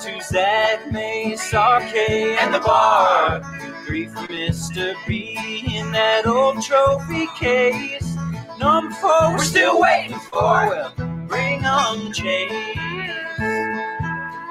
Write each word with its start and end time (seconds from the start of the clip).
To 0.00 0.20
Zach 0.22 0.90
Mace, 0.90 1.52
RK, 1.52 1.94
and 2.40 2.52
the 2.52 2.58
bar. 2.58 3.40
Three 3.86 4.06
for 4.08 4.26
Mr. 4.26 4.94
B 5.06 5.38
in 5.72 5.92
that 5.92 6.26
old 6.26 6.60
trophy 6.62 7.26
case. 7.38 8.16
Number 8.58 8.92
four, 8.96 9.32
we're 9.32 9.38
still 9.38 9.80
waiting 9.80 10.18
for. 10.18 10.40
Well, 10.42 10.92
bring 11.28 11.64
on 11.64 12.06
the 12.06 12.12
chase. 12.12 12.76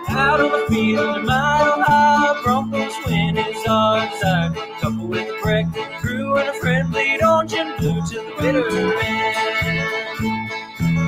Out 0.09 0.39
on 0.39 0.51
the 0.51 0.65
field, 0.73 1.17
a 1.17 1.21
mile 1.23 1.83
high, 1.83 2.41
Broncos 2.43 2.93
win 3.05 3.37
is 3.37 3.67
our 3.67 4.09
desire. 4.09 4.53
Couple 4.79 5.07
with 5.07 5.27
a 5.27 5.39
breakfast 5.43 5.89
crew 5.99 6.37
and 6.37 6.49
a 6.49 6.53
friendly 6.53 7.21
orange 7.21 7.53
and 7.53 7.77
blue 7.77 8.01
to 8.01 8.15
the 8.15 8.33
bitter 8.39 8.97
end. 8.97 9.33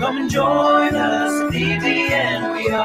Come 0.02 0.18
and 0.18 0.30
join 0.30 0.94
us 0.94 1.42
at 1.42 1.52
DDN. 1.54 2.54
We 2.54 2.70
are, 2.70 2.84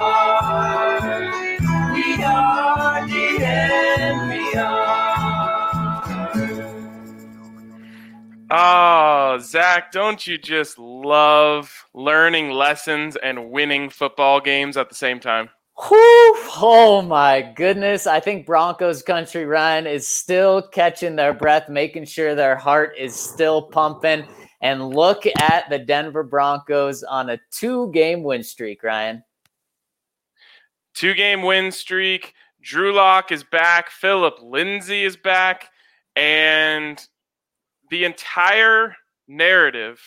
Oh, 8.52 9.38
Zach, 9.40 9.92
don't 9.92 10.26
you 10.26 10.36
just 10.36 10.76
love 10.76 11.86
learning 11.94 12.50
lessons 12.50 13.14
and 13.14 13.52
winning 13.52 13.88
football 13.88 14.40
games 14.40 14.76
at 14.76 14.88
the 14.88 14.94
same 14.96 15.20
time? 15.20 15.48
Whew, 15.88 16.34
oh 16.60 17.00
my 17.06 17.52
goodness. 17.54 18.08
I 18.08 18.18
think 18.18 18.46
Broncos 18.46 19.02
country 19.02 19.46
Ryan 19.46 19.86
is 19.86 20.08
still 20.08 20.62
catching 20.62 21.14
their 21.14 21.32
breath, 21.32 21.68
making 21.68 22.06
sure 22.06 22.34
their 22.34 22.56
heart 22.56 22.94
is 22.98 23.14
still 23.14 23.62
pumping. 23.62 24.26
And 24.60 24.94
look 24.94 25.24
at 25.40 25.70
the 25.70 25.78
Denver 25.78 26.24
Broncos 26.24 27.04
on 27.04 27.30
a 27.30 27.38
two 27.52 27.92
game 27.92 28.24
win 28.24 28.42
streak, 28.42 28.82
Ryan. 28.82 29.22
Two 30.92 31.14
game 31.14 31.42
win 31.42 31.70
streak. 31.70 32.34
Drew 32.62 32.92
Lock 32.92 33.32
is 33.32 33.44
back. 33.44 33.90
Philip 33.90 34.38
Lindsay 34.42 35.04
is 35.04 35.16
back. 35.16 35.70
And 36.16 37.00
the 37.90 38.04
entire 38.04 38.96
narrative 39.28 40.00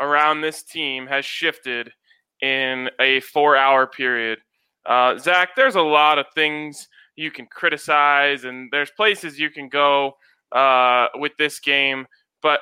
around 0.00 0.40
this 0.40 0.62
team 0.62 1.06
has 1.06 1.24
shifted 1.24 1.92
in 2.40 2.90
a 3.00 3.20
four 3.20 3.56
hour 3.56 3.86
period. 3.86 4.38
Uh, 4.84 5.18
Zach, 5.18 5.50
there's 5.54 5.76
a 5.76 5.82
lot 5.82 6.18
of 6.18 6.26
things 6.34 6.88
you 7.14 7.30
can 7.30 7.46
criticize, 7.46 8.44
and 8.44 8.68
there's 8.72 8.90
places 8.90 9.38
you 9.38 9.50
can 9.50 9.68
go 9.68 10.16
uh, 10.50 11.08
with 11.14 11.32
this 11.38 11.60
game, 11.60 12.06
but 12.42 12.60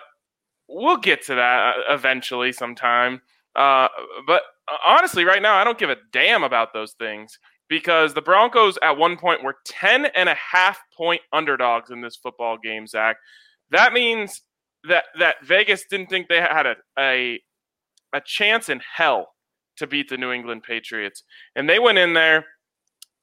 we'll 0.69 0.97
get 0.97 1.25
to 1.27 1.35
that 1.35 1.77
uh, 1.77 1.95
eventually 1.95 2.53
sometime. 2.53 3.23
Uh, 3.57 3.89
but 4.27 4.43
uh, 4.69 4.77
honestly, 4.87 5.25
right 5.25 5.43
now, 5.43 5.55
I 5.55 5.65
don't 5.65 5.79
give 5.79 5.91
a 5.91 5.97
damn 6.13 6.45
about 6.45 6.73
those 6.73 6.93
things 6.93 7.39
because 7.71 8.13
the 8.13 8.21
Broncos 8.21 8.77
at 8.83 8.99
one 8.99 9.17
point 9.17 9.43
were 9.43 9.57
10 9.65 10.07
and 10.07 10.29
a 10.29 10.35
half 10.35 10.81
point 10.95 11.23
underdogs 11.33 11.91
in 11.91 12.03
this 12.03 12.17
football 12.17 12.59
game, 12.59 12.87
Zach. 12.87 13.17
That 13.71 13.93
means 13.95 14.43
that, 14.87 15.05
that 15.21 15.37
Vegas 15.45 15.85
didn't 15.89 16.09
think 16.09 16.29
they 16.29 16.41
had 16.41 16.67
a, 16.67 16.75
a, 16.99 17.41
a 18.13 18.21
chance 18.27 18.69
in 18.69 18.83
hell 18.95 19.29
to 19.77 19.87
beat 19.87 20.09
the 20.09 20.19
New 20.19 20.33
England 20.33 20.65
Patriots. 20.65 21.23
And 21.55 21.71
they 21.71 21.79
went 21.79 21.97
in 21.97 22.13
there 22.13 22.45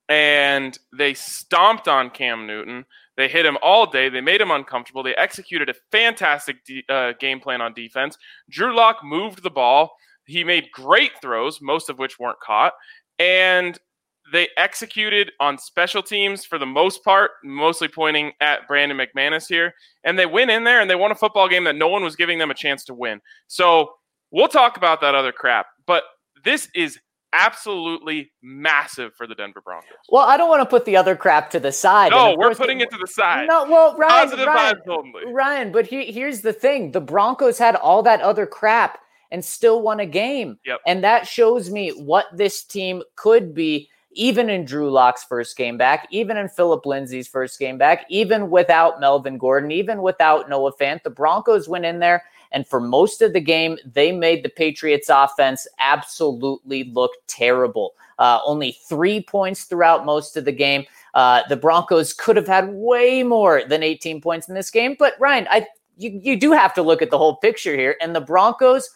and 0.07 0.79
they 0.97 1.13
stomped 1.13 1.89
on 1.89 2.09
Cam 2.09 2.47
Newton. 2.47 2.85
They 3.17 3.27
hit 3.27 3.45
him 3.45 3.57
all 3.61 3.85
day. 3.85 4.07
They 4.07 4.21
made 4.21 4.39
him 4.39 4.51
uncomfortable. 4.51 5.03
They 5.03 5.15
executed 5.15 5.69
a 5.69 5.75
fantastic 5.91 6.63
de- 6.63 6.85
uh, 6.87 7.13
game 7.19 7.41
plan 7.41 7.59
on 7.59 7.73
defense. 7.73 8.17
Drew 8.49 8.73
Lock 8.73 9.03
moved 9.03 9.43
the 9.43 9.49
ball. 9.49 9.91
He 10.25 10.45
made 10.45 10.71
great 10.71 11.11
throws, 11.21 11.59
most 11.61 11.89
of 11.89 11.99
which 11.99 12.17
weren't 12.17 12.39
caught. 12.39 12.73
And 13.19 13.77
they 14.31 14.49
executed 14.57 15.31
on 15.39 15.57
special 15.57 16.03
teams 16.03 16.43
for 16.43 16.57
the 16.57 16.65
most 16.65 17.03
part, 17.03 17.31
mostly 17.43 17.87
pointing 17.87 18.33
at 18.41 18.67
Brandon 18.67 18.97
McManus 18.97 19.47
here. 19.47 19.73
And 20.03 20.17
they 20.19 20.25
went 20.25 20.51
in 20.51 20.63
there 20.63 20.81
and 20.81 20.89
they 20.89 20.95
won 20.95 21.11
a 21.11 21.15
football 21.15 21.47
game 21.47 21.63
that 21.65 21.75
no 21.75 21.87
one 21.87 22.03
was 22.03 22.15
giving 22.15 22.37
them 22.37 22.51
a 22.51 22.55
chance 22.55 22.83
to 22.85 22.93
win. 22.93 23.21
So 23.47 23.93
we'll 24.31 24.47
talk 24.47 24.77
about 24.77 25.01
that 25.01 25.15
other 25.15 25.31
crap. 25.31 25.67
But 25.85 26.03
this 26.43 26.69
is 26.75 26.99
absolutely 27.33 28.31
massive 28.41 29.13
for 29.15 29.27
the 29.27 29.35
Denver 29.35 29.61
Broncos. 29.61 29.89
Well, 30.09 30.27
I 30.27 30.37
don't 30.37 30.49
want 30.49 30.61
to 30.61 30.65
put 30.69 30.85
the 30.85 30.97
other 30.97 31.15
crap 31.15 31.49
to 31.51 31.59
the 31.59 31.71
side. 31.71 32.11
No, 32.11 32.35
we're 32.37 32.55
putting 32.55 32.81
it 32.81 32.89
to 32.91 32.97
the 32.97 33.07
side. 33.07 33.47
No, 33.47 33.65
well, 33.69 33.95
Ryan, 33.97 34.29
Positive 34.29 34.47
Ryan. 34.47 34.81
Ryan, 35.33 35.71
but 35.71 35.87
he, 35.87 36.11
here's 36.11 36.41
the 36.41 36.53
thing: 36.53 36.91
the 36.91 37.01
Broncos 37.01 37.57
had 37.57 37.75
all 37.75 38.01
that 38.03 38.21
other 38.21 38.45
crap 38.45 38.99
and 39.31 39.43
still 39.43 39.81
won 39.81 39.99
a 39.99 40.05
game, 40.05 40.57
Yep. 40.65 40.79
and 40.87 41.03
that 41.03 41.27
shows 41.27 41.69
me 41.69 41.89
what 41.89 42.25
this 42.33 42.63
team 42.63 43.03
could 43.15 43.53
be. 43.53 43.89
Even 44.17 44.49
in 44.49 44.65
Drew 44.65 44.89
Lock's 44.89 45.23
first 45.23 45.55
game 45.55 45.77
back, 45.77 46.07
even 46.11 46.37
in 46.37 46.49
Philip 46.49 46.85
Lindsay's 46.85 47.27
first 47.27 47.59
game 47.59 47.77
back, 47.77 48.05
even 48.09 48.49
without 48.49 48.99
Melvin 48.99 49.37
Gordon, 49.37 49.71
even 49.71 50.01
without 50.01 50.49
Noah 50.49 50.73
Fant, 50.73 51.03
the 51.03 51.09
Broncos 51.09 51.69
went 51.69 51.85
in 51.85 51.99
there 51.99 52.23
and 52.51 52.67
for 52.67 52.79
most 52.79 53.21
of 53.21 53.33
the 53.33 53.39
game, 53.39 53.77
they 53.85 54.11
made 54.11 54.43
the 54.43 54.49
Patriots 54.49 55.09
offense 55.09 55.67
absolutely 55.79 56.85
look 56.85 57.11
terrible. 57.27 57.93
Uh, 58.19 58.39
only 58.45 58.77
three 58.87 59.21
points 59.21 59.65
throughout 59.65 60.05
most 60.05 60.37
of 60.37 60.45
the 60.45 60.51
game. 60.51 60.85
Uh, 61.13 61.43
the 61.49 61.57
Broncos 61.57 62.13
could 62.13 62.35
have 62.35 62.47
had 62.47 62.69
way 62.69 63.23
more 63.23 63.63
than 63.67 63.83
18 63.83 64.21
points 64.21 64.47
in 64.47 64.55
this 64.55 64.71
game. 64.71 64.95
But 64.97 65.13
Ryan, 65.19 65.47
I 65.49 65.67
you, 65.97 66.19
you 66.23 66.39
do 66.39 66.51
have 66.51 66.73
to 66.75 66.83
look 66.83 67.01
at 67.01 67.09
the 67.09 67.17
whole 67.17 67.37
picture 67.37 67.75
here. 67.75 67.95
And 68.01 68.15
the 68.15 68.21
Broncos 68.21 68.89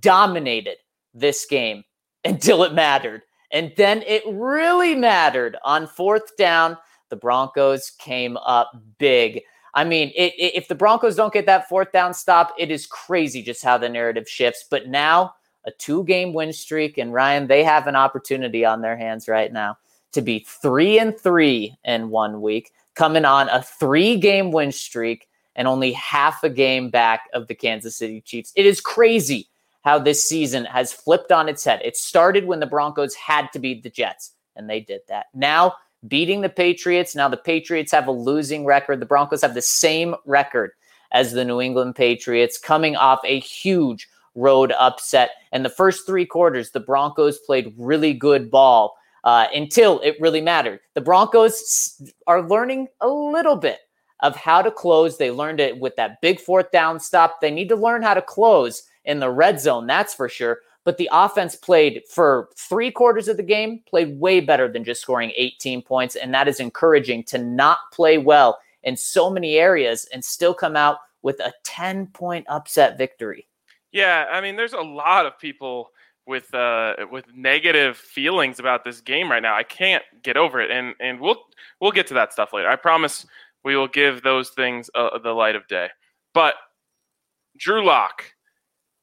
dominated 0.00 0.76
this 1.14 1.46
game 1.46 1.84
until 2.24 2.62
it 2.64 2.74
mattered. 2.74 3.22
And 3.50 3.72
then 3.76 4.02
it 4.06 4.22
really 4.26 4.94
mattered 4.94 5.56
on 5.64 5.86
fourth 5.86 6.36
down. 6.36 6.76
The 7.08 7.16
Broncos 7.16 7.90
came 7.90 8.36
up 8.38 8.70
big. 8.98 9.42
I 9.74 9.84
mean, 9.84 10.12
it, 10.14 10.34
it, 10.38 10.56
if 10.56 10.68
the 10.68 10.74
Broncos 10.74 11.16
don't 11.16 11.32
get 11.32 11.46
that 11.46 11.68
fourth 11.68 11.92
down 11.92 12.14
stop, 12.14 12.54
it 12.58 12.70
is 12.70 12.86
crazy 12.86 13.42
just 13.42 13.64
how 13.64 13.78
the 13.78 13.88
narrative 13.88 14.28
shifts. 14.28 14.64
But 14.68 14.88
now, 14.88 15.34
a 15.64 15.70
two 15.70 16.04
game 16.04 16.32
win 16.32 16.52
streak, 16.52 16.98
and 16.98 17.12
Ryan, 17.12 17.46
they 17.46 17.64
have 17.64 17.86
an 17.86 17.96
opportunity 17.96 18.64
on 18.64 18.80
their 18.80 18.96
hands 18.96 19.28
right 19.28 19.52
now 19.52 19.78
to 20.12 20.22
be 20.22 20.40
three 20.40 20.98
and 20.98 21.18
three 21.18 21.76
in 21.84 22.10
one 22.10 22.40
week, 22.40 22.72
coming 22.94 23.24
on 23.24 23.48
a 23.50 23.62
three 23.62 24.16
game 24.16 24.50
win 24.50 24.72
streak 24.72 25.28
and 25.54 25.68
only 25.68 25.92
half 25.92 26.42
a 26.44 26.50
game 26.50 26.88
back 26.88 27.28
of 27.34 27.48
the 27.48 27.54
Kansas 27.54 27.96
City 27.96 28.20
Chiefs. 28.20 28.52
It 28.56 28.64
is 28.64 28.80
crazy 28.80 29.48
how 29.88 29.98
this 29.98 30.22
season 30.22 30.66
has 30.66 30.92
flipped 30.92 31.32
on 31.32 31.48
its 31.48 31.64
head. 31.64 31.80
It 31.82 31.96
started 31.96 32.44
when 32.44 32.60
the 32.60 32.66
Broncos 32.66 33.14
had 33.14 33.50
to 33.54 33.58
beat 33.58 33.82
the 33.82 33.88
Jets, 33.88 34.32
and 34.54 34.68
they 34.68 34.80
did 34.80 35.00
that. 35.08 35.28
Now, 35.32 35.76
beating 36.06 36.42
the 36.42 36.50
Patriots. 36.50 37.16
Now 37.16 37.26
the 37.26 37.38
Patriots 37.38 37.90
have 37.92 38.06
a 38.06 38.12
losing 38.12 38.66
record. 38.66 39.00
The 39.00 39.06
Broncos 39.06 39.40
have 39.40 39.54
the 39.54 39.62
same 39.62 40.14
record 40.26 40.72
as 41.12 41.32
the 41.32 41.42
New 41.42 41.62
England 41.62 41.96
Patriots, 41.96 42.58
coming 42.58 42.96
off 42.96 43.20
a 43.24 43.40
huge 43.40 44.06
road 44.34 44.72
upset. 44.78 45.30
And 45.52 45.64
the 45.64 45.70
first 45.70 46.06
three 46.06 46.26
quarters, 46.26 46.70
the 46.70 46.80
Broncos 46.80 47.38
played 47.38 47.72
really 47.78 48.12
good 48.12 48.50
ball 48.50 48.94
uh, 49.24 49.46
until 49.54 50.00
it 50.00 50.20
really 50.20 50.42
mattered. 50.42 50.80
The 50.92 51.00
Broncos 51.00 51.98
are 52.26 52.46
learning 52.46 52.88
a 53.00 53.08
little 53.08 53.56
bit 53.56 53.78
of 54.20 54.36
how 54.36 54.60
to 54.60 54.70
close. 54.70 55.16
They 55.16 55.30
learned 55.30 55.60
it 55.60 55.80
with 55.80 55.96
that 55.96 56.20
big 56.20 56.40
fourth 56.40 56.70
down 56.72 57.00
stop. 57.00 57.40
They 57.40 57.50
need 57.50 57.70
to 57.70 57.76
learn 57.76 58.02
how 58.02 58.12
to 58.12 58.20
close 58.20 58.82
in 59.08 59.18
the 59.18 59.30
red 59.30 59.58
zone, 59.60 59.88
that's 59.88 60.14
for 60.14 60.28
sure 60.28 60.60
but 60.88 60.96
the 60.96 61.10
offense 61.12 61.54
played 61.54 62.00
for 62.08 62.48
three 62.56 62.90
quarters 62.90 63.28
of 63.28 63.36
the 63.36 63.42
game, 63.42 63.82
played 63.86 64.18
way 64.18 64.40
better 64.40 64.72
than 64.72 64.84
just 64.84 65.02
scoring 65.02 65.32
18 65.36 65.82
points. 65.82 66.16
And 66.16 66.32
that 66.32 66.48
is 66.48 66.60
encouraging 66.60 67.24
to 67.24 67.36
not 67.36 67.76
play 67.92 68.16
well 68.16 68.58
in 68.84 68.96
so 68.96 69.28
many 69.28 69.56
areas 69.56 70.08
and 70.14 70.24
still 70.24 70.54
come 70.54 70.76
out 70.76 70.96
with 71.20 71.40
a 71.40 71.52
10 71.64 72.06
point 72.06 72.46
upset 72.48 72.96
victory. 72.96 73.46
Yeah, 73.92 74.28
I 74.32 74.40
mean, 74.40 74.56
there's 74.56 74.72
a 74.72 74.80
lot 74.80 75.26
of 75.26 75.38
people 75.38 75.90
with 76.26 76.54
uh, 76.54 76.94
with 77.12 77.26
negative 77.34 77.98
feelings 77.98 78.58
about 78.58 78.82
this 78.82 79.02
game 79.02 79.30
right 79.30 79.42
now. 79.42 79.54
I 79.54 79.64
can't 79.64 80.04
get 80.22 80.38
over 80.38 80.58
it, 80.58 80.70
and 80.70 80.94
and 81.00 81.20
we'll 81.20 81.36
we'll 81.82 81.92
get 81.92 82.06
to 82.06 82.14
that 82.14 82.32
stuff 82.32 82.54
later. 82.54 82.70
I 82.70 82.76
promise 82.76 83.26
we 83.62 83.76
will 83.76 83.88
give 83.88 84.22
those 84.22 84.48
things 84.50 84.88
uh, 84.94 85.18
the 85.18 85.32
light 85.32 85.54
of 85.54 85.66
day. 85.68 85.88
But 86.32 86.54
Drew 87.58 87.84
Lock, 87.84 88.24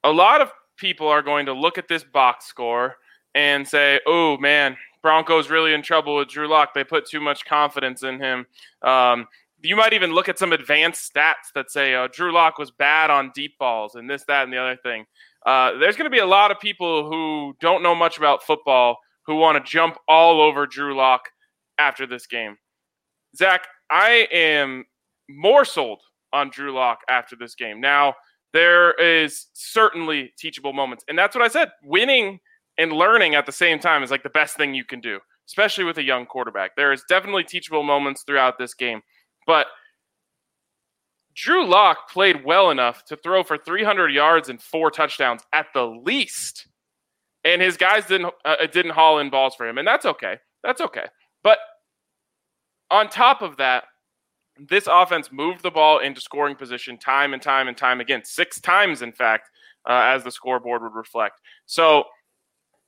a 0.06 0.12
lot 0.12 0.40
of 0.40 0.52
people 0.76 1.08
are 1.08 1.22
going 1.22 1.46
to 1.46 1.52
look 1.52 1.78
at 1.78 1.88
this 1.88 2.04
box 2.04 2.46
score 2.46 2.96
and 3.34 3.66
say, 3.66 4.00
"Oh 4.06 4.38
man, 4.38 4.76
Broncos 5.02 5.50
really 5.50 5.74
in 5.74 5.82
trouble 5.82 6.16
with 6.16 6.28
Drew 6.28 6.48
Lock. 6.48 6.74
They 6.74 6.84
put 6.84 7.06
too 7.06 7.20
much 7.20 7.44
confidence 7.44 8.02
in 8.02 8.20
him." 8.20 8.46
Um, 8.82 9.26
you 9.62 9.74
might 9.74 9.92
even 9.92 10.12
look 10.12 10.28
at 10.28 10.38
some 10.38 10.52
advanced 10.52 11.12
stats 11.12 11.52
that 11.54 11.70
say 11.70 11.94
uh, 11.94 12.08
Drew 12.12 12.32
Lock 12.32 12.58
was 12.58 12.70
bad 12.70 13.10
on 13.10 13.32
deep 13.34 13.58
balls 13.58 13.96
and 13.96 14.08
this, 14.08 14.24
that, 14.28 14.44
and 14.44 14.52
the 14.52 14.58
other 14.58 14.76
thing. 14.76 15.06
Uh, 15.44 15.72
there's 15.78 15.96
going 15.96 16.10
to 16.10 16.14
be 16.14 16.20
a 16.20 16.26
lot 16.26 16.50
of 16.50 16.60
people 16.60 17.10
who 17.10 17.54
don't 17.60 17.82
know 17.82 17.94
much 17.94 18.18
about 18.18 18.42
football 18.42 18.98
who 19.24 19.36
want 19.36 19.56
to 19.56 19.70
jump 19.70 19.96
all 20.08 20.40
over 20.40 20.66
Drew 20.66 20.94
Lock 20.94 21.30
after 21.78 22.06
this 22.06 22.26
game. 22.26 22.56
Zach, 23.36 23.66
I 23.90 24.28
am 24.32 24.84
more 25.28 25.64
sold 25.64 26.02
on 26.32 26.50
Drew 26.50 26.72
Lock 26.72 27.00
after 27.08 27.34
this 27.36 27.54
game. 27.54 27.80
Now, 27.80 28.14
there 28.52 28.92
is 28.94 29.46
certainly 29.52 30.32
teachable 30.38 30.72
moments. 30.72 31.04
And 31.08 31.18
that's 31.18 31.34
what 31.34 31.44
I 31.44 31.48
said. 31.48 31.70
Winning 31.84 32.38
and 32.78 32.92
learning 32.92 33.34
at 33.34 33.46
the 33.46 33.52
same 33.52 33.78
time 33.78 34.02
is 34.02 34.10
like 34.10 34.22
the 34.22 34.30
best 34.30 34.56
thing 34.56 34.74
you 34.74 34.84
can 34.84 35.00
do, 35.00 35.18
especially 35.48 35.84
with 35.84 35.98
a 35.98 36.02
young 36.02 36.26
quarterback. 36.26 36.76
There 36.76 36.92
is 36.92 37.04
definitely 37.08 37.44
teachable 37.44 37.82
moments 37.82 38.22
throughout 38.22 38.58
this 38.58 38.74
game, 38.74 39.00
but 39.46 39.66
Drew 41.34 41.66
Lock 41.66 42.10
played 42.10 42.44
well 42.44 42.70
enough 42.70 43.04
to 43.04 43.16
throw 43.16 43.42
for 43.42 43.58
300 43.58 44.10
yards 44.10 44.48
and 44.48 44.60
four 44.60 44.90
touchdowns 44.90 45.42
at 45.52 45.66
the 45.74 45.84
least, 45.84 46.66
and 47.44 47.60
his 47.60 47.76
guys 47.76 48.06
didn't 48.06 48.32
uh, 48.44 48.66
didn't 48.72 48.92
haul 48.92 49.18
in 49.18 49.28
balls 49.28 49.54
for 49.54 49.68
him, 49.68 49.76
and 49.76 49.86
that's 49.86 50.06
okay. 50.06 50.38
That's 50.64 50.80
okay. 50.80 51.04
But 51.44 51.58
on 52.90 53.10
top 53.10 53.42
of 53.42 53.58
that, 53.58 53.84
this 54.58 54.86
offense 54.90 55.30
moved 55.32 55.62
the 55.62 55.70
ball 55.70 55.98
into 55.98 56.20
scoring 56.20 56.56
position 56.56 56.98
time 56.98 57.34
and 57.34 57.42
time 57.42 57.68
and 57.68 57.76
time 57.76 58.00
again, 58.00 58.22
six 58.24 58.60
times, 58.60 59.02
in 59.02 59.12
fact, 59.12 59.50
uh, 59.88 60.02
as 60.04 60.24
the 60.24 60.30
scoreboard 60.30 60.82
would 60.82 60.94
reflect. 60.94 61.40
So 61.66 62.04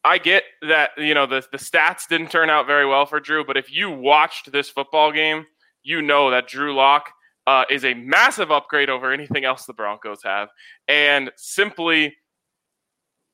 I 0.04 0.18
get 0.18 0.44
that 0.62 0.90
you 0.96 1.14
know 1.14 1.26
the 1.26 1.44
the 1.52 1.58
stats 1.58 2.08
didn't 2.08 2.30
turn 2.30 2.50
out 2.50 2.66
very 2.66 2.86
well 2.86 3.06
for 3.06 3.20
Drew, 3.20 3.44
but 3.44 3.56
if 3.56 3.72
you 3.72 3.90
watched 3.90 4.50
this 4.52 4.68
football 4.68 5.12
game, 5.12 5.46
you 5.82 6.02
know 6.02 6.30
that 6.30 6.48
Drew 6.48 6.74
Lock 6.74 7.10
uh, 7.46 7.64
is 7.70 7.84
a 7.84 7.94
massive 7.94 8.50
upgrade 8.50 8.90
over 8.90 9.12
anything 9.12 9.44
else 9.44 9.64
the 9.64 9.72
Broncos 9.72 10.22
have, 10.22 10.48
and 10.86 11.30
simply 11.36 12.16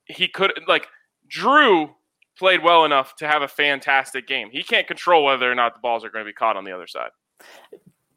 he 0.06 0.28
could 0.28 0.52
like 0.66 0.86
Drew 1.28 1.90
played 2.38 2.62
well 2.62 2.84
enough 2.84 3.14
to 3.16 3.28
have 3.28 3.42
a 3.42 3.48
fantastic 3.48 4.26
game. 4.26 4.48
He 4.50 4.62
can't 4.62 4.86
control 4.86 5.24
whether 5.24 5.50
or 5.50 5.54
not 5.54 5.74
the 5.74 5.80
balls 5.80 6.04
are 6.04 6.10
going 6.10 6.24
to 6.24 6.28
be 6.28 6.34
caught 6.34 6.56
on 6.56 6.64
the 6.64 6.72
other 6.72 6.86
side. 6.86 7.10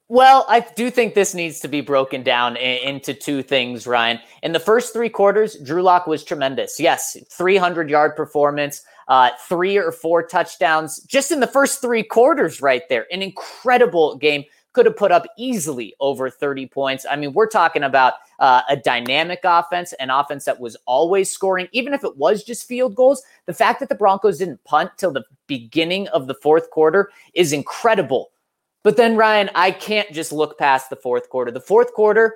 Well, 0.09 0.45
I 0.47 0.61
do 0.61 0.89
think 0.89 1.15
this 1.15 1.33
needs 1.33 1.59
to 1.59 1.67
be 1.67 1.81
broken 1.81 2.23
down 2.23 2.55
into 2.55 3.13
two 3.13 3.43
things, 3.43 3.85
Ryan. 3.85 4.19
In 4.41 4.53
the 4.53 4.59
first 4.59 4.93
three 4.93 5.09
quarters, 5.09 5.57
Drew 5.59 5.81
Lock 5.81 6.07
was 6.07 6.23
tremendous. 6.23 6.79
Yes, 6.79 7.17
300 7.29 7.89
yard 7.89 8.15
performance, 8.15 8.83
uh, 9.09 9.31
three 9.49 9.75
or 9.75 9.91
four 9.91 10.25
touchdowns 10.25 11.01
just 11.01 11.29
in 11.29 11.41
the 11.41 11.47
first 11.47 11.81
three 11.81 12.03
quarters, 12.03 12.61
right 12.61 12.83
there. 12.87 13.05
An 13.11 13.21
incredible 13.21 14.15
game. 14.17 14.45
Could 14.73 14.85
have 14.85 14.97
put 14.97 15.11
up 15.11 15.25
easily 15.39 15.95
over 15.99 16.29
30 16.29 16.67
points. 16.67 17.03
I 17.09 17.15
mean, 17.15 17.33
we're 17.33 17.47
talking 17.47 17.81
about 17.81 18.13
uh, 18.37 18.61
a 18.69 18.77
dynamic 18.77 19.39
offense, 19.43 19.91
an 19.93 20.11
offense 20.11 20.45
that 20.45 20.59
was 20.59 20.77
always 20.85 21.31
scoring, 21.31 21.67
even 21.71 21.95
if 21.95 22.03
it 22.03 22.15
was 22.15 22.43
just 22.43 22.67
field 22.67 22.93
goals. 22.93 23.23
The 23.47 23.55
fact 23.55 23.79
that 23.79 23.89
the 23.89 23.95
Broncos 23.95 24.37
didn't 24.37 24.63
punt 24.65 24.91
till 24.97 25.11
the 25.11 25.23
beginning 25.47 26.07
of 26.09 26.27
the 26.27 26.35
fourth 26.35 26.69
quarter 26.69 27.09
is 27.33 27.53
incredible 27.53 28.29
but 28.83 28.97
then, 28.97 29.15
Ryan, 29.15 29.49
I 29.55 29.71
can't 29.71 30.11
just 30.11 30.31
look 30.31 30.57
past 30.57 30.89
the 30.89 30.95
fourth 30.95 31.29
quarter. 31.29 31.51
The 31.51 31.59
fourth 31.59 31.93
quarter 31.93 32.35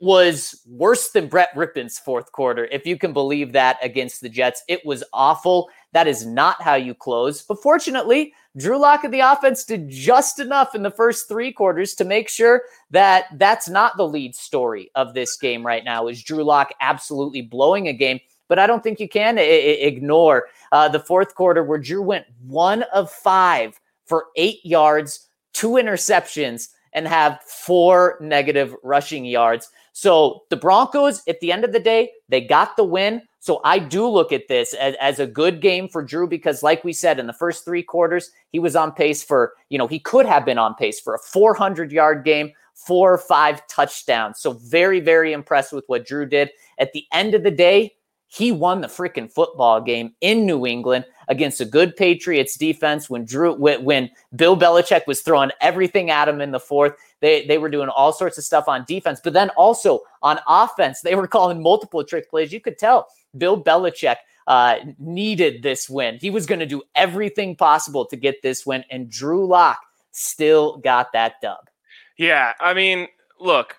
was 0.00 0.60
worse 0.66 1.10
than 1.10 1.28
Brett 1.28 1.54
Rypien's 1.54 1.98
fourth 1.98 2.32
quarter, 2.32 2.66
if 2.66 2.86
you 2.86 2.98
can 2.98 3.12
believe 3.12 3.52
that 3.52 3.78
against 3.82 4.20
the 4.20 4.28
Jets. 4.28 4.62
It 4.68 4.84
was 4.84 5.04
awful. 5.12 5.68
That 5.92 6.08
is 6.08 6.26
not 6.26 6.60
how 6.60 6.74
you 6.74 6.94
close. 6.94 7.42
But 7.42 7.62
fortunately, 7.62 8.34
Drew 8.56 8.78
Lock 8.78 9.04
and 9.04 9.14
the 9.14 9.20
offense 9.20 9.64
did 9.64 9.88
just 9.88 10.40
enough 10.40 10.74
in 10.74 10.82
the 10.82 10.90
first 10.90 11.28
three 11.28 11.52
quarters 11.52 11.94
to 11.94 12.04
make 12.04 12.28
sure 12.28 12.62
that 12.90 13.26
that's 13.34 13.68
not 13.68 13.96
the 13.96 14.06
lead 14.06 14.34
story 14.34 14.90
of 14.94 15.14
this 15.14 15.36
game 15.36 15.64
right 15.64 15.84
now. 15.84 16.08
Is 16.08 16.22
Drew 16.22 16.44
Lock 16.44 16.72
absolutely 16.80 17.42
blowing 17.42 17.88
a 17.88 17.92
game? 17.92 18.20
But 18.48 18.58
I 18.58 18.66
don't 18.66 18.82
think 18.82 19.00
you 19.00 19.08
can 19.08 19.38
I- 19.38 19.42
ignore 19.42 20.44
uh, 20.72 20.88
the 20.88 21.00
fourth 21.00 21.34
quarter 21.34 21.64
where 21.64 21.78
Drew 21.78 22.02
went 22.02 22.26
one 22.46 22.82
of 22.94 23.10
five 23.10 23.80
for 24.06 24.26
eight 24.36 24.64
yards 24.64 25.28
two 25.54 25.70
interceptions, 25.70 26.68
and 26.94 27.08
have 27.08 27.40
four 27.42 28.16
negative 28.20 28.74
rushing 28.82 29.24
yards. 29.24 29.68
So 29.92 30.42
the 30.48 30.56
Broncos, 30.56 31.22
at 31.28 31.40
the 31.40 31.52
end 31.52 31.64
of 31.64 31.72
the 31.72 31.80
day, 31.80 32.12
they 32.28 32.40
got 32.40 32.76
the 32.76 32.84
win. 32.84 33.22
So 33.40 33.60
I 33.64 33.78
do 33.78 34.08
look 34.08 34.32
at 34.32 34.48
this 34.48 34.72
as, 34.74 34.94
as 35.00 35.18
a 35.18 35.26
good 35.26 35.60
game 35.60 35.88
for 35.88 36.02
Drew 36.02 36.26
because, 36.26 36.62
like 36.62 36.82
we 36.82 36.92
said, 36.92 37.18
in 37.18 37.26
the 37.26 37.32
first 37.32 37.64
three 37.64 37.82
quarters, 37.82 38.30
he 38.50 38.58
was 38.58 38.74
on 38.74 38.92
pace 38.92 39.22
for, 39.22 39.52
you 39.68 39.76
know, 39.76 39.86
he 39.86 39.98
could 39.98 40.24
have 40.24 40.46
been 40.46 40.56
on 40.56 40.74
pace 40.74 40.98
for 40.98 41.14
a 41.14 41.18
400 41.18 41.92
yard 41.92 42.24
game, 42.24 42.52
four 42.74 43.12
or 43.12 43.18
five 43.18 43.66
touchdowns. 43.66 44.38
So 44.38 44.52
very, 44.52 45.00
very 45.00 45.32
impressed 45.32 45.72
with 45.72 45.84
what 45.88 46.06
Drew 46.06 46.26
did. 46.26 46.50
At 46.78 46.92
the 46.92 47.04
end 47.12 47.34
of 47.34 47.42
the 47.42 47.50
day, 47.50 47.94
he 48.28 48.50
won 48.50 48.80
the 48.80 48.88
freaking 48.88 49.30
football 49.30 49.80
game 49.80 50.14
in 50.20 50.46
New 50.46 50.66
England 50.66 51.04
against 51.28 51.60
a 51.60 51.64
good 51.64 51.96
Patriots 51.96 52.56
defense 52.56 53.08
when 53.08 53.24
Drew 53.24 53.54
when, 53.54 54.10
Bill 54.34 54.56
Belichick 54.56 55.06
was 55.06 55.20
throwing 55.20 55.50
everything 55.60 56.10
at 56.10 56.28
him 56.28 56.40
in 56.40 56.50
the 56.50 56.60
fourth. 56.60 56.94
They 57.20 57.46
they 57.46 57.58
were 57.58 57.70
doing 57.70 57.88
all 57.88 58.12
sorts 58.12 58.38
of 58.38 58.44
stuff 58.44 58.68
on 58.68 58.84
defense, 58.86 59.20
but 59.22 59.32
then 59.32 59.50
also 59.50 60.00
on 60.22 60.40
offense, 60.48 61.00
they 61.00 61.14
were 61.14 61.26
calling 61.28 61.62
multiple 61.62 62.04
trick 62.04 62.30
plays. 62.30 62.52
You 62.52 62.60
could 62.60 62.78
tell 62.78 63.08
Bill 63.36 63.62
Belichick 63.62 64.16
uh, 64.46 64.76
needed 64.98 65.62
this 65.62 65.88
win. 65.88 66.18
He 66.20 66.30
was 66.30 66.46
going 66.46 66.60
to 66.60 66.66
do 66.66 66.82
everything 66.94 67.56
possible 67.56 68.04
to 68.06 68.16
get 68.16 68.42
this 68.42 68.66
win, 68.66 68.84
and 68.90 69.08
Drew 69.08 69.46
Lock 69.46 69.80
still 70.10 70.78
got 70.78 71.12
that 71.12 71.40
dub. 71.40 71.68
Yeah, 72.16 72.52
I 72.60 72.74
mean, 72.74 73.08
look, 73.40 73.76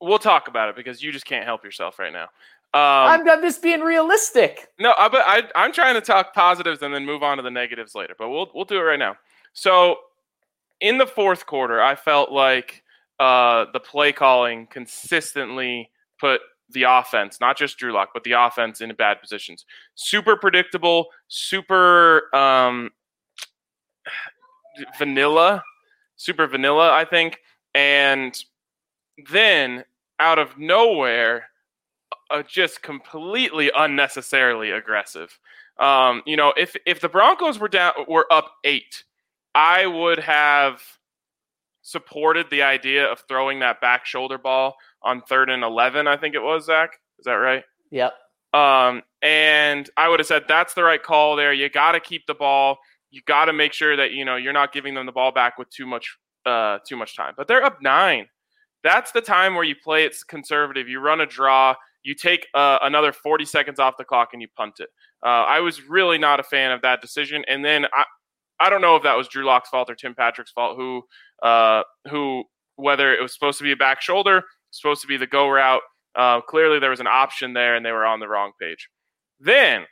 we'll 0.00 0.18
talk 0.18 0.48
about 0.48 0.68
it 0.68 0.76
because 0.76 1.02
you 1.02 1.12
just 1.12 1.24
can't 1.24 1.44
help 1.44 1.64
yourself 1.64 1.98
right 1.98 2.12
now. 2.12 2.28
Um, 2.74 2.80
I'm, 2.80 3.28
I'm, 3.28 3.42
just 3.42 3.62
being 3.62 3.80
realistic. 3.80 4.68
No, 4.80 4.94
I, 4.98 5.08
but 5.08 5.22
I, 5.26 5.42
I'm 5.54 5.72
trying 5.72 5.94
to 5.94 6.00
talk 6.00 6.32
positives 6.32 6.80
and 6.80 6.94
then 6.94 7.04
move 7.04 7.22
on 7.22 7.36
to 7.36 7.42
the 7.42 7.50
negatives 7.50 7.94
later. 7.94 8.14
But 8.18 8.30
we'll 8.30 8.50
we'll 8.54 8.64
do 8.64 8.78
it 8.78 8.82
right 8.82 8.98
now. 8.98 9.16
So, 9.52 9.96
in 10.80 10.96
the 10.96 11.06
fourth 11.06 11.44
quarter, 11.44 11.82
I 11.82 11.94
felt 11.94 12.32
like 12.32 12.82
uh, 13.20 13.66
the 13.74 13.80
play 13.80 14.12
calling 14.12 14.66
consistently 14.68 15.90
put 16.18 16.40
the 16.70 16.84
offense, 16.84 17.40
not 17.40 17.58
just 17.58 17.76
Drew 17.76 17.92
Lock, 17.92 18.10
but 18.14 18.24
the 18.24 18.32
offense 18.32 18.80
in 18.80 18.94
bad 18.94 19.20
positions. 19.20 19.64
Super 19.94 20.36
predictable, 20.36 21.08
super 21.28 22.34
um, 22.34 22.90
vanilla, 24.98 25.62
super 26.16 26.46
vanilla, 26.46 26.92
I 26.92 27.04
think. 27.04 27.38
And 27.74 28.34
then 29.30 29.84
out 30.18 30.38
of 30.38 30.58
nowhere, 30.58 31.48
uh, 32.32 32.42
just 32.42 32.82
completely 32.82 33.70
unnecessarily 33.74 34.70
aggressive. 34.70 35.38
Um, 35.78 36.22
you 36.26 36.36
know, 36.36 36.52
if 36.56 36.76
if 36.86 37.00
the 37.00 37.08
Broncos 37.08 37.58
were 37.58 37.68
down 37.68 37.92
were 38.08 38.26
up 38.30 38.52
eight, 38.64 39.04
I 39.54 39.86
would 39.86 40.18
have 40.18 40.82
supported 41.82 42.46
the 42.50 42.62
idea 42.62 43.06
of 43.06 43.22
throwing 43.28 43.60
that 43.60 43.80
back 43.80 44.06
shoulder 44.06 44.38
ball 44.38 44.76
on 45.02 45.22
third 45.22 45.50
and 45.50 45.62
eleven. 45.62 46.06
I 46.06 46.16
think 46.16 46.34
it 46.34 46.42
was 46.42 46.66
Zach. 46.66 46.98
Is 47.18 47.24
that 47.24 47.32
right? 47.32 47.64
Yep. 47.90 48.12
Um, 48.54 49.02
and 49.22 49.88
I 49.96 50.08
would 50.08 50.20
have 50.20 50.26
said 50.26 50.44
that's 50.46 50.74
the 50.74 50.82
right 50.82 51.02
call 51.02 51.36
there. 51.36 51.52
You 51.52 51.68
got 51.68 51.92
to 51.92 52.00
keep 52.00 52.26
the 52.26 52.34
ball. 52.34 52.78
You 53.10 53.22
got 53.26 53.46
to 53.46 53.52
make 53.52 53.72
sure 53.72 53.96
that 53.96 54.12
you 54.12 54.24
know 54.24 54.36
you're 54.36 54.52
not 54.52 54.72
giving 54.72 54.94
them 54.94 55.06
the 55.06 55.12
ball 55.12 55.32
back 55.32 55.58
with 55.58 55.70
too 55.70 55.86
much 55.86 56.16
uh, 56.46 56.78
too 56.86 56.96
much 56.96 57.16
time. 57.16 57.34
But 57.36 57.48
they're 57.48 57.64
up 57.64 57.80
nine. 57.82 58.26
That's 58.82 59.12
the 59.12 59.20
time 59.20 59.54
where 59.54 59.64
you 59.64 59.76
play 59.76 60.04
it 60.04 60.16
conservative. 60.26 60.88
You 60.88 61.00
run 61.00 61.20
a 61.20 61.26
draw 61.26 61.76
you 62.02 62.14
take 62.14 62.46
uh, 62.54 62.78
another 62.82 63.12
40 63.12 63.44
seconds 63.44 63.78
off 63.78 63.96
the 63.96 64.04
clock 64.04 64.30
and 64.32 64.42
you 64.42 64.48
punt 64.56 64.74
it. 64.78 64.88
Uh, 65.24 65.44
I 65.44 65.60
was 65.60 65.88
really 65.88 66.18
not 66.18 66.40
a 66.40 66.42
fan 66.42 66.72
of 66.72 66.82
that 66.82 67.00
decision. 67.00 67.44
And 67.48 67.64
then 67.64 67.86
I, 67.92 68.04
I 68.60 68.70
don't 68.70 68.80
know 68.80 68.96
if 68.96 69.02
that 69.04 69.16
was 69.16 69.28
Drew 69.28 69.44
Lock's 69.44 69.68
fault 69.68 69.90
or 69.90 69.94
Tim 69.94 70.14
Patrick's 70.14 70.50
fault, 70.50 70.76
who, 70.76 71.02
uh, 71.42 71.82
who, 72.10 72.44
whether 72.76 73.14
it 73.14 73.22
was 73.22 73.32
supposed 73.32 73.58
to 73.58 73.64
be 73.64 73.72
a 73.72 73.76
back 73.76 74.00
shoulder, 74.00 74.42
supposed 74.70 75.00
to 75.02 75.06
be 75.06 75.16
the 75.16 75.26
go 75.26 75.48
route. 75.48 75.82
Uh, 76.14 76.40
clearly, 76.40 76.78
there 76.78 76.90
was 76.90 77.00
an 77.00 77.06
option 77.06 77.54
there, 77.54 77.74
and 77.74 77.86
they 77.86 77.92
were 77.92 78.04
on 78.04 78.20
the 78.20 78.28
wrong 78.28 78.52
page. 78.60 78.88
Then 79.40 79.84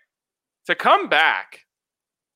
to 0.66 0.74
come 0.74 1.08
back 1.08 1.60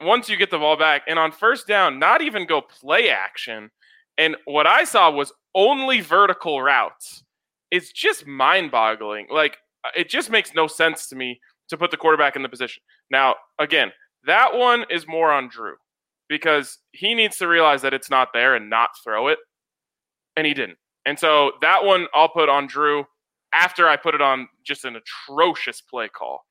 once 0.01 0.29
you 0.29 0.37
get 0.37 0.51
the 0.51 0.59
ball 0.59 0.77
back, 0.77 1.03
and 1.07 1.19
on 1.19 1.33
first 1.33 1.67
down, 1.67 1.99
not 1.99 2.23
even 2.23 2.47
go 2.47 2.61
play 2.61 3.11
action. 3.11 3.71
And 4.19 4.37
what 4.45 4.67
I 4.67 4.85
saw 4.85 5.11
was 5.11 5.33
only 5.55 6.01
vertical 6.01 6.61
routes. 6.63 7.25
It's 7.71 7.93
just 7.93 8.27
mind 8.27 8.71
boggling. 8.71 9.27
Like 9.31 9.59
Uh, 9.85 9.91
it 9.97 10.09
just 10.09 10.31
makes 10.31 10.55
no 10.55 10.67
sense 10.67 11.07
to 11.09 11.17
me 11.17 11.41
to 11.69 11.77
put 11.77 11.91
the 11.91 11.97
quarterback 11.97 12.37
in 12.37 12.43
the 12.43 12.49
position. 12.49 12.83
Now, 13.11 13.37
again, 13.59 13.93
that 14.27 14.55
one 14.55 14.85
is 14.91 15.07
more 15.07 15.33
on 15.33 15.49
Drew 15.49 15.75
because 16.29 16.79
he 16.93 17.15
needs 17.15 17.37
to 17.39 17.49
realize 17.49 17.83
that 17.83 17.95
it's 17.95 18.11
not 18.11 18.29
there 18.33 18.55
and 18.55 18.71
not 18.71 18.91
throw 19.03 19.29
it. 19.29 19.39
And 20.37 20.47
he 20.47 20.55
didn't. 20.55 20.79
And 21.07 21.19
so 21.19 21.53
that 21.61 21.85
one 21.85 22.07
I'll 22.15 22.29
put 22.29 22.49
on 22.49 22.67
Drew 22.67 23.05
after 23.53 23.89
I 23.89 23.97
put 23.97 24.15
it 24.15 24.23
on 24.23 24.49
just 24.65 24.85
an 24.85 24.97
atrocious 24.97 25.81
play 25.81 26.09
call. 26.09 26.45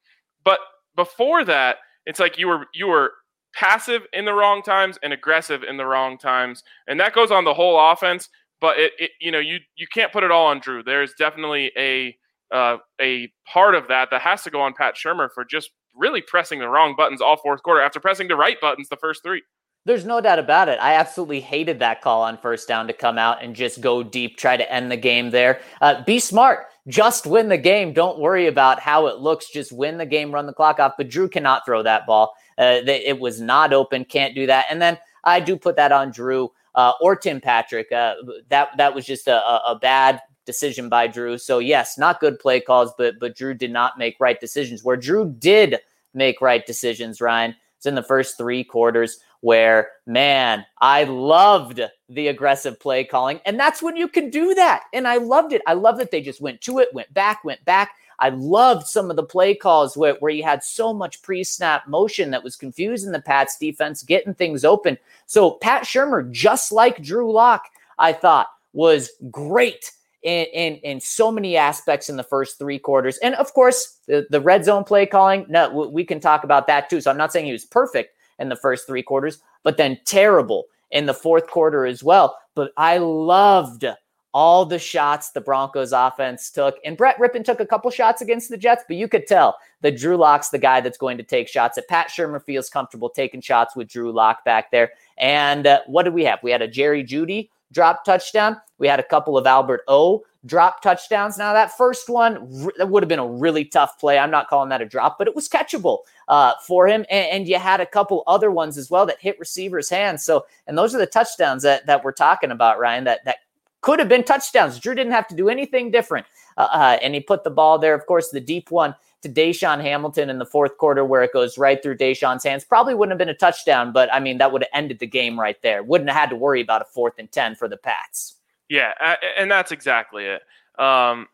But 0.44 0.60
before 0.96 1.44
that, 1.46 1.78
it's 2.06 2.20
like 2.20 2.38
you 2.38 2.48
were 2.48 2.68
you 2.74 2.88
were 2.88 3.12
passive 3.56 4.04
in 4.14 4.26
the 4.26 4.34
wrong 4.34 4.62
times 4.62 4.98
and 5.04 5.14
aggressive 5.14 5.64
in 5.64 5.78
the 5.78 5.86
wrong 5.86 6.18
times. 6.18 6.64
And 6.88 7.00
that 7.00 7.14
goes 7.14 7.32
on 7.32 7.44
the 7.44 7.54
whole 7.54 7.92
offense, 7.92 8.30
but 8.62 8.78
it, 8.78 8.94
it 8.98 9.12
you 9.20 9.32
know, 9.32 9.40
you 9.40 9.60
you 9.76 9.88
can't 9.94 10.12
put 10.12 10.24
it 10.24 10.32
all 10.32 10.48
on 10.48 10.60
Drew. 10.60 10.84
There's 10.84 11.14
definitely 11.18 11.72
a 11.78 12.16
uh, 12.54 12.78
a 13.02 13.32
part 13.46 13.76
of 13.76 13.88
that 13.88 14.10
that 14.12 14.22
has 14.22 14.44
to 14.44 14.50
go 14.50 14.62
on 14.62 14.74
Pat 14.74 14.96
Shurmur 14.96 15.30
for 15.34 15.44
just 15.44 15.72
really 15.96 16.22
pressing 16.22 16.60
the 16.60 16.70
wrong 16.70 16.96
buttons 16.96 17.22
all 17.22 17.38
fourth 17.38 17.64
quarter 17.64 17.82
after 17.82 18.00
pressing 18.00 18.28
the 18.28 18.36
right 18.36 18.60
buttons 18.62 18.90
the 18.90 18.96
first 18.98 19.24
three. 19.24 19.42
There's 19.86 20.06
no 20.06 20.22
doubt 20.22 20.40
about 20.40 20.70
it. 20.70 20.80
I 20.80 20.94
absolutely 20.94 21.42
hated 21.42 21.80
that 21.80 22.02
call 22.02 22.22
on 22.22 22.38
first 22.38 22.70
down 22.70 22.88
to 22.88 22.94
come 22.94 23.18
out 23.18 23.44
and 23.44 23.54
just 23.54 23.82
go 23.82 24.02
deep, 24.02 24.38
try 24.38 24.56
to 24.56 24.72
end 24.72 24.90
the 24.90 24.98
game 24.98 25.30
there. 25.30 25.60
Uh, 25.82 26.02
be 26.06 26.20
smart. 26.20 26.68
just 26.88 27.26
win 27.26 27.50
the 27.50 27.58
game. 27.58 27.92
Don't 27.92 28.20
worry 28.20 28.48
about 28.48 28.80
how 28.80 29.08
it 29.08 29.18
looks. 29.18 29.50
Just 29.50 29.74
win 29.74 29.98
the 29.98 30.06
game, 30.06 30.34
run 30.34 30.46
the 30.46 30.54
clock 30.54 30.80
off. 30.80 30.94
But 30.98 31.10
Drew 31.10 31.28
cannot 31.28 31.66
throw 31.66 31.84
that 31.84 32.06
ball. 32.06 32.34
Uh, 32.58 32.80
it 32.86 33.20
was 33.20 33.42
not 33.42 33.74
open. 33.74 34.06
Can't 34.06 34.36
do 34.36 34.46
that. 34.48 34.68
And 34.70 34.82
then 34.82 34.98
I 35.26 35.40
do 35.42 35.58
put 35.58 35.76
that 35.76 35.92
on 35.92 36.12
Drew 36.12 36.50
uh, 36.76 36.94
or 37.02 37.16
Tim 37.16 37.42
Patrick. 37.42 37.92
Uh, 37.92 38.16
that 38.50 38.70
that 38.78 38.96
was 38.96 39.06
just 39.06 39.28
a, 39.28 39.44
a 39.68 39.78
bad 39.80 40.22
decision 40.46 40.90
by 40.90 41.08
Drew. 41.08 41.38
So 41.38 41.60
yes, 41.60 41.98
not 41.98 42.20
good 42.20 42.40
play 42.40 42.60
calls, 42.60 42.94
but 42.98 43.20
but 43.20 43.36
Drew 43.36 43.54
did 43.54 43.72
not 43.72 43.98
make 43.98 44.18
right 44.20 44.40
decisions. 44.40 44.84
Where 44.84 44.98
Drew 44.98 45.30
did 45.40 45.80
make 46.14 46.42
right 46.42 46.66
decisions, 46.66 47.22
Ryan, 47.22 47.56
it's 47.78 47.86
in 47.86 47.96
the 47.96 48.04
first 48.04 48.38
three 48.38 48.64
quarters 48.64 49.20
where 49.42 49.90
man, 50.06 50.66
I 50.80 51.04
loved 51.04 51.82
the 52.08 52.28
aggressive 52.30 52.80
play 52.80 53.04
calling, 53.04 53.42
and 53.46 53.60
that's 53.60 53.82
when 53.82 53.98
you 53.98 54.08
can 54.08 54.30
do 54.30 54.54
that. 54.56 54.84
And 54.94 55.08
I 55.08 55.18
loved 55.18 55.52
it. 55.54 55.62
I 55.68 55.74
love 55.74 55.98
that 55.98 56.12
they 56.12 56.22
just 56.22 56.42
went 56.42 56.62
to 56.62 56.80
it, 56.80 56.94
went 56.94 57.14
back, 57.14 57.44
went 57.44 57.64
back. 57.66 57.92
I 58.20 58.30
loved 58.30 58.88
some 58.88 59.10
of 59.10 59.18
the 59.18 59.24
play 59.24 59.54
calls 59.54 59.98
where, 59.98 60.16
where 60.16 60.32
you 60.32 60.44
had 60.44 60.64
so 60.64 60.94
much 60.94 61.22
pre 61.22 61.44
snap 61.44 61.88
motion 61.88 62.32
that 62.32 62.44
was 62.44 62.56
confusing 62.56 63.12
the 63.12 63.22
Pats 63.22 63.58
defense, 63.58 64.02
getting 64.02 64.34
things 64.34 64.64
open. 64.64 64.98
So, 65.26 65.52
Pat 65.52 65.84
Shurmur, 65.84 66.32
just 66.32 66.72
like 66.72 67.02
Drew 67.02 67.32
Lock, 67.32 67.66
I 68.00 68.14
thought 68.14 68.48
was 68.72 69.12
great 69.30 69.92
in, 70.24 70.46
in, 70.54 70.76
in 70.78 71.00
so 71.00 71.32
many 71.32 71.58
aspects 71.58 72.10
in 72.10 72.18
the 72.18 72.24
first 72.24 72.58
three 72.58 72.80
quarters. 72.80 73.18
And 73.18 73.36
of 73.36 73.54
course, 73.54 74.00
the, 74.08 74.26
the 74.30 74.42
red 74.42 74.66
zone 74.66 74.84
play 74.84 75.06
calling, 75.06 75.46
no, 75.50 75.90
we 75.90 76.04
can 76.04 76.20
talk 76.20 76.44
about 76.44 76.68
that 76.68 76.90
too. 76.90 77.02
So, 77.02 77.12
I'm 77.12 77.18
not 77.18 77.32
saying 77.32 77.46
he 77.46 77.52
was 77.52 77.66
perfect 77.66 78.16
in 78.40 78.50
the 78.50 78.56
first 78.56 78.88
three 78.88 79.04
quarters, 79.04 79.40
but 79.64 79.78
then 79.78 80.00
terrible 80.06 80.66
in 80.92 81.06
the 81.06 81.14
fourth 81.14 81.48
quarter 81.48 81.86
as 81.86 82.04
well. 82.04 82.38
But 82.56 82.72
I 82.78 82.98
loved 82.98 83.86
all 84.34 84.66
the 84.66 84.80
shots 84.80 85.30
the 85.30 85.42
Broncos 85.42 85.92
offense 85.92 86.50
took. 86.50 86.78
And 86.84 86.98
Brett 86.98 87.18
Rypien 87.20 87.46
took 87.46 87.60
a 87.60 87.66
couple 87.66 87.92
shots 87.92 88.22
against 88.22 88.50
the 88.50 88.58
Jets, 88.58 88.84
but 88.88 88.98
you 88.98 89.08
could 89.08 89.28
tell 89.28 89.58
that 89.82 89.98
Drew 89.98 90.18
Lock's 90.18 90.50
the 90.50 90.58
guy 90.58 90.82
that's 90.82 90.98
going 90.98 91.18
to 91.18 91.24
take 91.24 91.48
shots. 91.48 91.76
That 91.76 91.88
Pat 91.88 92.10
Shurmur 92.10 92.44
feels 92.44 92.70
comfortable 92.70 93.10
taking 93.10 93.42
shots 93.42 93.76
with 93.76 93.90
Drew 93.90 94.12
Lock 94.12 94.44
back 94.44 94.72
there. 94.72 94.92
And 95.18 95.68
uh, 95.68 95.82
what 95.86 96.04
did 96.04 96.16
we 96.16 96.24
have? 96.26 96.40
We 96.42 96.52
had 96.52 96.64
a 96.64 96.68
Jerry 96.68 97.04
Jeudy 97.04 97.50
drop 97.74 98.06
touchdown. 98.06 98.58
We 98.78 98.88
had 98.88 99.00
a 99.00 99.04
couple 99.04 99.38
of 99.38 99.46
Albert 99.46 99.82
O 99.90 100.24
drop 100.46 100.82
touchdowns. 100.82 101.38
Now 101.38 101.54
that 101.54 101.76
first 101.78 102.10
one 102.10 102.70
that 102.78 102.90
would 102.90 103.04
have 103.04 103.08
been 103.08 103.20
a 103.20 103.28
really 103.28 103.66
tough 103.66 104.00
play. 104.00 104.18
I'm 104.18 104.32
not 104.32 104.50
calling 104.50 104.70
that 104.70 104.82
a 104.82 104.86
drop, 104.86 105.18
but 105.18 105.28
it 105.28 105.36
was 105.36 105.48
catchable 105.48 106.00
uh, 106.28 106.54
for 106.66 106.88
him. 106.88 107.06
And, 107.10 107.28
and, 107.28 107.48
you 107.48 107.58
had 107.58 107.80
a 107.80 107.86
couple 107.86 108.24
other 108.28 108.52
ones 108.52 108.78
as 108.78 108.90
well 108.90 109.06
that 109.06 109.22
hit 109.22 109.40
receivers' 109.40 109.90
hands. 109.90 110.24
So, 110.24 110.46
and 110.68 110.78
those 110.78 110.94
are 110.94 110.98
the 110.98 111.06
touchdowns 111.06 111.64
that 111.64 111.86
that 111.86 112.04
we're 112.04 112.12
talking 112.12 112.52
about, 112.52 112.80
Ryan. 112.80 113.06
That 113.06 113.26
that 113.26 113.38
could 113.82 114.00
have 114.00 114.10
been 114.10 114.24
touchdowns. 114.24 114.80
Drew 114.80 114.96
didn't 114.96 115.14
have 115.14 115.28
to 115.28 115.36
do 115.36 115.50
anything 115.50 115.92
different. 115.92 116.26
Uh, 116.58 116.68
uh, 116.72 116.98
and 117.02 117.14
he 117.14 117.20
put 117.20 117.44
the 117.44 117.50
ball 117.50 117.80
there. 117.80 117.94
Of 117.94 118.06
course, 118.06 118.30
the 118.30 118.40
deep 118.40 118.72
one 118.72 118.96
to 119.24 119.30
DaeSean 119.30 119.82
Hamilton 119.82 120.30
in 120.30 120.38
the 120.38 120.46
fourth 120.46 120.78
quarter, 120.78 121.04
where 121.04 121.24
it 121.24 121.34
goes 121.34 121.58
right 121.58 121.82
through 121.82 121.98
DaeSean's 121.98 122.44
hands, 122.44 122.64
probably 122.64 122.94
wouldn't 122.94 123.12
have 123.12 123.18
been 123.18 123.34
a 123.34 123.38
touchdown, 123.38 123.92
but 123.92 124.14
I 124.14 124.20
mean, 124.20 124.38
that 124.38 124.52
would 124.52 124.62
have 124.62 124.70
ended 124.74 125.00
the 125.00 125.08
game 125.08 125.40
right 125.40 125.62
there. 125.62 125.84
Wouldn't 125.84 126.10
have 126.10 126.20
had 126.20 126.30
to 126.30 126.36
worry 126.36 126.62
about 126.62 126.82
a 126.82 126.86
fourth 126.86 127.14
and 127.18 127.32
10 127.32 127.56
for 127.56 127.68
the 127.68 127.78
Pats. 127.78 128.36
Yeah, 128.70 129.18
and 129.38 129.52
that's 129.52 129.72
exactly 129.72 130.26
it. 130.26 130.42
Um, 130.80 131.28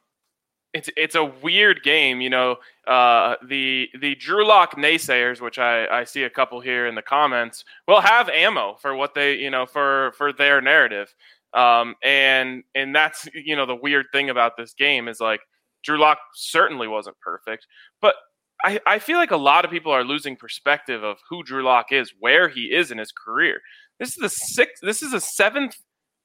it's 0.73 0.89
it's 0.95 1.15
a 1.15 1.25
weird 1.25 1.83
game, 1.83 2.21
you 2.21 2.29
know. 2.29 2.57
Uh, 2.85 3.35
the 3.47 3.89
the 3.99 4.15
Drew 4.15 4.45
Lock 4.45 4.75
naysayers, 4.75 5.41
which 5.41 5.57
I, 5.57 5.87
I 5.87 6.03
see 6.03 6.23
a 6.23 6.29
couple 6.29 6.59
here 6.59 6.85
in 6.85 6.95
the 6.95 7.01
comments, 7.01 7.65
will 7.87 8.01
have 8.01 8.29
ammo 8.29 8.75
for 8.79 8.95
what 8.95 9.15
they 9.15 9.35
you 9.35 9.49
know 9.49 9.65
for 9.65 10.11
for 10.17 10.31
their 10.31 10.61
narrative. 10.61 11.13
Um, 11.53 11.95
and 12.03 12.63
and 12.75 12.95
that's 12.95 13.27
you 13.33 13.55
know 13.55 13.65
the 13.65 13.75
weird 13.75 14.07
thing 14.11 14.29
about 14.29 14.57
this 14.57 14.73
game 14.73 15.07
is 15.07 15.19
like 15.19 15.41
Drew 15.83 15.99
Lock 15.99 16.17
certainly 16.33 16.87
wasn't 16.87 17.19
perfect, 17.19 17.65
but 18.01 18.15
I, 18.63 18.79
I 18.85 18.99
feel 18.99 19.17
like 19.17 19.31
a 19.31 19.37
lot 19.37 19.63
of 19.63 19.71
people 19.71 19.91
are 19.91 20.03
losing 20.03 20.35
perspective 20.35 21.03
of 21.03 21.17
who 21.29 21.43
Drew 21.43 21.63
Lock 21.63 21.91
is, 21.91 22.13
where 22.19 22.49
he 22.49 22.73
is 22.73 22.91
in 22.91 22.97
his 22.97 23.11
career. 23.11 23.61
This 23.99 24.09
is 24.09 24.15
the 24.15 24.29
sixth. 24.29 24.81
This 24.83 25.01
is 25.01 25.13
a 25.13 25.21
seventh 25.21 25.77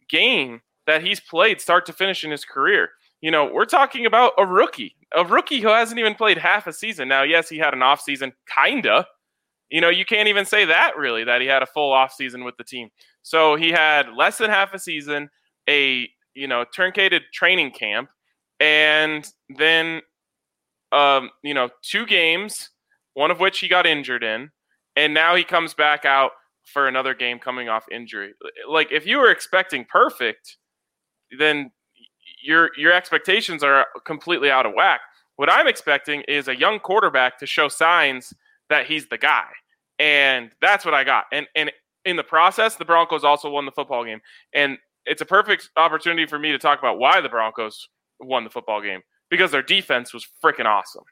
game 0.08 0.60
that 0.86 1.02
he's 1.02 1.20
played 1.20 1.60
start 1.60 1.86
to 1.86 1.92
finish 1.92 2.24
in 2.24 2.30
his 2.30 2.44
career. 2.44 2.90
You 3.20 3.30
know, 3.30 3.50
we're 3.50 3.64
talking 3.64 4.04
about 4.04 4.32
a 4.36 4.44
rookie, 4.44 4.96
a 5.16 5.24
rookie 5.24 5.60
who 5.60 5.68
hasn't 5.68 5.98
even 5.98 6.14
played 6.14 6.38
half 6.38 6.66
a 6.66 6.72
season. 6.72 7.08
Now, 7.08 7.22
yes, 7.22 7.48
he 7.48 7.58
had 7.58 7.72
an 7.72 7.82
off 7.82 8.00
season, 8.00 8.32
kinda. 8.54 9.06
You 9.70 9.80
know, 9.80 9.88
you 9.88 10.04
can't 10.04 10.28
even 10.28 10.44
say 10.44 10.66
that 10.66 10.96
really 10.96 11.24
that 11.24 11.40
he 11.40 11.46
had 11.46 11.62
a 11.62 11.66
full 11.66 11.92
off 11.92 12.12
season 12.12 12.44
with 12.44 12.56
the 12.58 12.64
team. 12.64 12.90
So 13.22 13.56
he 13.56 13.70
had 13.70 14.12
less 14.14 14.38
than 14.38 14.50
half 14.50 14.74
a 14.74 14.78
season, 14.78 15.30
a 15.68 16.08
you 16.34 16.46
know 16.46 16.64
truncated 16.72 17.22
training 17.32 17.70
camp, 17.70 18.10
and 18.64 19.26
then 19.58 20.00
um, 20.90 21.30
you 21.42 21.52
know 21.52 21.68
two 21.82 22.06
games, 22.06 22.70
one 23.12 23.30
of 23.30 23.40
which 23.40 23.58
he 23.58 23.68
got 23.68 23.86
injured 23.86 24.24
in, 24.24 24.50
and 24.96 25.12
now 25.12 25.34
he 25.34 25.44
comes 25.44 25.74
back 25.74 26.04
out 26.04 26.32
for 26.64 26.88
another 26.88 27.14
game 27.14 27.38
coming 27.38 27.68
off 27.68 27.84
injury. 27.90 28.32
Like 28.68 28.90
if 28.90 29.06
you 29.06 29.18
were 29.18 29.30
expecting 29.30 29.84
perfect, 29.84 30.56
then 31.38 31.70
your 32.42 32.70
your 32.76 32.92
expectations 32.92 33.62
are 33.62 33.86
completely 34.06 34.50
out 34.50 34.66
of 34.66 34.72
whack. 34.74 35.00
What 35.36 35.50
I'm 35.50 35.66
expecting 35.66 36.22
is 36.22 36.48
a 36.48 36.56
young 36.56 36.78
quarterback 36.78 37.38
to 37.40 37.46
show 37.46 37.68
signs 37.68 38.32
that 38.70 38.86
he's 38.86 39.08
the 39.08 39.18
guy. 39.18 39.48
And 39.98 40.50
that's 40.60 40.84
what 40.84 40.94
I 40.94 41.04
got. 41.04 41.24
And 41.32 41.46
and 41.54 41.70
in 42.04 42.16
the 42.16 42.24
process, 42.24 42.76
the 42.76 42.84
Broncos 42.84 43.24
also 43.24 43.50
won 43.50 43.66
the 43.66 43.72
football 43.72 44.04
game. 44.04 44.20
And 44.54 44.78
it's 45.06 45.20
a 45.20 45.26
perfect 45.26 45.70
opportunity 45.76 46.26
for 46.26 46.38
me 46.38 46.52
to 46.52 46.58
talk 46.58 46.78
about 46.78 46.98
why 46.98 47.20
the 47.20 47.28
Broncos 47.28 47.88
won 48.24 48.44
the 48.44 48.50
football 48.50 48.80
game 48.80 49.00
because 49.30 49.50
their 49.50 49.62
defense 49.62 50.12
was 50.12 50.26
freaking 50.44 50.66
awesome. 50.66 51.04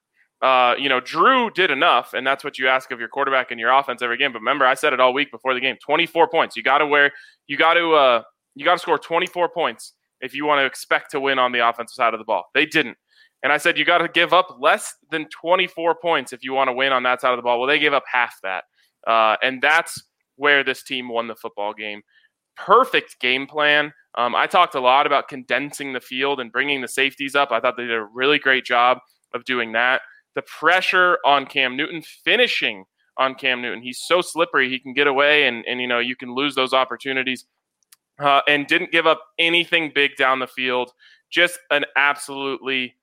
Uh, 0.43 0.75
you 0.77 0.89
know, 0.89 0.99
Drew 0.99 1.51
did 1.51 1.71
enough, 1.71 2.15
and 2.15 2.27
that's 2.27 2.43
what 2.43 2.59
you 2.59 2.67
ask 2.67 2.91
of 2.91 2.99
your 2.99 3.09
quarterback 3.09 3.53
and 3.53 3.61
your 3.61 3.71
offense 3.71 4.03
every 4.03 4.19
game. 4.19 4.33
But 4.33 4.41
remember, 4.41 4.67
I 4.67 4.75
said 4.75 4.93
it 4.93 4.99
all 4.99 5.15
week 5.15 5.31
before 5.31 5.55
the 5.55 5.61
game: 5.61 5.77
24 5.85 6.29
points. 6.29 6.57
You 6.57 6.65
got 6.65 6.79
to 6.79 6.87
wear, 6.87 7.13
you 7.47 7.57
got 7.57 7.75
to, 7.75 7.93
uh, 7.93 8.23
you 8.57 8.65
got 8.65 8.73
to 8.73 8.79
score 8.81 8.99
24 8.99 9.51
points 9.51 9.93
if 10.21 10.35
you 10.35 10.45
want 10.45 10.61
to 10.61 10.65
expect 10.65 11.13
to 11.13 11.21
win 11.21 11.39
on 11.39 11.53
the 11.53 11.67
offensive 11.67 11.95
side 11.95 12.13
of 12.13 12.19
the 12.19 12.25
ball. 12.25 12.45
They 12.55 12.67
didn't. 12.67 12.97
And 13.43 13.53
I 13.53 13.59
said, 13.59 13.77
you 13.77 13.85
got 13.85 13.99
to 13.99 14.09
give 14.09 14.33
up 14.33 14.57
less 14.61 14.95
than 15.11 15.27
24 15.29 15.97
points 16.01 16.33
if 16.33 16.45
you 16.45 16.53
want 16.53 16.69
to 16.69 16.73
win 16.73 16.93
on 16.93 17.03
that 17.03 17.21
side 17.21 17.33
of 17.33 17.39
the 17.39 17.43
ball. 17.43 17.59
Well, 17.59 17.69
they 17.69 17.79
gave 17.79 17.93
up 17.93 18.05
half 18.11 18.37
that. 18.43 18.65
Uh, 19.07 19.37
and 19.43 19.61
that's 19.61 20.01
where 20.37 20.63
this 20.63 20.85
team 20.85 21.09
won 21.09 21.27
the 21.27 21.35
football 21.35 21.75
game. 21.75 22.03
Perfect 22.57 23.19
game 23.21 23.47
plan. 23.47 23.93
Um, 24.17 24.35
I 24.35 24.47
talked 24.47 24.75
a 24.75 24.81
lot 24.81 25.07
about 25.07 25.29
condensing 25.29 25.93
the 25.93 26.01
field 26.01 26.41
and 26.41 26.53
bringing 26.53 26.81
the 26.81 26.89
safeties 26.89 27.35
up. 27.35 27.51
I 27.51 27.61
thought 27.61 27.77
they 27.77 27.85
did 27.85 27.93
a 27.93 28.05
really 28.05 28.39
great 28.39 28.65
job 28.65 28.99
of 29.35 29.45
doing 29.45 29.73
that. 29.73 30.03
The 30.35 30.43
pressure 30.43 31.19
on 31.25 31.47
Cam 31.47 31.77
Newton, 31.77 32.03
finishing 32.25 32.85
on 33.19 33.35
Cam 33.35 33.63
Newton. 33.63 33.83
He's 33.83 34.01
so 34.01 34.21
slippery. 34.21 34.69
He 34.69 34.79
can 34.79 34.93
get 34.93 35.07
away, 35.07 35.47
and, 35.47 35.65
and 35.67 35.81
you 35.81 35.87
know 35.87 35.99
you 35.99 36.17
can 36.17 36.35
lose 36.35 36.55
those 36.55 36.73
opportunities. 36.73 37.47
Uh, 38.19 38.41
and 38.47 38.67
didn't 38.67 38.93
give 38.93 39.07
up 39.07 39.23
anything 39.39 39.91
big 39.95 40.17
down 40.17 40.39
the 40.39 40.47
field. 40.47 40.93
Just 41.31 41.59
an 41.71 41.85
absolutely 41.97 42.95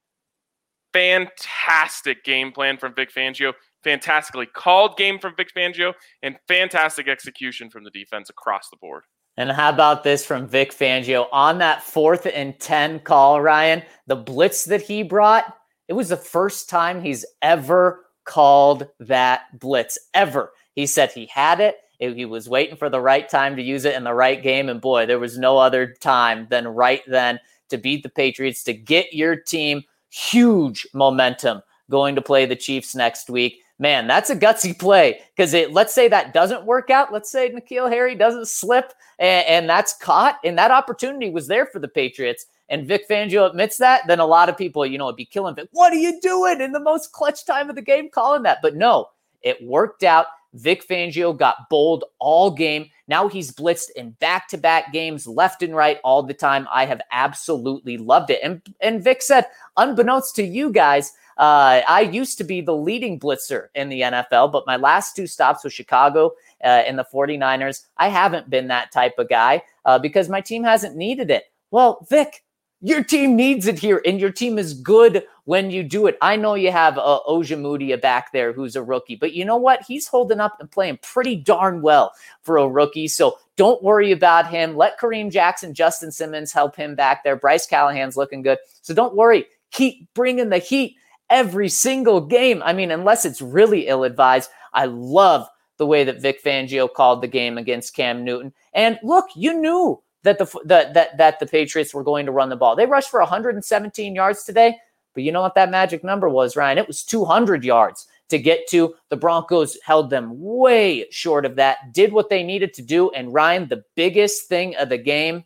fantastic 0.94 2.24
game 2.24 2.52
plan 2.52 2.78
from 2.78 2.94
Vic 2.94 3.12
Fangio 3.12 3.54
fantastically 3.84 4.46
called 4.46 4.98
game 4.98 5.20
from 5.20 5.36
Vic 5.36 5.50
Fangio, 5.56 5.94
and 6.22 6.38
fantastic 6.48 7.08
execution 7.08 7.70
from 7.70 7.84
the 7.84 7.90
defense 7.92 8.30
across 8.30 8.70
the 8.70 8.78
board. 8.78 9.04
And 9.40 9.50
how 9.50 9.70
about 9.70 10.04
this 10.04 10.26
from 10.26 10.50
Vic 10.50 10.74
Fangio 10.74 11.28
on 11.32 11.60
that 11.60 11.82
fourth 11.82 12.28
and 12.28 12.60
10 12.60 13.00
call, 13.00 13.40
Ryan? 13.40 13.84
The 14.06 14.18
blitz 14.18 14.66
that 14.66 14.82
he 14.82 15.02
brought, 15.02 15.56
it 15.88 15.94
was 15.94 16.10
the 16.10 16.18
first 16.18 16.70
time 16.70 17.02
he's 17.02 17.26
ever 17.42 18.06
called 18.26 18.90
that 19.00 19.58
blitz, 19.58 19.98
ever. 20.14 20.52
He 20.76 20.86
said 20.86 21.14
he 21.14 21.28
had 21.28 21.62
it. 21.62 21.78
He 22.00 22.26
was 22.26 22.50
waiting 22.50 22.76
for 22.76 22.90
the 22.90 23.00
right 23.00 23.30
time 23.30 23.56
to 23.56 23.62
use 23.62 23.86
it 23.86 23.96
in 23.96 24.04
the 24.04 24.14
right 24.14 24.44
game. 24.44 24.68
And 24.68 24.82
boy, 24.82 25.06
there 25.06 25.20
was 25.20 25.38
no 25.38 25.58
other 25.58 25.96
time 26.02 26.48
than 26.50 26.68
right 26.68 27.02
then 27.08 27.40
to 27.70 27.78
beat 27.78 28.04
the 28.04 28.10
Patriots, 28.10 28.62
to 28.66 28.74
get 28.74 29.14
your 29.14 29.38
team 29.38 29.84
huge 30.10 30.86
momentum 30.94 31.62
going 31.90 32.16
to 32.16 32.22
play 32.22 32.46
the 32.46 32.58
Chiefs 32.58 32.94
next 32.94 33.30
week 33.30 33.62
man, 33.80 34.06
that's 34.06 34.30
a 34.30 34.36
gutsy 34.36 34.78
play 34.78 35.22
because 35.36 35.54
it. 35.54 35.74
Let's 35.74 35.94
say 35.94 36.08
that 36.10 36.34
doesn't 36.34 36.66
work 36.66 36.90
out. 36.90 37.12
Let's 37.12 37.32
say 37.32 37.50
N'Keal 37.50 37.90
Harry 37.90 38.14
doesn't 38.14 38.48
slip 38.48 38.94
and, 39.18 39.48
and, 39.48 39.70
that's 39.70 39.98
caught, 39.98 40.38
and 40.44 40.58
that 40.58 40.72
opportunity 40.72 41.30
was 41.30 41.48
there 41.48 41.66
for 41.66 41.80
the 41.80 41.88
Patriots. 41.88 42.46
And 42.70 42.88
Vic 42.88 43.10
Fangio 43.10 43.50
admits 43.50 43.78
that. 43.78 44.06
Then 44.06 44.20
a 44.20 44.26
lot 44.26 44.48
of 44.48 44.58
people, 44.58 44.86
you 44.86 45.00
know, 45.00 45.08
would 45.08 45.16
be 45.16 45.26
killing 45.26 45.56
Vic. 45.56 45.70
What 45.72 45.92
are 45.92 45.98
you 45.98 46.20
doing 46.22 46.62
in 46.62 46.72
the 46.72 46.80
most 46.80 47.12
clutch 47.14 47.46
time 47.46 47.70
of 47.70 47.76
the 47.76 47.82
game, 47.82 48.10
calling 48.12 48.44
that? 48.44 48.60
But 48.62 48.76
no, 48.76 49.10
it 49.42 49.64
worked 49.64 50.04
out. 50.04 50.28
Vic 50.54 50.88
Fangio 50.88 51.38
got 51.38 51.70
bold 51.70 52.06
all 52.20 52.52
game. 52.52 52.90
Now 53.08 53.28
he's 53.28 53.52
blitzed 53.52 53.92
in 53.96 54.12
back-to-back 54.12 54.92
games, 54.92 55.28
left 55.28 55.64
and 55.64 55.76
right, 55.76 56.00
all 56.04 56.24
the 56.24 56.34
time. 56.34 56.68
I 56.72 56.86
have 56.86 57.02
absolutely 57.12 57.98
loved 57.98 58.30
it. 58.30 58.40
And 58.44 58.62
and 58.82 59.04
Vic 59.04 59.22
said, 59.22 59.46
unbeknownst 59.78 60.36
to 60.38 60.44
you 60.44 60.72
guys, 60.72 61.14
uh, 61.38 61.82
I 61.88 62.02
used 62.02 62.38
to 62.40 62.44
be 62.44 62.60
the 62.60 62.76
leading 62.76 63.20
blitzer 63.20 63.68
in 63.74 63.90
the 63.90 64.02
NFL, 64.02 64.52
but 64.52 64.68
my 64.68 64.76
last 64.76 65.16
two 65.16 65.26
stops 65.26 65.64
with 65.64 65.72
Chicago 65.72 66.34
uh, 66.64 66.68
and 66.68 67.00
the 67.00 67.06
49ers, 67.06 67.86
I 67.98 68.10
haven't 68.10 68.50
been 68.50 68.68
that 68.68 68.92
type 68.92 69.18
of 69.18 69.30
guy 69.30 69.64
uh, 69.86 70.00
because 70.00 70.28
my 70.28 70.42
team 70.42 70.64
hasn't 70.64 70.98
needed 70.98 71.32
it. 71.32 71.46
Well, 71.72 72.06
Vic, 72.10 72.44
Your 72.82 73.04
team 73.04 73.36
needs 73.36 73.68
it 73.68 73.78
here, 73.78 74.02
and 74.06 74.22
your 74.22 74.32
team 74.32 74.58
is 74.58 74.74
good 74.74 75.26
when 75.44 75.70
you 75.70 75.84
do 75.84 76.08
it. 76.08 76.18
I 76.22 76.38
know 76.38 76.54
you 76.54 76.72
have 76.72 76.98
uh, 76.98 77.20
Ojemudia 77.28 78.02
back 78.02 78.32
there 78.32 78.54
who's 78.54 78.78
a 78.78 78.84
rookie, 78.84 79.18
but 79.18 79.34
you 79.34 79.44
know 79.44 79.58
what? 79.58 79.84
He's 79.86 80.08
holding 80.08 80.40
up 80.40 80.58
and 80.62 80.72
playing 80.72 81.00
pretty 81.02 81.36
darn 81.36 81.82
well 81.82 82.14
for 82.42 82.58
a 82.58 82.68
rookie. 82.68 83.10
So 83.10 83.38
don't 83.58 83.84
worry 83.84 84.14
about 84.14 84.50
him. 84.50 84.78
Let 84.78 84.98
Kareem 84.98 85.30
Jackson, 85.30 85.74
Justin 85.74 86.12
Simmons 86.12 86.54
help 86.54 86.76
him 86.76 86.96
back 86.96 87.26
there. 87.26 87.36
Bryce 87.36 87.68
Callahan's 87.68 88.16
looking 88.16 88.44
good. 88.44 88.60
So 88.82 88.94
don't 88.94 89.16
worry. 89.16 89.46
Keep 89.72 90.14
bringing 90.14 90.48
the 90.48 90.60
heat 90.60 90.96
every 91.30 91.68
single 91.68 92.22
game. 92.22 92.64
I 92.64 92.72
mean, 92.72 92.92
unless 92.92 93.26
it's 93.26 93.42
really 93.42 93.88
ill 93.88 94.06
advised, 94.06 94.50
I 94.74 94.86
love 94.86 95.48
the 95.76 95.86
way 95.86 96.06
that 96.06 96.22
Vic 96.22 96.42
Fangio 96.44 96.92
called 96.92 97.22
the 97.22 97.28
game 97.28 97.58
against 97.58 97.96
Cam 97.96 98.24
Newton. 98.24 98.54
And 98.74 99.00
look, 99.04 99.26
you 99.36 99.60
knew 99.60 100.02
that 100.24 100.38
the 100.38 100.60
that 100.66 100.94
that 100.94 101.18
that 101.18 101.40
the 101.40 101.46
Patriots 101.46 101.94
were 101.94 102.04
going 102.04 102.26
to 102.26 102.32
run 102.32 102.50
the 102.50 102.56
ball. 102.56 102.76
They 102.76 102.86
rushed 102.86 103.10
for 103.10 103.20
117 103.20 104.16
yards 104.16 104.44
today, 104.44 104.78
but 105.14 105.24
you 105.24 105.32
know 105.32 105.42
what 105.42 105.56
that 105.56 105.72
magic 105.72 106.04
number 106.04 106.30
was, 106.30 106.56
Ryan? 106.56 106.78
It 106.78 106.88
was 106.88 107.04
200 107.04 107.64
yards 107.64 108.08
to 108.30 108.38
get 108.38 108.68
to. 108.70 108.96
The 109.10 109.18
Broncos 109.18 109.78
held 109.84 110.10
them 110.10 110.32
way 110.34 111.10
short 111.10 111.46
of 111.46 111.56
that. 111.56 111.94
Did 111.94 112.14
what 112.14 112.30
they 112.30 112.44
needed 112.44 112.74
to 112.76 112.82
do, 112.82 113.10
and 113.12 113.34
Ryan, 113.34 113.68
the 113.68 113.84
biggest 113.96 114.48
thing 114.48 114.76
of 114.76 114.90
the 114.90 114.98
game 114.98 115.46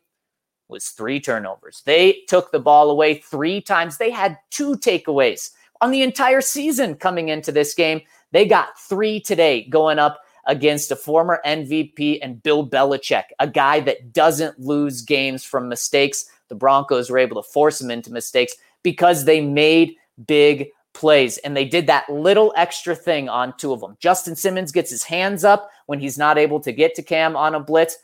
was 0.67 0.89
three 0.89 1.19
turnovers. 1.19 1.83
They 1.85 2.23
took 2.27 2.51
the 2.51 2.59
ball 2.59 2.89
away 2.89 3.15
three 3.15 3.61
times. 3.61 3.97
They 3.97 4.09
had 4.09 4.37
two 4.49 4.75
takeaways 4.77 5.51
on 5.81 5.91
the 5.91 6.01
entire 6.01 6.41
season 6.41 6.95
coming 6.95 7.29
into 7.29 7.51
this 7.51 7.75
game. 7.75 8.01
They 8.31 8.47
got 8.47 8.79
three 8.79 9.19
today 9.19 9.67
going 9.69 9.99
up 9.99 10.19
against 10.45 10.91
a 10.91 10.95
former 10.95 11.39
MVP 11.45 12.19
and 12.21 12.41
Bill 12.43 12.67
Belichick, 12.67 13.25
a 13.39 13.47
guy 13.47 13.79
that 13.81 14.13
doesn't 14.13 14.59
lose 14.59 15.01
games 15.01 15.43
from 15.43 15.69
mistakes. 15.69 16.25
The 16.49 16.55
Broncos 16.55 17.09
were 17.09 17.17
able 17.17 17.41
to 17.41 17.49
force 17.49 17.81
him 17.81 17.91
into 17.91 18.11
mistakes 18.11 18.53
because 18.83 19.25
they 19.25 19.41
made 19.41 19.95
big 20.27 20.69
plays 20.93 21.37
and 21.39 21.57
they 21.57 21.65
did 21.65 21.87
that 21.87 22.09
little 22.09 22.53
extra 22.55 22.95
thing 22.95 23.27
on 23.29 23.55
two 23.57 23.73
of 23.73 23.81
them. 23.81 23.97
Justin 23.99 24.35
Simmons 24.35 24.71
gets 24.71 24.91
his 24.91 25.03
hands 25.03 25.43
up 25.43 25.69
when 25.87 25.99
he's 25.99 26.17
not 26.17 26.37
able 26.37 26.59
to 26.59 26.71
get 26.71 26.95
to 26.95 27.01
Cam 27.01 27.35
on 27.35 27.55
a 27.55 27.59
blitz, 27.59 27.97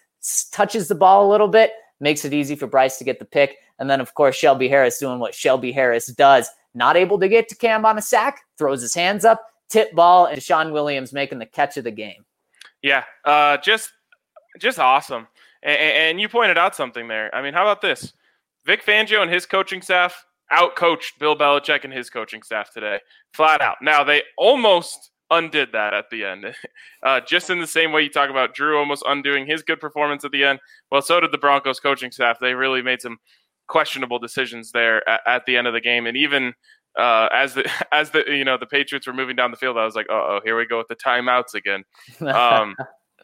touches 0.51 0.87
the 0.87 0.95
ball 0.95 1.27
a 1.27 1.31
little 1.31 1.47
bit, 1.47 1.71
makes 1.99 2.25
it 2.25 2.33
easy 2.33 2.55
for 2.55 2.67
Bryce 2.67 2.97
to 2.97 3.03
get 3.03 3.19
the 3.19 3.25
pick. 3.25 3.57
And 3.77 3.89
then, 3.89 4.01
of 4.01 4.13
course, 4.13 4.35
Shelby 4.35 4.67
Harris 4.67 4.97
doing 4.97 5.19
what 5.19 5.35
Shelby 5.35 5.71
Harris 5.71 6.07
does. 6.07 6.49
Not 6.73 6.97
able 6.97 7.19
to 7.19 7.27
get 7.27 7.47
to 7.49 7.55
Cam 7.55 7.85
on 7.85 7.97
a 7.97 8.01
sack, 8.01 8.41
throws 8.57 8.81
his 8.81 8.93
hands 8.93 9.25
up, 9.25 9.41
tip 9.69 9.93
ball, 9.93 10.25
and 10.25 10.41
Sean 10.41 10.71
Williams 10.71 11.13
making 11.13 11.39
the 11.39 11.45
catch 11.45 11.77
of 11.77 11.83
the 11.83 11.91
game. 11.91 12.25
Yeah, 12.81 13.03
uh, 13.25 13.57
just 13.57 13.91
just 14.59 14.79
awesome. 14.79 15.27
And, 15.61 15.77
and, 15.77 16.21
you 16.21 16.29
pointed 16.29 16.57
out 16.57 16.75
something 16.75 17.07
there. 17.07 17.33
I 17.35 17.41
mean, 17.41 17.53
how 17.53 17.63
about 17.63 17.81
this? 17.81 18.13
Vic 18.65 18.85
Fangio 18.85 19.21
and 19.21 19.31
his 19.31 19.45
coaching 19.45 19.81
staff 19.81 20.25
outcoached 20.51 21.19
Bill 21.19 21.35
Belichick 21.35 21.83
and 21.83 21.93
his 21.93 22.09
coaching 22.09 22.41
staff 22.43 22.71
today, 22.71 22.99
flat 23.33 23.61
out. 23.61 23.77
Now 23.81 24.03
they 24.03 24.23
almost 24.37 25.11
undid 25.31 25.71
that 25.73 25.93
at 25.93 26.09
the 26.09 26.25
end, 26.25 26.45
uh, 27.03 27.21
just 27.21 27.49
in 27.49 27.59
the 27.59 27.67
same 27.67 27.91
way 27.91 28.01
you 28.01 28.09
talk 28.09 28.29
about 28.29 28.55
Drew 28.55 28.77
almost 28.77 29.03
undoing 29.07 29.45
his 29.45 29.61
good 29.61 29.79
performance 29.79 30.25
at 30.25 30.31
the 30.31 30.43
end. 30.43 30.59
Well, 30.91 31.01
so 31.01 31.19
did 31.19 31.31
the 31.31 31.37
Broncos 31.37 31.79
coaching 31.79 32.11
staff. 32.11 32.39
They 32.39 32.53
really 32.53 32.81
made 32.81 33.01
some 33.01 33.17
questionable 33.67 34.19
decisions 34.19 34.71
there 34.71 35.07
at, 35.07 35.21
at 35.27 35.45
the 35.45 35.55
end 35.55 35.67
of 35.67 35.73
the 35.73 35.81
game, 35.81 36.07
and 36.07 36.17
even 36.17 36.53
uh, 36.99 37.29
as 37.31 37.53
the 37.53 37.69
as 37.91 38.11
the 38.11 38.23
you 38.27 38.43
know 38.43 38.57
the 38.57 38.65
Patriots 38.65 39.07
were 39.07 39.13
moving 39.13 39.35
down 39.35 39.51
the 39.51 39.57
field, 39.57 39.77
I 39.77 39.85
was 39.85 39.95
like, 39.95 40.07
oh, 40.09 40.41
here 40.43 40.57
we 40.57 40.65
go 40.65 40.77
with 40.77 40.87
the 40.87 40.95
timeouts 40.95 41.53
again. 41.55 41.83
Um, 42.21 42.75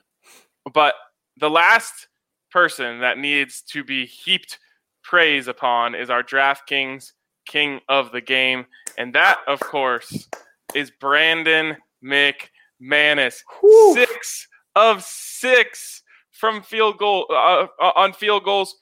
but 0.74 0.96
the 1.38 1.50
last 1.50 2.08
person 2.52 3.02
that 3.02 3.18
needs 3.18 3.62
to 3.62 3.84
be 3.84 4.06
heaped 4.06 4.58
praise 5.04 5.48
upon 5.48 5.94
is 5.94 6.10
our 6.10 6.24
DraftKings 6.24 7.12
king 7.46 7.80
of 7.90 8.12
the 8.12 8.22
game, 8.22 8.66
and 8.98 9.14
that, 9.14 9.40
of 9.48 9.60
course, 9.60 10.28
is 10.74 10.92
Brandon 11.00 11.78
McManus. 12.04 13.42
Whew. 13.60 13.94
Six 13.94 14.48
of 14.76 15.04
six 15.04 16.02
from 16.32 16.62
field 16.62 16.98
goal 16.98 17.26
uh, 17.30 17.68
uh 17.82 17.92
on 17.96 18.14
field 18.14 18.44
goals. 18.44 18.76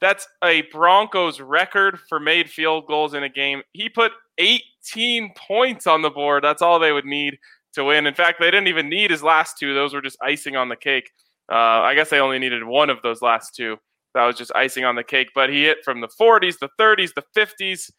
That's 0.00 0.26
a 0.42 0.62
Broncos 0.72 1.40
record 1.40 1.98
for 2.08 2.18
made 2.18 2.48
field 2.48 2.86
goals 2.86 3.12
in 3.12 3.22
a 3.22 3.28
game. 3.28 3.62
He 3.72 3.90
put 3.90 4.12
18 4.40 5.32
points 5.36 5.86
on 5.86 6.02
the 6.02 6.10
board. 6.10 6.42
That's 6.42 6.62
all 6.62 6.78
they 6.78 6.92
would 6.92 7.04
need 7.04 7.38
to 7.74 7.84
win. 7.84 8.06
In 8.06 8.14
fact, 8.14 8.40
they 8.40 8.50
didn't 8.50 8.68
even 8.68 8.88
need 8.88 9.10
his 9.10 9.22
last 9.22 9.58
two. 9.58 9.74
Those 9.74 9.94
were 9.94 10.02
just 10.02 10.18
icing 10.22 10.56
on 10.56 10.68
the 10.68 10.76
cake. 10.76 11.10
Uh, 11.50 11.82
I 11.82 11.94
guess 11.94 12.10
they 12.10 12.20
only 12.20 12.38
needed 12.38 12.64
one 12.64 12.90
of 12.90 13.02
those 13.02 13.22
last 13.22 13.54
two. 13.54 13.76
That 14.14 14.24
was 14.24 14.36
just 14.36 14.52
icing 14.54 14.84
on 14.84 14.96
the 14.96 15.04
cake. 15.04 15.28
But 15.34 15.50
he 15.50 15.64
hit 15.64 15.78
from 15.84 16.00
the 16.00 16.08
40s, 16.08 16.58
the 16.58 16.70
30s, 16.78 17.10
the 17.14 17.24
50s. 17.36 17.90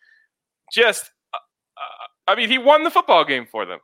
Just, 0.72 1.12
uh, 1.34 1.38
uh, 1.38 2.32
I 2.32 2.36
mean, 2.36 2.50
he 2.50 2.58
won 2.58 2.84
the 2.84 2.92
football 2.92 3.24
game 3.26 3.46
for 3.50 3.66
them. 3.66 3.80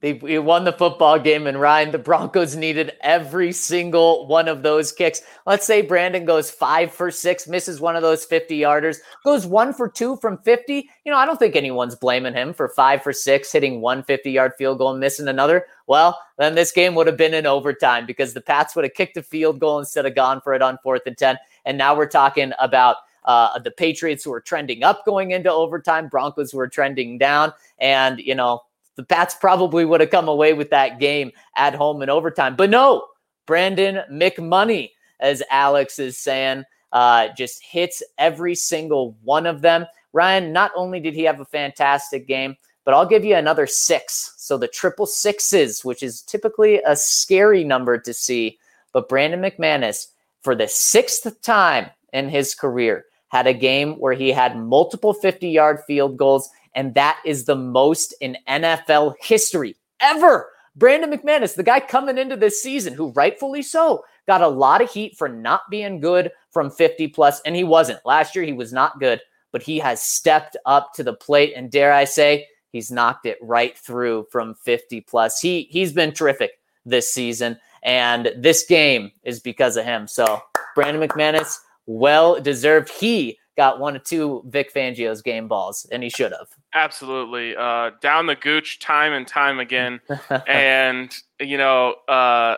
They, 0.00 0.38
won 0.38 0.62
the 0.62 0.72
football 0.72 1.18
game, 1.18 1.48
and 1.48 1.60
Ryan, 1.60 1.90
the 1.90 1.98
Broncos 1.98 2.54
needed 2.54 2.92
every 3.00 3.50
single 3.50 4.28
one 4.28 4.46
of 4.46 4.62
those 4.62 4.92
kicks. 4.92 5.22
Let's 5.44 5.66
say 5.66 5.82
Brandon 5.82 6.24
goes 6.24 6.52
five 6.52 6.92
for 6.92 7.10
six, 7.10 7.48
misses 7.48 7.80
one 7.80 7.96
of 7.96 8.02
those 8.02 8.24
50 8.24 8.56
yarders, 8.60 8.98
goes 9.24 9.44
one 9.44 9.74
for 9.74 9.88
two 9.88 10.14
from 10.18 10.38
50. 10.38 10.88
You 11.04 11.10
know, 11.10 11.18
I 11.18 11.26
don't 11.26 11.38
think 11.38 11.56
anyone's 11.56 11.96
blaming 11.96 12.34
him 12.34 12.54
for 12.54 12.68
five 12.68 13.02
for 13.02 13.12
six, 13.12 13.50
hitting 13.50 13.80
one 13.80 14.04
50 14.04 14.30
yard 14.30 14.52
field 14.56 14.78
goal 14.78 14.92
and 14.92 15.00
missing 15.00 15.26
another. 15.26 15.66
Well, 15.88 16.16
then 16.38 16.54
this 16.54 16.70
game 16.70 16.94
would 16.94 17.08
have 17.08 17.16
been 17.16 17.34
in 17.34 17.46
overtime 17.46 18.06
because 18.06 18.34
the 18.34 18.40
Pats 18.40 18.76
would 18.76 18.84
have 18.84 18.94
kicked 18.94 19.16
a 19.16 19.22
field 19.22 19.58
goal 19.58 19.80
instead 19.80 20.06
of 20.06 20.14
gone 20.14 20.40
for 20.42 20.54
it 20.54 20.62
on 20.62 20.78
fourth 20.80 21.02
and 21.06 21.18
10. 21.18 21.38
And 21.64 21.76
now 21.76 21.96
we're 21.96 22.06
talking 22.06 22.52
about 22.60 22.98
uh, 23.24 23.58
the 23.58 23.72
Patriots 23.72 24.22
who 24.22 24.32
are 24.32 24.40
trending 24.40 24.84
up 24.84 25.04
going 25.04 25.32
into 25.32 25.50
overtime, 25.50 26.06
Broncos 26.06 26.52
who 26.52 26.60
are 26.60 26.68
trending 26.68 27.18
down. 27.18 27.52
And, 27.80 28.20
you 28.20 28.34
know, 28.36 28.62
the 28.98 29.04
Pats 29.04 29.36
probably 29.36 29.84
would 29.84 30.00
have 30.00 30.10
come 30.10 30.26
away 30.26 30.54
with 30.54 30.70
that 30.70 30.98
game 30.98 31.30
at 31.56 31.72
home 31.72 32.02
in 32.02 32.10
overtime. 32.10 32.56
But 32.56 32.68
no, 32.68 33.06
Brandon 33.46 34.00
McMoney, 34.10 34.90
as 35.20 35.40
Alex 35.52 36.00
is 36.00 36.16
saying, 36.16 36.64
uh, 36.90 37.28
just 37.36 37.62
hits 37.62 38.02
every 38.18 38.56
single 38.56 39.16
one 39.22 39.46
of 39.46 39.60
them. 39.60 39.86
Ryan, 40.12 40.52
not 40.52 40.72
only 40.74 40.98
did 40.98 41.14
he 41.14 41.22
have 41.22 41.38
a 41.38 41.44
fantastic 41.44 42.26
game, 42.26 42.56
but 42.84 42.92
I'll 42.92 43.06
give 43.06 43.24
you 43.24 43.36
another 43.36 43.68
six. 43.68 44.34
So 44.36 44.58
the 44.58 44.66
triple 44.66 45.06
sixes, 45.06 45.84
which 45.84 46.02
is 46.02 46.22
typically 46.22 46.80
a 46.84 46.96
scary 46.96 47.62
number 47.62 47.98
to 47.98 48.12
see. 48.12 48.58
But 48.92 49.08
Brandon 49.08 49.40
McManus, 49.40 50.08
for 50.42 50.56
the 50.56 50.66
sixth 50.66 51.40
time 51.42 51.90
in 52.12 52.28
his 52.28 52.52
career, 52.52 53.04
had 53.28 53.46
a 53.46 53.54
game 53.54 53.94
where 53.94 54.14
he 54.14 54.30
had 54.30 54.56
multiple 54.56 55.12
50 55.12 55.48
yard 55.48 55.80
field 55.86 56.16
goals 56.16 56.50
and 56.78 56.94
that 56.94 57.20
is 57.24 57.44
the 57.44 57.56
most 57.56 58.14
in 58.20 58.36
NFL 58.48 59.14
history 59.20 59.74
ever. 60.00 60.50
Brandon 60.76 61.10
McManus, 61.10 61.56
the 61.56 61.64
guy 61.64 61.80
coming 61.80 62.18
into 62.18 62.36
this 62.36 62.62
season, 62.62 62.94
who 62.94 63.10
rightfully 63.10 63.62
so 63.62 64.04
got 64.28 64.42
a 64.42 64.48
lot 64.48 64.80
of 64.80 64.88
heat 64.88 65.16
for 65.18 65.28
not 65.28 65.62
being 65.70 65.98
good 65.98 66.30
from 66.52 66.70
50 66.70 67.08
plus, 67.08 67.40
and 67.40 67.56
he 67.56 67.64
wasn't. 67.64 68.04
Last 68.06 68.36
year, 68.36 68.44
he 68.44 68.52
was 68.52 68.72
not 68.72 69.00
good, 69.00 69.20
but 69.50 69.62
he 69.62 69.78
has 69.80 70.00
stepped 70.00 70.56
up 70.66 70.92
to 70.94 71.02
the 71.02 71.14
plate, 71.14 71.52
and 71.56 71.68
dare 71.68 71.92
I 71.92 72.04
say, 72.04 72.46
he's 72.70 72.92
knocked 72.92 73.26
it 73.26 73.38
right 73.42 73.76
through 73.76 74.26
from 74.30 74.54
50 74.54 75.00
plus. 75.00 75.40
He 75.40 75.66
he's 75.70 75.92
been 75.92 76.12
terrific 76.12 76.52
this 76.86 77.12
season, 77.12 77.58
and 77.82 78.30
this 78.36 78.64
game 78.66 79.10
is 79.24 79.40
because 79.40 79.76
of 79.76 79.84
him. 79.84 80.06
So, 80.06 80.40
Brandon 80.76 81.08
McManus, 81.08 81.58
well 81.88 82.40
deserved. 82.40 82.90
He 82.90 83.38
got 83.56 83.80
one 83.80 83.96
or 83.96 83.98
two 83.98 84.44
Vic 84.46 84.72
Fangio's 84.72 85.20
game 85.20 85.48
balls, 85.48 85.86
and 85.90 86.02
he 86.02 86.10
should 86.10 86.30
have. 86.32 86.46
Absolutely. 86.74 87.56
Uh, 87.56 87.90
down 88.00 88.26
the 88.26 88.36
gooch 88.36 88.78
time 88.78 89.12
and 89.12 89.26
time 89.26 89.58
again. 89.58 90.00
and, 90.46 91.12
you 91.40 91.58
know, 91.58 91.94
uh, 92.06 92.56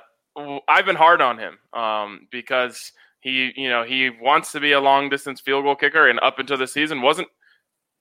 I've 0.68 0.84
been 0.84 0.96
hard 0.96 1.22
on 1.22 1.38
him 1.38 1.58
um, 1.72 2.28
because 2.30 2.92
he, 3.20 3.52
you 3.56 3.68
know, 3.68 3.84
he 3.84 4.10
wants 4.10 4.52
to 4.52 4.60
be 4.60 4.72
a 4.72 4.80
long 4.80 5.08
distance 5.08 5.40
field 5.40 5.64
goal 5.64 5.76
kicker, 5.76 6.08
and 6.08 6.20
up 6.20 6.38
until 6.38 6.56
the 6.56 6.66
season 6.66 7.02
wasn't 7.02 7.28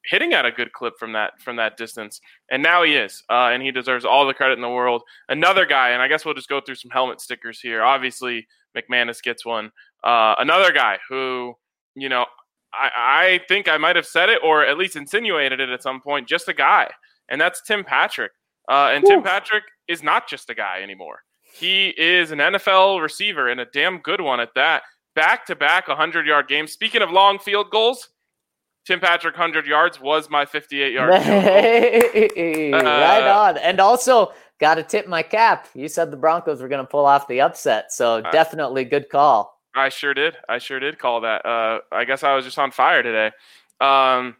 hitting 0.05 0.33
at 0.33 0.45
a 0.45 0.51
good 0.51 0.71
clip 0.71 0.93
from 0.97 1.11
that 1.13 1.33
from 1.41 1.57
that 1.57 1.75
distance, 1.77 2.21
and 2.49 2.63
now 2.63 2.83
he 2.83 2.95
is, 2.95 3.23
uh, 3.29 3.49
and 3.51 3.61
he 3.61 3.71
deserves 3.71 4.05
all 4.05 4.25
the 4.25 4.33
credit 4.33 4.53
in 4.53 4.61
the 4.61 4.69
world. 4.69 5.03
Another 5.27 5.65
guy, 5.65 5.89
and 5.89 6.01
I 6.01 6.07
guess 6.07 6.23
we'll 6.23 6.33
just 6.33 6.49
go 6.49 6.61
through 6.61 6.75
some 6.75 6.91
helmet 6.91 7.19
stickers 7.19 7.59
here. 7.59 7.83
Obviously, 7.83 8.47
McManus 8.77 9.21
gets 9.21 9.45
one. 9.45 9.71
Uh, 10.03 10.35
another 10.39 10.71
guy 10.71 10.97
who, 11.09 11.53
you 11.95 12.09
know, 12.09 12.25
I, 12.73 12.89
I 12.95 13.41
think 13.47 13.67
I 13.67 13.77
might 13.77 13.95
have 13.95 14.05
said 14.05 14.29
it 14.29 14.39
or 14.43 14.65
at 14.65 14.77
least 14.77 14.95
insinuated 14.95 15.59
it 15.59 15.69
at 15.69 15.83
some 15.83 16.01
point. 16.01 16.27
Just 16.27 16.47
a 16.47 16.53
guy, 16.53 16.89
and 17.29 17.39
that's 17.39 17.62
Tim 17.62 17.83
Patrick. 17.83 18.31
Uh, 18.69 18.91
and 18.93 19.03
Oof. 19.03 19.09
Tim 19.09 19.23
Patrick 19.23 19.63
is 19.88 20.03
not 20.03 20.29
just 20.29 20.49
a 20.49 20.55
guy 20.55 20.81
anymore. 20.81 21.19
He 21.41 21.89
is 21.89 22.31
an 22.31 22.39
NFL 22.39 23.01
receiver 23.01 23.49
and 23.49 23.59
a 23.59 23.65
damn 23.65 23.97
good 23.99 24.21
one 24.21 24.39
at 24.39 24.53
that. 24.55 24.83
Back 25.15 25.45
to 25.47 25.55
back 25.55 25.88
100 25.88 26.27
yard 26.27 26.47
games. 26.47 26.71
Speaking 26.71 27.01
of 27.01 27.09
long 27.09 27.39
field 27.39 27.71
goals, 27.71 28.09
Tim 28.85 28.99
Patrick 28.99 29.35
100 29.35 29.65
yards 29.65 29.99
was 29.99 30.29
my 30.29 30.45
58 30.45 30.93
yard. 30.93 31.13
Hey, 31.21 32.71
uh, 32.71 32.83
right 32.83 33.27
on. 33.27 33.57
And 33.57 33.79
also, 33.79 34.31
got 34.59 34.75
to 34.75 34.83
tip 34.83 35.07
my 35.07 35.23
cap. 35.23 35.67
You 35.73 35.88
said 35.88 36.12
the 36.12 36.17
Broncos 36.17 36.62
were 36.62 36.67
going 36.67 36.83
to 36.83 36.89
pull 36.89 37.05
off 37.05 37.27
the 37.27 37.41
upset. 37.41 37.91
So 37.91 38.17
uh, 38.17 38.31
definitely 38.31 38.85
good 38.85 39.09
call. 39.09 39.58
I 39.75 39.89
sure 39.89 40.13
did. 40.13 40.36
I 40.47 40.58
sure 40.58 40.79
did 40.79 40.99
call 40.99 41.21
that. 41.21 41.45
Uh, 41.45 41.79
I 41.91 42.05
guess 42.05 42.23
I 42.23 42.36
was 42.36 42.45
just 42.45 42.60
on 42.60 42.71
fire 42.71 43.03
today. 43.03 43.32
Um, 43.79 44.36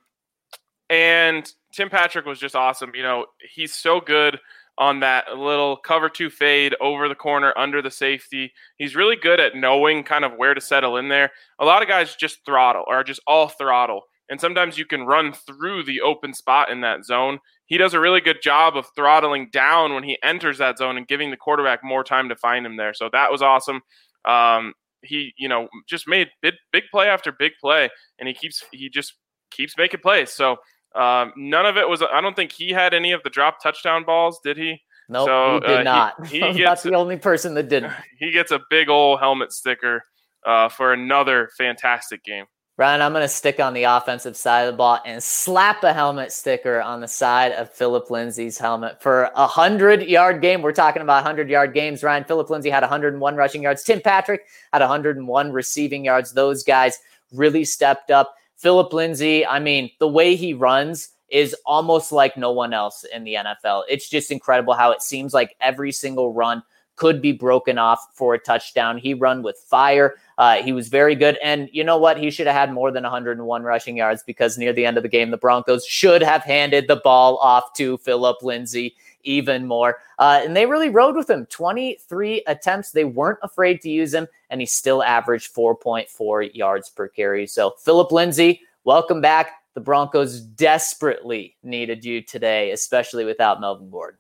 and 0.89 1.52
Tim 1.72 1.89
Patrick 1.89 2.26
was 2.26 2.39
just 2.39 2.56
awesome. 2.56 2.92
You 2.96 3.04
know, 3.04 3.26
he's 3.54 3.74
so 3.74 4.02
good 4.02 4.39
on 4.78 5.02
that 5.02 5.38
little 5.38 5.76
cover 5.76 6.10
two 6.10 6.30
fade 6.30 6.74
over 6.80 7.10
the 7.10 7.15
corner 7.15 7.54
under 7.58 7.82
the 7.82 7.92
safety. 7.92 8.52
He's 8.78 8.96
really 8.96 9.18
good 9.18 9.39
at 9.39 9.56
knowing 9.56 10.04
kind 10.04 10.24
of 10.24 10.34
where 10.38 10.54
to 10.54 10.62
settle 10.62 10.98
in 10.98 11.10
there. 11.10 11.32
A 11.60 11.65
lot 11.65 11.82
of 11.82 11.88
guys 11.88 12.15
just 12.15 12.46
throttle 12.46 12.86
or 12.88 13.04
just 13.04 13.20
all 13.28 13.50
throttle. 13.50 14.04
And 14.30 14.39
sometimes 14.39 14.78
you 14.78 14.86
can 14.86 15.06
run 15.06 15.34
through 15.34 15.84
the 15.84 16.02
open 16.02 16.34
spot 16.34 16.70
in 16.70 16.82
that 16.82 17.04
zone. 17.04 17.39
He 17.65 17.78
does 17.78 17.94
a 17.94 18.00
really 18.00 18.22
good 18.22 18.42
job 18.42 18.78
of 18.78 18.88
throttling 18.96 19.50
down 19.52 19.94
when 19.94 20.04
he 20.04 20.18
enters 20.24 20.60
that 20.60 20.78
zone 20.78 20.98
and 20.98 21.08
giving 21.08 21.30
the 21.30 21.38
quarterback 21.38 21.84
more 21.84 22.04
time 22.04 22.30
to 22.30 22.36
find 22.36 22.65
him 22.65 22.78
there. 22.78 22.94
So 22.94 23.10
that 23.12 23.32
was 23.32 23.42
awesome. 23.42 23.82
Um, 24.26 24.74
he, 25.02 25.34
you 25.38 25.48
know, 25.48 25.68
just 25.88 26.08
made 26.08 26.30
big, 26.42 26.56
big 26.72 26.84
play 26.92 27.08
after 27.08 27.32
big 27.32 27.54
play, 27.62 27.90
and 28.20 28.28
he 28.28 28.34
keeps 28.34 28.64
he 28.72 28.90
just 28.90 29.14
keeps 29.52 29.78
making 29.78 30.02
plays. 30.02 30.32
So 30.32 30.58
um, 30.96 31.34
none 31.36 31.66
of 31.66 31.78
it 31.78 31.88
was. 31.88 32.02
I 32.02 32.22
don't 32.22 32.36
think 32.36 32.52
he 32.52 32.72
had 32.72 32.94
any 32.94 33.12
of 33.12 33.24
the 33.24 33.30
drop 33.30 33.62
touchdown 33.62 34.04
balls. 34.06 34.40
Did 34.44 34.58
he? 34.58 34.82
No, 35.10 35.26
so, 35.26 35.54
he 35.56 35.60
did 35.68 35.80
uh, 35.80 35.84
not. 35.84 36.28
He, 36.28 36.40
he 36.52 36.60
gets, 36.60 36.84
the 36.84 36.94
only 36.94 37.18
person 37.18 37.56
that 37.56 37.68
didn't. 37.68 37.94
He 38.20 38.32
gets 38.32 38.52
a 38.52 38.60
big 38.70 38.90
old 38.90 39.20
helmet 39.20 39.52
sticker 39.52 40.04
uh, 40.46 40.70
for 40.70 40.94
another 40.94 41.50
fantastic 41.58 42.24
game. 42.24 42.46
Ryan, 42.80 43.02
I'm 43.02 43.12
going 43.12 43.24
to 43.24 43.28
stick 43.28 43.60
on 43.60 43.74
the 43.74 43.84
offensive 43.84 44.38
side 44.38 44.62
of 44.62 44.72
the 44.72 44.78
ball 44.78 45.00
and 45.06 45.22
slap 45.22 45.84
a 45.84 45.92
helmet 45.92 46.32
sticker 46.32 46.82
on 46.82 47.02
the 47.02 47.10
side 47.10 47.52
of 47.52 47.70
Philip 47.74 48.10
Lindsay's 48.10 48.58
helmet 48.58 49.02
for 49.02 49.30
a 49.36 49.48
hundred 49.48 50.04
yard 50.04 50.42
game. 50.42 50.62
We're 50.62 50.72
talking 50.72 51.02
about 51.02 51.26
hundred 51.26 51.50
yard 51.50 51.74
games. 51.74 52.04
Ryan, 52.04 52.24
Philip 52.24 52.50
Lindsay 52.50 52.70
had 52.70 52.84
101 52.84 53.36
rushing 53.36 53.63
yards. 53.63 53.84
Tim 53.84 54.00
Patrick 54.00 54.46
had 54.72 54.80
101 54.80 55.52
receiving 55.52 56.06
yards. 56.06 56.32
Those 56.32 56.63
guys 56.63 56.98
really 57.34 57.65
stepped 57.65 58.12
up. 58.12 58.34
Philip 58.56 58.94
Lindsay, 58.94 59.46
I 59.46 59.60
mean, 59.60 59.92
the 60.00 60.08
way 60.08 60.38
he 60.38 60.54
runs 60.54 61.10
is 61.28 61.54
almost 61.65 62.13
like 62.13 62.38
no 62.38 62.54
one 62.54 62.72
else 62.72 63.04
in 63.13 63.26
the 63.26 63.34
NFL. 63.34 63.84
It's 63.89 64.08
just 64.08 64.32
incredible 64.32 64.74
how 64.74 64.92
it 64.92 65.02
seems 65.02 65.34
like 65.34 65.54
every 65.60 65.92
single 65.92 66.32
run 66.32 66.63
could 67.00 67.22
be 67.22 67.32
broken 67.32 67.78
off 67.78 68.06
for 68.13 68.34
a 68.34 68.39
touchdown. 68.39 68.98
He 68.98 69.13
run 69.13 69.42
with 69.42 69.58
fire. 69.70 70.15
Uh, 70.39 70.63
he 70.63 70.71
was 70.71 70.88
very 70.88 71.15
good. 71.15 71.38
And 71.43 71.69
you 71.73 71.84
know 71.84 71.97
what? 71.97 72.17
He 72.17 72.32
should 72.32 72.47
have 72.47 72.56
had 72.56 72.73
more 72.73 72.91
than 72.91 73.04
101 73.04 73.63
rushing 73.63 73.97
yards 73.97 74.23
because 74.23 74.58
near 74.58 74.71
the 74.71 74.86
end 74.86 74.95
of 74.95 75.04
the 75.04 75.10
game, 75.10 75.32
the 75.32 75.38
Broncos 75.38 75.86
should 75.86 76.23
have 76.23 76.43
handed 76.43 76.88
the 76.88 76.95
ball 76.95 77.38
off 77.38 77.73
to 77.73 77.97
Philip 77.97 78.41
Lindsay 78.41 78.95
even 79.23 79.67
more. 79.67 79.97
Uh, 80.17 80.39
and 80.41 80.56
they 80.56 80.65
really 80.65 80.88
rode 80.88 81.17
with 81.17 81.30
him 81.30 81.45
23 81.47 82.43
attempts. 82.47 82.91
They 82.91 83.04
weren't 83.04 83.39
afraid 83.43 83.82
to 83.82 83.89
use 83.89 84.13
him, 84.13 84.30
and 84.49 84.62
he 84.62 84.65
still 84.65 85.04
averaged 85.04 85.54
4.4 85.54 86.56
yards 86.56 86.89
per 86.89 87.10
carry. 87.10 87.45
So, 87.45 87.71
Philip 87.71 88.13
Lindsay, 88.13 88.62
welcome 88.86 89.19
back. 89.19 89.52
The 89.73 89.82
Broncos 89.82 90.39
desperately 90.39 91.58
needed 91.63 92.06
you 92.06 92.21
today, 92.21 92.71
especially 92.71 93.25
without 93.25 93.60
Melvin 93.60 93.89
Gordon. 93.89 94.19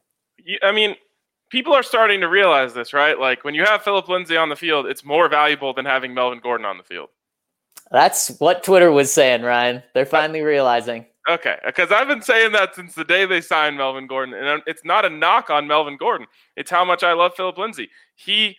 I 0.63 0.73
mean, 0.73 0.95
people 1.49 1.73
are 1.73 1.83
starting 1.83 2.21
to 2.21 2.27
realize 2.27 2.73
this, 2.73 2.93
right? 2.93 3.19
Like 3.19 3.43
when 3.43 3.55
you 3.55 3.63
have 3.63 3.83
Philip 3.83 4.07
Lindsay 4.07 4.37
on 4.37 4.49
the 4.49 4.55
field, 4.55 4.85
it's 4.85 5.03
more 5.03 5.27
valuable 5.27 5.73
than 5.73 5.85
having 5.85 6.13
Melvin 6.13 6.39
Gordon 6.39 6.65
on 6.65 6.77
the 6.77 6.83
field. 6.83 7.09
That's 7.91 8.29
what 8.39 8.63
Twitter 8.63 8.91
was 8.91 9.11
saying, 9.11 9.41
Ryan. 9.41 9.81
They're 9.93 10.05
finally 10.05 10.41
realizing. 10.41 11.05
Okay, 11.27 11.57
because 11.65 11.91
I've 11.91 12.07
been 12.07 12.21
saying 12.21 12.53
that 12.53 12.75
since 12.75 12.95
the 12.95 13.03
day 13.03 13.25
they 13.25 13.41
signed 13.41 13.77
Melvin 13.77 14.07
Gordon, 14.07 14.33
and 14.33 14.61
it's 14.65 14.85
not 14.85 15.05
a 15.05 15.09
knock 15.09 15.49
on 15.49 15.67
Melvin 15.67 15.97
Gordon. 15.97 16.27
It's 16.55 16.71
how 16.71 16.85
much 16.85 17.03
I 17.03 17.13
love 17.13 17.33
Philip 17.35 17.57
Lindsay. 17.57 17.89
He 18.15 18.55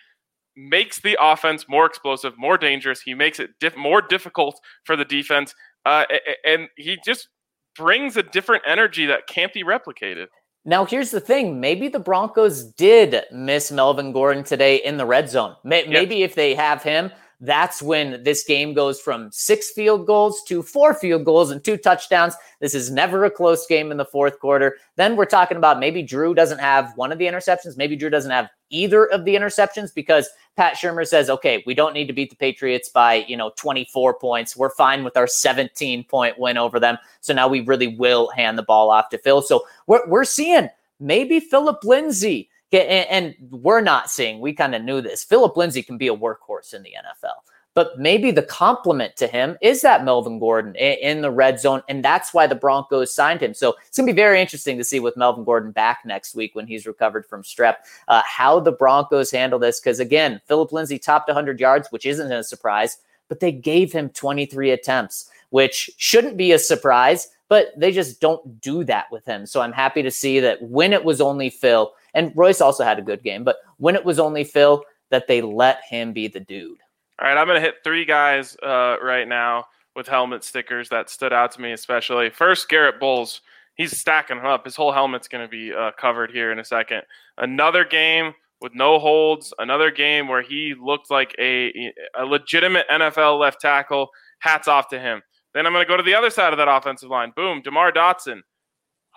makes 0.57 1.01
the 1.01 1.17
offense 1.21 1.69
more 1.69 1.87
explosive, 1.87 2.37
more 2.39 2.59
dangerous. 2.59 3.01
He 3.01 3.15
makes 3.15 3.41
it 3.41 3.51
diff- 3.61 3.77
more 3.77 4.03
difficult 4.03 4.61
for 4.85 4.97
the 4.97 5.05
defense, 5.05 5.55
uh, 5.85 6.05
and 6.45 6.69
he 6.77 6.99
just 7.05 7.29
brings 7.77 8.17
a 8.17 8.23
different 8.23 8.63
energy 8.67 9.07
that 9.07 9.27
can't 9.27 9.53
be 9.53 9.65
replicated. 9.65 10.27
Now, 10.65 10.85
here's 10.85 11.11
the 11.11 11.21
thing. 11.21 11.59
Maybe 11.59 11.89
the 11.89 11.99
Broncos 11.99 12.65
did 12.65 13.25
miss 13.33 13.73
Melvin 13.73 14.13
Gordon 14.13 14.45
today 14.45 14.77
in 14.77 14.99
the 14.99 15.07
red 15.07 15.31
zone. 15.31 15.57
Maybe 15.65 16.17
yep. 16.17 16.31
if 16.31 16.35
they 16.35 16.55
have 16.55 16.83
him, 16.83 17.11
that's 17.41 17.81
when 17.81 18.23
this 18.23 18.45
game 18.45 18.75
goes 18.75 19.01
from 19.01 19.31
six 19.33 19.71
field 19.71 20.07
goals 20.07 20.43
to 20.45 20.63
four 20.63 20.93
field 20.93 21.25
goals 21.25 21.51
and 21.51 21.65
two 21.65 21.79
touchdowns. 21.79 22.35
This 22.61 22.75
is 22.75 22.91
never 22.91 23.25
a 23.25 23.31
close 23.31 23.67
game 23.67 23.91
in 23.91 23.97
the 23.97 24.05
fourth 24.05 24.39
quarter. 24.39 24.77
Then 24.97 25.17
we're 25.17 25.25
talking 25.25 25.57
about 25.57 25.81
maybe 25.81 26.03
Drew 26.03 26.35
doesn't 26.35 26.59
have 26.59 26.93
one 26.97 27.13
of 27.13 27.19
the 27.19 27.25
interceptions. 27.25 27.79
Maybe 27.79 27.97
Drew 27.97 28.11
doesn't 28.11 28.31
have 28.31 28.51
either 28.69 29.07
of 29.07 29.25
the 29.25 29.35
interceptions 29.35 29.95
because 29.95 30.29
Pat 30.57 30.75
Shurmur 30.75 31.07
says, 31.07 31.31
okay, 31.31 31.65
we 31.67 31.73
don't 31.73 31.95
need 31.95 32.07
to 32.09 32.13
beat 32.13 32.29
the 32.29 32.37
Patriots 32.37 32.91
by, 32.91 33.25
you 33.27 33.37
know, 33.39 33.53
24 33.57 34.19
points. 34.19 34.55
We're 34.55 34.71
fine 34.71 35.03
with 35.03 35.17
our 35.17 35.27
17 35.27 36.05
point 36.05 36.39
win 36.39 36.59
over 36.59 36.79
them. 36.79 36.99
So 37.23 37.33
now 37.33 37.49
we 37.49 37.61
really 37.61 37.97
will 37.97 38.29
hand 38.31 38.59
the 38.59 38.63
ball 38.63 38.91
off 38.91 39.09
to 39.11 39.19
Phil. 39.19 39.41
So 39.41 39.65
we're, 39.87 40.07
we're 40.07 40.25
seeing 40.25 40.69
maybe 40.99 41.41
Philip 41.41 41.83
Lindsay 41.85 42.50
and 42.73 43.35
we're 43.51 43.81
not 43.81 44.11
seeing, 44.11 44.41
we 44.41 44.53
kind 44.53 44.75
of 44.75 44.83
knew 44.83 45.01
this. 45.01 45.25
Philip 45.25 45.57
Lindsay 45.57 45.83
can 45.83 45.99
be 45.99 46.09
a 46.09 46.17
workhorse 46.17 46.73
in 46.73 46.83
the 46.83 46.91
NFL, 46.91 47.35
but 47.75 47.99
maybe 47.99 48.31
the 48.31 48.43
compliment 48.43 49.17
to 49.17 49.27
him 49.27 49.57
is 49.61 49.83
that 49.83 50.05
Melvin 50.05 50.39
Gordon 50.39 50.75
in 50.77 51.23
the 51.23 51.31
red 51.31 51.61
zone. 51.61 51.83
And 51.89 52.05
that's 52.05 52.33
why 52.33 52.47
the 52.47 52.55
Broncos 52.55 53.15
signed 53.15 53.41
him. 53.41 53.55
So 53.55 53.77
it's 53.87 53.97
going 53.97 54.07
to 54.07 54.13
be 54.13 54.17
very 54.17 54.41
interesting 54.41 54.79
to 54.79 54.85
see 54.85 55.01
with 55.01 55.17
Melvin 55.17 55.45
Gordon 55.45 55.73
back 55.73 56.01
next 56.05 56.35
week 56.35 56.55
when 56.55 56.67
he's 56.67 56.87
recovered 56.87 57.27
from 57.27 57.43
strep, 57.43 57.77
uh, 58.09 58.23
how 58.27 58.61
the 58.61 58.73
Broncos 58.73 59.31
handle 59.31 59.59
this. 59.59 59.81
Because 59.81 60.01
again, 60.01 60.41
Philip 60.47 60.73
Lindsay 60.73 60.99
topped 60.99 61.29
100 61.29 61.61
yards, 61.61 61.89
which 61.91 62.07
isn't 62.07 62.33
a 62.33 62.45
surprise, 62.45 62.99
but 63.29 63.41
they 63.41 63.53
gave 63.53 63.93
him 63.93 64.11
23 64.11 64.71
attempts, 64.71 65.31
which 65.51 65.91
shouldn't 65.97 66.37
be 66.37 66.53
a 66.53 66.59
surprise 66.59 67.29
but 67.51 67.73
they 67.77 67.91
just 67.91 68.21
don't 68.21 68.61
do 68.61 68.85
that 68.85 69.11
with 69.11 69.27
him. 69.27 69.45
So 69.45 69.61
I'm 69.61 69.73
happy 69.73 70.03
to 70.05 70.11
see 70.11 70.39
that 70.39 70.63
when 70.63 70.93
it 70.93 71.05
was 71.05 71.21
only 71.21 71.51
Phil, 71.51 71.93
and 72.15 72.33
Royce 72.35 72.61
also 72.61 72.85
had 72.85 72.99
a 72.99 73.03
good 73.03 73.23
game, 73.23 73.45
but 73.45 73.57
when 73.79 73.95
it 73.95 74.05
was 74.05 74.19
only 74.19 74.45
Phil, 74.45 74.83
that 75.11 75.27
they 75.27 75.43
let 75.43 75.81
him 75.89 76.13
be 76.13 76.29
the 76.29 76.41
dude. 76.41 76.79
All 77.21 77.29
right, 77.29 77.37
I'm 77.37 77.47
going 77.47 77.61
to 77.61 77.67
hit 77.67 77.77
three 77.85 78.05
guys 78.05 78.57
uh, 78.63 78.97
right 79.03 79.29
now 79.29 79.67
with 79.95 80.09
helmet 80.09 80.45
stickers 80.45 80.89
that 80.89 81.11
stood 81.11 81.33
out 81.33 81.53
to 81.53 81.61
me, 81.61 81.73
especially. 81.73 82.31
First, 82.31 82.69
Garrett 82.69 83.01
Bolles. 83.01 83.43
He's 83.75 83.99
stacking 83.99 84.37
them 84.37 84.47
up. 84.47 84.65
His 84.65 84.77
whole 84.77 84.93
helmet's 84.93 85.29
going 85.29 85.45
to 85.45 85.49
be 85.49 85.73
uh, 85.73 85.91
covered 85.99 86.31
here 86.31 86.53
in 86.53 86.59
a 86.59 86.65
second. 86.65 87.03
Another 87.39 87.85
game 87.85 88.35
with 88.61 88.75
no 88.75 88.99
holds. 88.99 89.55
Another 89.59 89.91
game 89.91 90.29
where 90.29 90.43
he 90.43 90.75
looked 90.81 91.11
like 91.11 91.35
a, 91.39 91.93
a 92.19 92.25
legitimate 92.25 92.87
NFL 92.91 93.39
left 93.39 93.61
tackle. 93.61 94.11
Hats 94.41 94.69
off 94.69 94.89
to 94.89 95.01
him. 95.01 95.23
Then 95.55 95.67
I'm 95.67 95.73
going 95.73 95.85
to 95.85 95.89
go 95.89 95.97
to 95.97 96.03
the 96.03 96.15
other 96.15 96.31
side 96.31 96.53
of 96.53 96.59
that 96.59 96.69
offensive 96.69 97.09
line. 97.09 97.33
Boom, 97.35 97.63
DeMar 97.63 97.93
Dotson. 97.93 98.41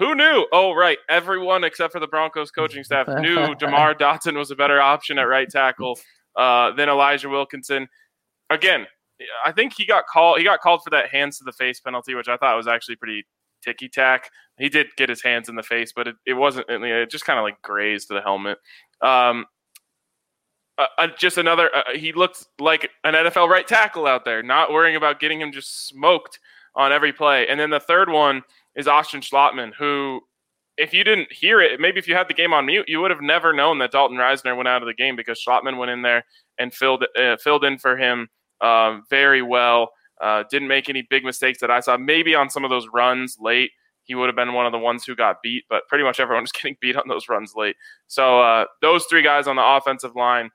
Who 0.04 0.16
knew? 0.16 0.46
Oh, 0.52 0.74
right. 0.74 0.98
Everyone 1.08 1.64
except 1.64 1.94
for 1.94 2.02
the 2.02 2.08
Broncos 2.08 2.52
coaching 2.52 2.84
staff 2.84 3.08
knew 3.08 3.56
DeMar 3.60 3.96
Dotson 3.96 4.36
was 4.36 4.52
a 4.52 4.56
better 4.56 4.82
option 4.82 5.18
at 5.18 5.24
right 5.24 5.50
tackle 5.50 5.98
uh, 6.36 6.72
than 6.74 6.90
Elijah 6.90 7.30
Wilkinson. 7.30 7.88
Again, 8.50 8.86
I 9.46 9.54
think 9.54 9.74
he 9.78 9.86
got 9.86 10.06
called. 10.08 10.40
He 10.40 10.44
got 10.44 10.60
called 10.60 10.82
for 10.84 10.90
that 10.90 11.08
hands 11.10 11.38
to 11.38 11.46
the 11.46 11.54
face 11.54 11.80
penalty, 11.80 12.16
which 12.16 12.28
I 12.28 12.36
thought 12.36 12.58
was 12.58 12.68
actually 12.68 12.98
pretty 12.98 13.26
ticky 13.64 13.88
tack. 13.88 14.30
He 14.60 14.68
did 14.68 14.88
get 14.98 15.08
his 15.08 15.24
hands 15.24 15.48
in 15.48 15.56
the 15.56 15.64
face, 15.64 15.94
but 15.96 16.10
it, 16.10 16.16
it 16.26 16.34
wasn't. 16.34 16.70
It 16.70 17.10
just 17.10 17.24
kind 17.24 17.40
of 17.40 17.44
like 17.44 17.62
grazed 17.62 18.10
the 18.10 18.20
helmet. 18.20 18.58
Um, 19.02 19.46
uh, 20.78 20.88
uh, 20.98 21.08
just 21.18 21.38
another. 21.38 21.74
Uh, 21.74 21.96
he 21.96 22.12
looked 22.12 22.46
like 22.60 22.90
an 23.06 23.14
NFL 23.14 23.48
right 23.48 23.66
tackle 23.66 24.06
out 24.06 24.26
there, 24.26 24.44
not 24.44 24.74
worrying 24.74 24.98
about 24.98 25.22
getting 25.22 25.40
him 25.40 25.54
just 25.54 25.88
smoked 25.88 26.40
on 26.76 26.92
every 26.92 27.14
play. 27.14 27.48
And 27.48 27.58
then 27.58 27.70
the 27.70 27.80
third 27.80 28.10
one 28.10 28.42
is 28.76 28.88
Austin 28.88 29.22
Schlottmann, 29.22 29.74
who, 29.78 30.22
if 30.78 30.94
you 30.94 31.04
didn't 31.04 31.32
hear 31.32 31.62
it, 31.62 31.80
maybe 31.80 32.00
if 32.00 32.08
you 32.08 32.16
had 32.16 32.28
the 32.28 32.34
game 32.34 32.54
on 32.54 32.66
mute, 32.66 32.90
you 32.90 33.00
would 33.02 33.12
have 33.12 33.22
never 33.22 33.54
known 33.54 33.80
that 33.80 33.92
Dalton 33.92 34.18
Risner 34.18 34.56
went 34.56 34.68
out 34.68 34.82
of 34.82 34.88
the 34.88 34.94
game 34.94 35.16
because 35.16 35.44
Schlottmann 35.46 35.78
went 35.78 35.92
in 35.92 36.02
there 36.02 36.24
and 36.58 36.74
filled 36.74 37.06
uh, 37.18 37.38
filled 37.38 37.64
in 37.64 37.78
for 37.78 37.98
him 37.98 38.28
um, 38.62 39.04
very 39.10 39.42
well. 39.42 39.92
Uh, 40.22 40.44
didn't 40.50 40.68
make 40.68 40.90
any 40.90 41.06
big 41.10 41.24
mistakes 41.24 41.60
that 41.60 41.72
I 41.72 41.80
saw. 41.80 41.98
Maybe 41.98 42.34
on 42.36 42.50
some 42.50 42.64
of 42.64 42.70
those 42.70 42.88
runs 42.94 43.38
late, 43.40 43.72
he 44.04 44.16
would 44.16 44.28
have 44.28 44.36
been 44.36 44.54
one 44.54 44.66
of 44.66 44.72
the 44.72 44.80
ones 44.80 45.04
who 45.04 45.16
got 45.16 45.42
beat, 45.42 45.64
but 45.70 45.88
pretty 45.88 46.04
much 46.04 46.20
everyone 46.20 46.44
was 46.44 46.52
getting 46.52 46.78
beat 46.82 46.96
on 46.96 47.08
those 47.08 47.30
runs 47.30 47.54
late. 47.56 47.76
So 48.08 48.42
uh, 48.42 48.66
those 48.82 49.06
three 49.06 49.22
guys 49.22 49.48
on 49.48 49.56
the 49.56 49.66
offensive 49.66 50.16
line, 50.16 50.50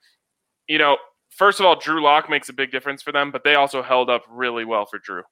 you 0.68 0.78
know, 0.78 0.96
first 1.30 1.60
of 1.60 1.66
all, 1.66 1.78
Drew 1.78 2.02
Lock 2.02 2.30
makes 2.30 2.48
a 2.48 2.52
big 2.52 2.70
difference 2.70 3.02
for 3.02 3.12
them, 3.12 3.30
but 3.30 3.44
they 3.44 3.54
also 3.54 3.82
held 3.82 4.10
up 4.10 4.24
really 4.28 4.64
well 4.64 4.86
for 4.86 4.98
Drew. 4.98 5.22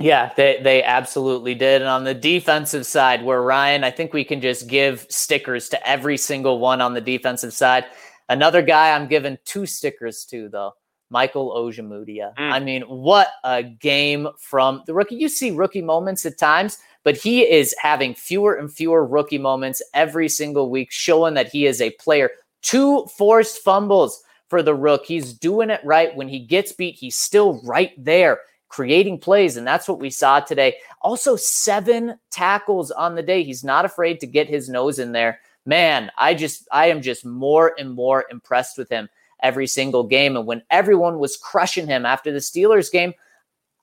Yeah, 0.00 0.32
they 0.34 0.60
they 0.62 0.82
absolutely 0.82 1.54
did. 1.54 1.82
And 1.82 1.90
on 1.90 2.04
the 2.04 2.14
defensive 2.14 2.86
side, 2.86 3.22
where 3.22 3.42
Ryan, 3.42 3.84
I 3.84 3.90
think 3.90 4.14
we 4.14 4.24
can 4.24 4.40
just 4.40 4.66
give 4.66 5.06
stickers 5.10 5.68
to 5.68 5.88
every 5.88 6.16
single 6.16 6.58
one 6.58 6.80
on 6.80 6.94
the 6.94 7.00
defensive 7.02 7.52
side. 7.52 7.84
Another 8.28 8.62
guy 8.62 8.92
I'm 8.92 9.08
giving 9.08 9.36
two 9.44 9.66
stickers 9.66 10.24
to 10.26 10.48
though. 10.48 10.72
Michael 11.10 11.50
Ojemudia. 11.50 12.34
Mm. 12.36 12.52
I 12.52 12.60
mean, 12.60 12.82
what 12.82 13.28
a 13.44 13.62
game 13.62 14.28
from 14.38 14.82
the 14.86 14.94
rookie. 14.94 15.16
You 15.16 15.28
see 15.28 15.50
rookie 15.50 15.82
moments 15.82 16.24
at 16.24 16.38
times, 16.38 16.78
but 17.04 17.16
he 17.16 17.42
is 17.42 17.74
having 17.82 18.14
fewer 18.14 18.54
and 18.54 18.72
fewer 18.72 19.04
rookie 19.04 19.38
moments 19.38 19.82
every 19.92 20.28
single 20.28 20.70
week, 20.70 20.92
showing 20.92 21.34
that 21.34 21.48
he 21.48 21.66
is 21.66 21.80
a 21.80 21.90
player. 21.92 22.30
Two 22.62 23.06
forced 23.06 23.62
fumbles 23.62 24.22
for 24.48 24.62
the 24.62 24.74
rook. 24.74 25.04
He's 25.04 25.32
doing 25.32 25.68
it 25.68 25.80
right. 25.84 26.14
When 26.14 26.28
he 26.28 26.38
gets 26.38 26.72
beat, 26.72 26.94
he's 26.94 27.16
still 27.16 27.60
right 27.64 27.92
there 27.98 28.38
creating 28.70 29.18
plays. 29.18 29.58
And 29.58 29.66
that's 29.66 29.86
what 29.86 30.00
we 30.00 30.08
saw 30.08 30.40
today. 30.40 30.76
Also, 31.02 31.36
seven 31.36 32.18
tackles 32.30 32.90
on 32.90 33.14
the 33.14 33.22
day. 33.22 33.42
He's 33.42 33.62
not 33.62 33.84
afraid 33.84 34.20
to 34.20 34.26
get 34.26 34.48
his 34.48 34.70
nose 34.70 34.98
in 34.98 35.12
there. 35.12 35.40
Man, 35.66 36.10
I 36.16 36.34
just, 36.34 36.66
I 36.72 36.86
am 36.86 37.02
just 37.02 37.26
more 37.26 37.74
and 37.78 37.92
more 37.92 38.24
impressed 38.30 38.78
with 38.78 38.88
him 38.88 39.10
every 39.42 39.66
single 39.66 40.04
game. 40.04 40.36
And 40.36 40.46
when 40.46 40.62
everyone 40.70 41.18
was 41.18 41.36
crushing 41.36 41.86
him 41.86 42.06
after 42.06 42.32
the 42.32 42.38
Steelers 42.38 42.90
game, 42.90 43.12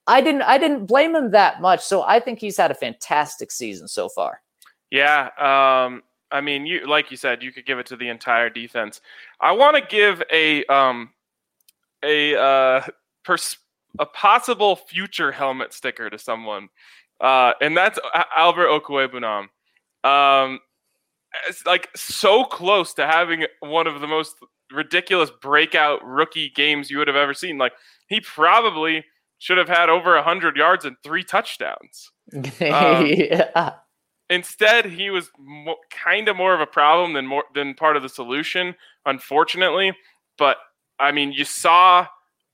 I 0.08 0.22
didn't, 0.22 0.44
I 0.44 0.58
didn't 0.58 0.86
blame 0.86 1.16
him 1.16 1.32
that 1.32 1.62
much. 1.62 1.84
So 1.84 2.02
I 2.02 2.20
think 2.20 2.40
he's 2.40 2.58
had 2.58 2.72
a 2.72 2.76
fantastic 2.76 3.52
season 3.52 3.88
so 3.88 4.10
far. 4.10 4.42
Yeah. 4.90 5.30
Um, 5.38 6.02
I 6.32 6.42
mean, 6.42 6.66
you 6.66 6.86
like 6.88 7.12
you 7.12 7.18
said, 7.18 7.42
you 7.42 7.52
could 7.52 7.66
give 7.66 7.80
it 7.80 7.86
to 7.88 7.96
the 7.96 8.10
entire 8.10 8.50
defense. 8.50 9.02
I 9.40 9.52
want 9.52 9.76
to 9.76 9.82
give 9.82 10.22
a 10.32 10.66
um, 10.66 11.12
a 12.04 12.36
uh, 12.36 12.82
pers- 13.24 13.58
a 14.00 14.06
possible 14.06 14.76
future 14.76 15.32
helmet 15.32 15.74
sticker 15.74 16.10
to 16.10 16.18
someone, 16.18 16.70
uh, 17.22 17.54
and 17.62 17.76
that's 17.76 18.00
Albert 18.36 18.68
Okwuegbunam. 18.68 19.48
Um, 20.04 20.60
it's 21.48 21.66
like 21.66 21.90
so 21.96 22.44
close 22.44 22.94
to 22.96 23.06
having 23.06 23.46
one 23.60 23.88
of 23.88 24.02
the 24.02 24.08
most 24.08 24.36
ridiculous 24.72 25.30
breakout 25.42 26.04
rookie 26.06 26.50
games 26.50 26.90
you 26.90 26.98
would 26.98 27.08
have 27.08 27.18
ever 27.18 27.34
seen. 27.34 27.58
Like 27.58 27.74
he 28.08 28.22
probably 28.22 29.06
should 29.40 29.58
have 29.58 29.70
had 29.70 29.90
over 29.90 30.22
hundred 30.22 30.58
yards 30.58 30.86
and 30.86 30.96
three 31.04 31.24
touchdowns. 31.24 32.12
Um, 32.62 33.06
yeah. 33.06 33.76
Instead, 34.30 34.86
he 34.86 35.10
was 35.10 35.32
mo- 35.40 35.78
kind 35.90 36.28
of 36.28 36.36
more 36.36 36.54
of 36.54 36.60
a 36.60 36.66
problem 36.66 37.14
than 37.14 37.26
more 37.26 37.46
than 37.56 37.74
part 37.74 37.96
of 37.96 38.04
the 38.04 38.10
solution, 38.10 38.76
unfortunately. 39.06 39.94
But 40.38 40.58
I 41.00 41.14
mean, 41.14 41.32
you 41.32 41.46
saw 41.46 42.08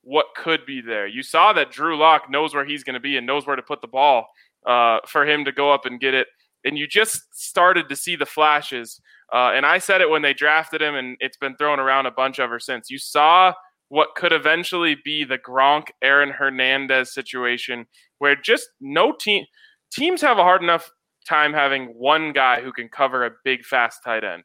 what 0.04 0.28
could 0.36 0.66
be 0.66 0.82
there. 0.82 1.08
You 1.08 1.24
saw 1.24 1.54
that 1.54 1.72
Drew 1.72 1.98
Lock 1.98 2.30
knows 2.30 2.54
where 2.54 2.66
he's 2.66 2.84
going 2.84 2.96
to 2.96 3.00
be 3.00 3.18
and 3.18 3.26
knows 3.26 3.48
where 3.48 3.56
to 3.56 3.62
put 3.62 3.82
the 3.82 3.88
ball 3.88 4.28
uh, 4.66 5.00
for 5.08 5.26
him 5.26 5.46
to 5.46 5.52
go 5.52 5.72
up 5.72 5.86
and 5.86 6.00
get 6.00 6.14
it. 6.14 6.28
And 6.66 6.78
you 6.78 6.88
just 6.88 7.24
started 7.34 7.90
to 7.90 7.96
see 7.96 8.16
the 8.16 8.26
flashes. 8.26 9.02
Uh, 9.34 9.52
and 9.54 9.66
I 9.66 9.80
said 9.80 10.02
it 10.02 10.10
when 10.10 10.22
they 10.22 10.34
drafted 10.34 10.82
him, 10.82 10.96
and 10.96 11.18
it's 11.20 11.38
been 11.38 11.56
thrown 11.56 11.80
around 11.80 12.06
a 12.06 12.12
bunch 12.12 12.40
ever 12.40 12.60
since. 12.60 12.90
You 12.90 13.00
saw 13.00 13.54
what 13.90 14.16
could 14.16 14.32
eventually 14.32 14.98
be 15.04 15.24
the 15.24 15.38
Gronk 15.38 15.88
Aaron 16.02 16.30
Hernandez 16.30 17.14
situation, 17.14 17.86
where 18.20 18.36
just 18.36 18.70
no 18.80 19.12
team 19.12 19.46
teams 19.92 20.22
have 20.22 20.38
a 20.38 20.44
hard 20.44 20.64
enough 20.64 20.90
time 21.28 21.54
having 21.54 21.88
one 21.88 22.34
guy 22.34 22.62
who 22.62 22.72
can 22.72 22.90
cover 22.90 23.26
a 23.26 23.32
big, 23.44 23.64
fast 23.64 24.00
tight 24.04 24.24
end. 24.24 24.44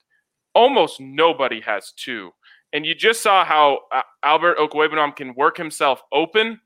Almost 0.54 1.00
nobody 1.00 1.60
has 1.60 1.92
two. 1.96 2.30
And 2.72 2.84
you 2.84 2.94
just 2.94 3.22
saw 3.22 3.44
how 3.44 3.80
uh, 3.92 4.02
Albert 4.22 4.58
Okwuegbunam 4.58 5.16
can 5.16 5.34
work 5.34 5.56
himself 5.56 6.02
open. 6.12 6.60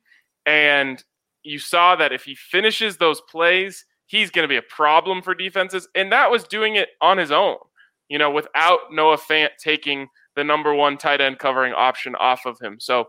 And 0.46 1.02
you 1.44 1.58
saw 1.58 1.96
that 1.96 2.12
if 2.12 2.24
he 2.24 2.34
finishes 2.34 2.96
those 2.96 3.20
plays, 3.22 3.84
he's 4.06 4.30
going 4.30 4.44
to 4.44 4.48
be 4.48 4.56
a 4.56 4.62
problem 4.62 5.22
for 5.22 5.34
defenses. 5.34 5.88
And 5.94 6.12
that 6.12 6.30
was 6.30 6.44
doing 6.44 6.76
it 6.76 6.90
on 7.00 7.18
his 7.18 7.30
own, 7.30 7.56
you 8.08 8.18
know, 8.18 8.30
without 8.30 8.80
Noah 8.90 9.16
Fant 9.16 9.50
taking 9.62 10.08
the 10.34 10.44
number 10.44 10.74
one 10.74 10.98
tight 10.98 11.20
end 11.20 11.38
covering 11.38 11.72
option 11.72 12.14
off 12.16 12.46
of 12.46 12.58
him. 12.60 12.78
So, 12.80 13.08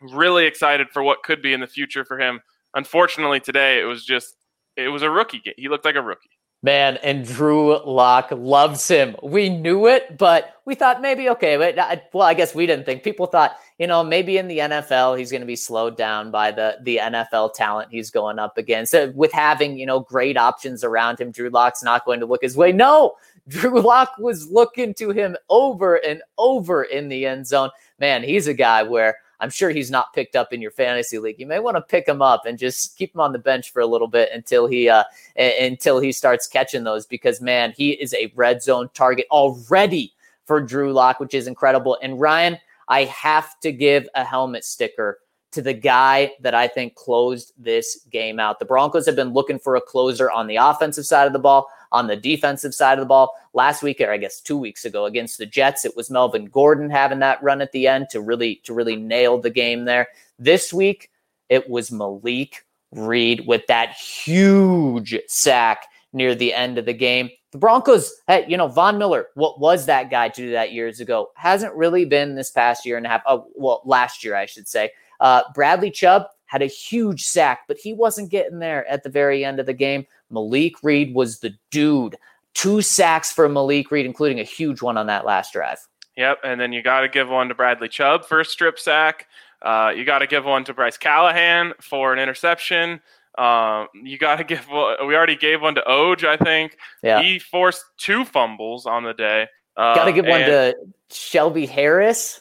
really 0.00 0.44
excited 0.44 0.88
for 0.92 1.02
what 1.02 1.22
could 1.22 1.40
be 1.40 1.54
in 1.54 1.60
the 1.60 1.66
future 1.66 2.04
for 2.04 2.18
him. 2.18 2.40
Unfortunately, 2.74 3.40
today 3.40 3.80
it 3.80 3.84
was 3.84 4.04
just, 4.04 4.36
it 4.76 4.88
was 4.88 5.02
a 5.02 5.10
rookie 5.10 5.40
game. 5.40 5.54
He 5.56 5.68
looked 5.68 5.86
like 5.86 5.94
a 5.94 6.02
rookie. 6.02 6.35
Man, 6.66 6.96
and 7.04 7.24
Drew 7.24 7.78
Lock 7.84 8.30
loves 8.32 8.88
him. 8.88 9.14
We 9.22 9.48
knew 9.48 9.86
it, 9.86 10.18
but 10.18 10.60
we 10.64 10.74
thought 10.74 11.00
maybe 11.00 11.28
okay. 11.28 11.56
But 11.56 11.78
uh, 11.78 11.94
well, 12.12 12.26
I 12.26 12.34
guess 12.34 12.56
we 12.56 12.66
didn't 12.66 12.84
think. 12.84 13.04
People 13.04 13.26
thought, 13.26 13.56
you 13.78 13.86
know, 13.86 14.02
maybe 14.02 14.36
in 14.36 14.48
the 14.48 14.58
NFL 14.58 15.16
he's 15.16 15.30
going 15.30 15.42
to 15.42 15.46
be 15.46 15.54
slowed 15.54 15.96
down 15.96 16.32
by 16.32 16.50
the 16.50 16.78
the 16.82 16.96
NFL 16.96 17.54
talent 17.54 17.92
he's 17.92 18.10
going 18.10 18.40
up 18.40 18.58
against. 18.58 18.90
So 18.90 19.12
with 19.14 19.30
having 19.30 19.78
you 19.78 19.86
know 19.86 20.00
great 20.00 20.36
options 20.36 20.82
around 20.82 21.20
him, 21.20 21.30
Drew 21.30 21.50
Lock's 21.50 21.84
not 21.84 22.04
going 22.04 22.18
to 22.18 22.26
look 22.26 22.42
his 22.42 22.56
way. 22.56 22.72
No, 22.72 23.14
Drew 23.48 23.80
Lock 23.80 24.18
was 24.18 24.50
looking 24.50 24.92
to 24.94 25.10
him 25.10 25.36
over 25.48 26.04
and 26.04 26.20
over 26.36 26.82
in 26.82 27.08
the 27.08 27.26
end 27.26 27.46
zone. 27.46 27.70
Man, 28.00 28.24
he's 28.24 28.48
a 28.48 28.54
guy 28.54 28.82
where 28.82 29.18
I'm 29.40 29.50
sure 29.50 29.70
he's 29.70 29.90
not 29.90 30.12
picked 30.12 30.36
up 30.36 30.52
in 30.52 30.62
your 30.62 30.70
fantasy 30.70 31.18
league. 31.18 31.38
You 31.38 31.46
may 31.46 31.58
want 31.58 31.76
to 31.76 31.80
pick 31.80 32.08
him 32.08 32.22
up 32.22 32.46
and 32.46 32.58
just 32.58 32.96
keep 32.96 33.14
him 33.14 33.20
on 33.20 33.32
the 33.32 33.38
bench 33.38 33.72
for 33.72 33.80
a 33.80 33.86
little 33.86 34.08
bit 34.08 34.30
until 34.32 34.66
he 34.66 34.88
uh, 34.88 35.04
until 35.36 36.00
he 36.00 36.12
starts 36.12 36.46
catching 36.46 36.84
those 36.84 37.06
because 37.06 37.40
man, 37.40 37.74
he 37.76 37.90
is 37.92 38.14
a 38.14 38.32
red 38.34 38.62
zone 38.62 38.88
target 38.94 39.26
already 39.30 40.12
for 40.44 40.60
Drew 40.60 40.92
Lock, 40.92 41.20
which 41.20 41.34
is 41.34 41.46
incredible. 41.46 41.98
And 42.02 42.20
Ryan, 42.20 42.58
I 42.88 43.04
have 43.04 43.58
to 43.60 43.72
give 43.72 44.08
a 44.14 44.24
helmet 44.24 44.64
sticker 44.64 45.18
to 45.52 45.62
the 45.62 45.74
guy 45.74 46.32
that 46.40 46.54
I 46.54 46.68
think 46.68 46.94
closed 46.94 47.52
this 47.58 48.00
game 48.10 48.38
out. 48.38 48.58
The 48.58 48.64
Broncos 48.64 49.06
have 49.06 49.16
been 49.16 49.32
looking 49.32 49.58
for 49.58 49.76
a 49.76 49.80
closer 49.80 50.30
on 50.30 50.46
the 50.46 50.56
offensive 50.56 51.06
side 51.06 51.26
of 51.26 51.32
the 51.32 51.38
ball 51.38 51.68
on 51.92 52.06
the 52.06 52.16
defensive 52.16 52.74
side 52.74 52.98
of 52.98 53.02
the 53.02 53.08
ball. 53.08 53.34
Last 53.52 53.82
week, 53.82 54.00
or 54.00 54.10
I 54.10 54.16
guess 54.16 54.40
two 54.40 54.58
weeks 54.58 54.84
ago 54.84 55.06
against 55.06 55.38
the 55.38 55.46
Jets, 55.46 55.84
it 55.84 55.96
was 55.96 56.10
Melvin 56.10 56.46
Gordon 56.46 56.90
having 56.90 57.20
that 57.20 57.42
run 57.42 57.60
at 57.60 57.72
the 57.72 57.86
end 57.86 58.08
to 58.10 58.20
really 58.20 58.56
to 58.64 58.74
really 58.74 58.96
nail 58.96 59.38
the 59.38 59.50
game 59.50 59.84
there. 59.84 60.08
This 60.38 60.72
week, 60.72 61.10
it 61.48 61.68
was 61.68 61.90
Malik 61.90 62.64
Reed 62.92 63.46
with 63.46 63.66
that 63.66 63.92
huge 63.92 65.14
sack 65.28 65.86
near 66.12 66.34
the 66.34 66.54
end 66.54 66.78
of 66.78 66.86
the 66.86 66.94
game. 66.94 67.30
The 67.52 67.58
Broncos, 67.58 68.12
hey, 68.26 68.44
you 68.48 68.56
know, 68.56 68.68
Von 68.68 68.98
Miller, 68.98 69.28
what 69.34 69.60
was 69.60 69.86
that 69.86 70.10
guy 70.10 70.28
to 70.28 70.42
do 70.42 70.52
that 70.52 70.72
years 70.72 71.00
ago? 71.00 71.30
Hasn't 71.34 71.74
really 71.74 72.04
been 72.04 72.34
this 72.34 72.50
past 72.50 72.84
year 72.84 72.96
and 72.96 73.06
a 73.06 73.08
half. 73.08 73.22
Oh, 73.26 73.46
well, 73.54 73.82
last 73.84 74.24
year, 74.24 74.34
I 74.34 74.46
should 74.46 74.68
say. 74.68 74.90
Uh, 75.20 75.42
Bradley 75.54 75.90
Chubb 75.90 76.26
had 76.46 76.62
a 76.62 76.66
huge 76.66 77.24
sack, 77.24 77.60
but 77.68 77.76
he 77.76 77.92
wasn't 77.92 78.30
getting 78.30 78.58
there 78.58 78.86
at 78.88 79.02
the 79.02 79.08
very 79.08 79.44
end 79.44 79.60
of 79.60 79.66
the 79.66 79.74
game. 79.74 80.06
Malik 80.30 80.74
Reed 80.82 81.14
was 81.14 81.40
the 81.40 81.54
dude. 81.70 82.16
Two 82.54 82.80
sacks 82.80 83.30
for 83.32 83.48
Malik 83.48 83.90
Reed, 83.90 84.06
including 84.06 84.40
a 84.40 84.44
huge 84.44 84.80
one 84.82 84.96
on 84.96 85.06
that 85.06 85.24
last 85.26 85.52
drive. 85.52 85.78
Yep, 86.16 86.38
and 86.44 86.60
then 86.60 86.72
you 86.72 86.82
got 86.82 87.00
to 87.00 87.08
give 87.08 87.28
one 87.28 87.48
to 87.48 87.54
Bradley 87.54 87.88
Chubb 87.88 88.24
for 88.24 88.40
a 88.40 88.44
strip 88.44 88.78
sack. 88.78 89.26
Uh, 89.60 89.92
you 89.94 90.04
got 90.04 90.20
to 90.20 90.26
give 90.26 90.44
one 90.44 90.64
to 90.64 90.72
Bryce 90.72 90.96
Callahan 90.96 91.74
for 91.80 92.12
an 92.12 92.18
interception. 92.18 93.00
Um, 93.36 93.88
you 93.94 94.16
got 94.16 94.36
to 94.36 94.44
give. 94.54 94.66
one. 94.68 95.06
We 95.06 95.14
already 95.14 95.36
gave 95.36 95.60
one 95.60 95.74
to 95.74 95.82
Oj, 95.82 96.24
I 96.24 96.36
think. 96.38 96.78
Yeah. 97.02 97.20
He 97.20 97.38
forced 97.38 97.84
two 97.98 98.24
fumbles 98.24 98.86
on 98.86 99.04
the 99.04 99.12
day. 99.12 99.48
Uh, 99.76 99.94
got 99.94 100.04
to 100.06 100.12
give 100.12 100.24
one 100.24 100.40
to 100.40 100.74
Shelby 101.10 101.66
Harris. 101.66 102.40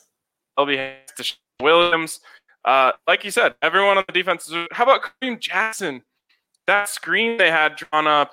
Shelby 0.57 0.77
Harris 0.77 1.11
to 1.17 1.33
Williams. 1.61 2.21
Uh, 2.65 2.91
like 3.07 3.23
you 3.23 3.31
said, 3.31 3.55
everyone 3.61 3.97
on 3.97 4.03
the 4.07 4.13
defense. 4.13 4.49
Is, 4.49 4.67
How 4.71 4.83
about 4.83 5.01
Kareem 5.03 5.39
Jackson? 5.39 6.01
that 6.67 6.89
screen 6.89 7.37
they 7.37 7.51
had 7.51 7.75
drawn 7.75 8.07
up 8.07 8.31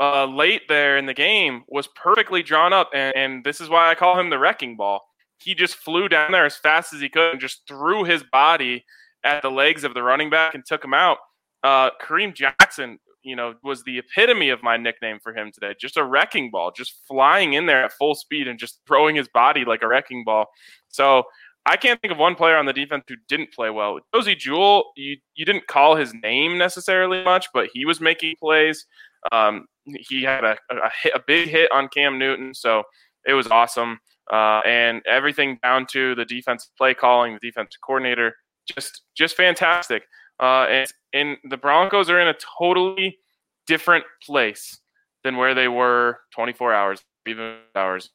uh, 0.00 0.26
late 0.26 0.62
there 0.68 0.96
in 0.96 1.06
the 1.06 1.14
game 1.14 1.64
was 1.68 1.88
perfectly 1.88 2.42
drawn 2.42 2.72
up, 2.72 2.90
and, 2.94 3.16
and, 3.16 3.44
this 3.44 3.60
is 3.60 3.68
why 3.68 3.90
I 3.90 3.94
call 3.94 4.18
him 4.18 4.30
the 4.30 4.38
wrecking 4.38 4.76
ball. 4.76 5.00
He 5.38 5.54
just 5.54 5.74
flew 5.76 6.08
down 6.08 6.32
there 6.32 6.46
as 6.46 6.56
fast 6.56 6.92
as 6.92 7.00
he 7.00 7.08
could 7.08 7.32
and 7.32 7.40
just 7.40 7.62
threw 7.66 8.04
his 8.04 8.22
body 8.22 8.84
at 9.24 9.42
the 9.42 9.50
legs 9.50 9.84
of 9.84 9.94
the 9.94 10.02
running 10.02 10.30
back 10.30 10.54
and 10.54 10.64
took 10.64 10.84
him 10.84 10.94
out. 10.94 11.18
Uh, 11.64 11.90
Kareem 12.00 12.34
Jackson, 12.34 12.98
you 13.22 13.34
know, 13.34 13.54
was 13.64 13.82
the 13.82 13.98
epitome 13.98 14.50
of 14.50 14.62
my 14.62 14.76
nickname 14.76 15.18
for 15.20 15.34
him 15.34 15.50
today. 15.52 15.74
Just 15.80 15.96
a 15.96 16.04
wrecking 16.04 16.50
ball, 16.50 16.70
just 16.70 16.94
flying 17.06 17.54
in 17.54 17.66
there 17.66 17.84
at 17.84 17.92
full 17.92 18.14
speed 18.14 18.46
and 18.46 18.58
just 18.58 18.80
throwing 18.86 19.16
his 19.16 19.28
body 19.28 19.64
like 19.64 19.82
a 19.82 19.88
wrecking 19.88 20.22
ball. 20.24 20.46
So 20.88 21.24
I 21.68 21.76
can't 21.76 22.00
think 22.00 22.12
of 22.12 22.18
one 22.18 22.34
player 22.34 22.56
on 22.56 22.64
the 22.64 22.72
defense 22.72 23.04
who 23.08 23.16
didn't 23.28 23.52
play 23.52 23.68
well. 23.68 23.98
Josey 24.14 24.34
Jewell, 24.34 24.92
you 24.96 25.16
you 25.34 25.44
didn't 25.44 25.66
call 25.66 25.96
his 25.96 26.14
name 26.14 26.56
necessarily 26.56 27.22
much, 27.22 27.48
but 27.52 27.68
he 27.74 27.84
was 27.84 28.00
making 28.00 28.36
plays. 28.40 28.86
Um, 29.32 29.66
he 29.84 30.22
had 30.22 30.44
a, 30.44 30.56
a, 30.70 30.90
hit, 31.02 31.12
a, 31.14 31.20
big 31.26 31.48
hit 31.48 31.70
on 31.70 31.88
Cam 31.88 32.18
Newton, 32.18 32.54
so 32.54 32.84
it 33.26 33.34
was 33.34 33.46
awesome. 33.48 33.98
Uh, 34.32 34.60
and 34.64 35.02
everything 35.06 35.58
down 35.62 35.86
to 35.86 36.14
the 36.14 36.24
defensive 36.24 36.70
play 36.78 36.94
calling, 36.94 37.34
the 37.34 37.46
defensive 37.46 37.80
coordinator, 37.84 38.34
just 38.66 39.02
just 39.14 39.36
fantastic. 39.36 40.04
Uh, 40.40 40.66
and, 40.70 40.92
and 41.12 41.36
the 41.50 41.56
Broncos 41.58 42.08
are 42.08 42.20
in 42.20 42.28
a 42.28 42.34
totally 42.58 43.18
different 43.66 44.04
place 44.24 44.78
than 45.22 45.36
where 45.36 45.54
they 45.54 45.68
were 45.68 46.20
24 46.34 46.72
hours, 46.72 47.00
even 47.26 47.58
hours 47.74 48.08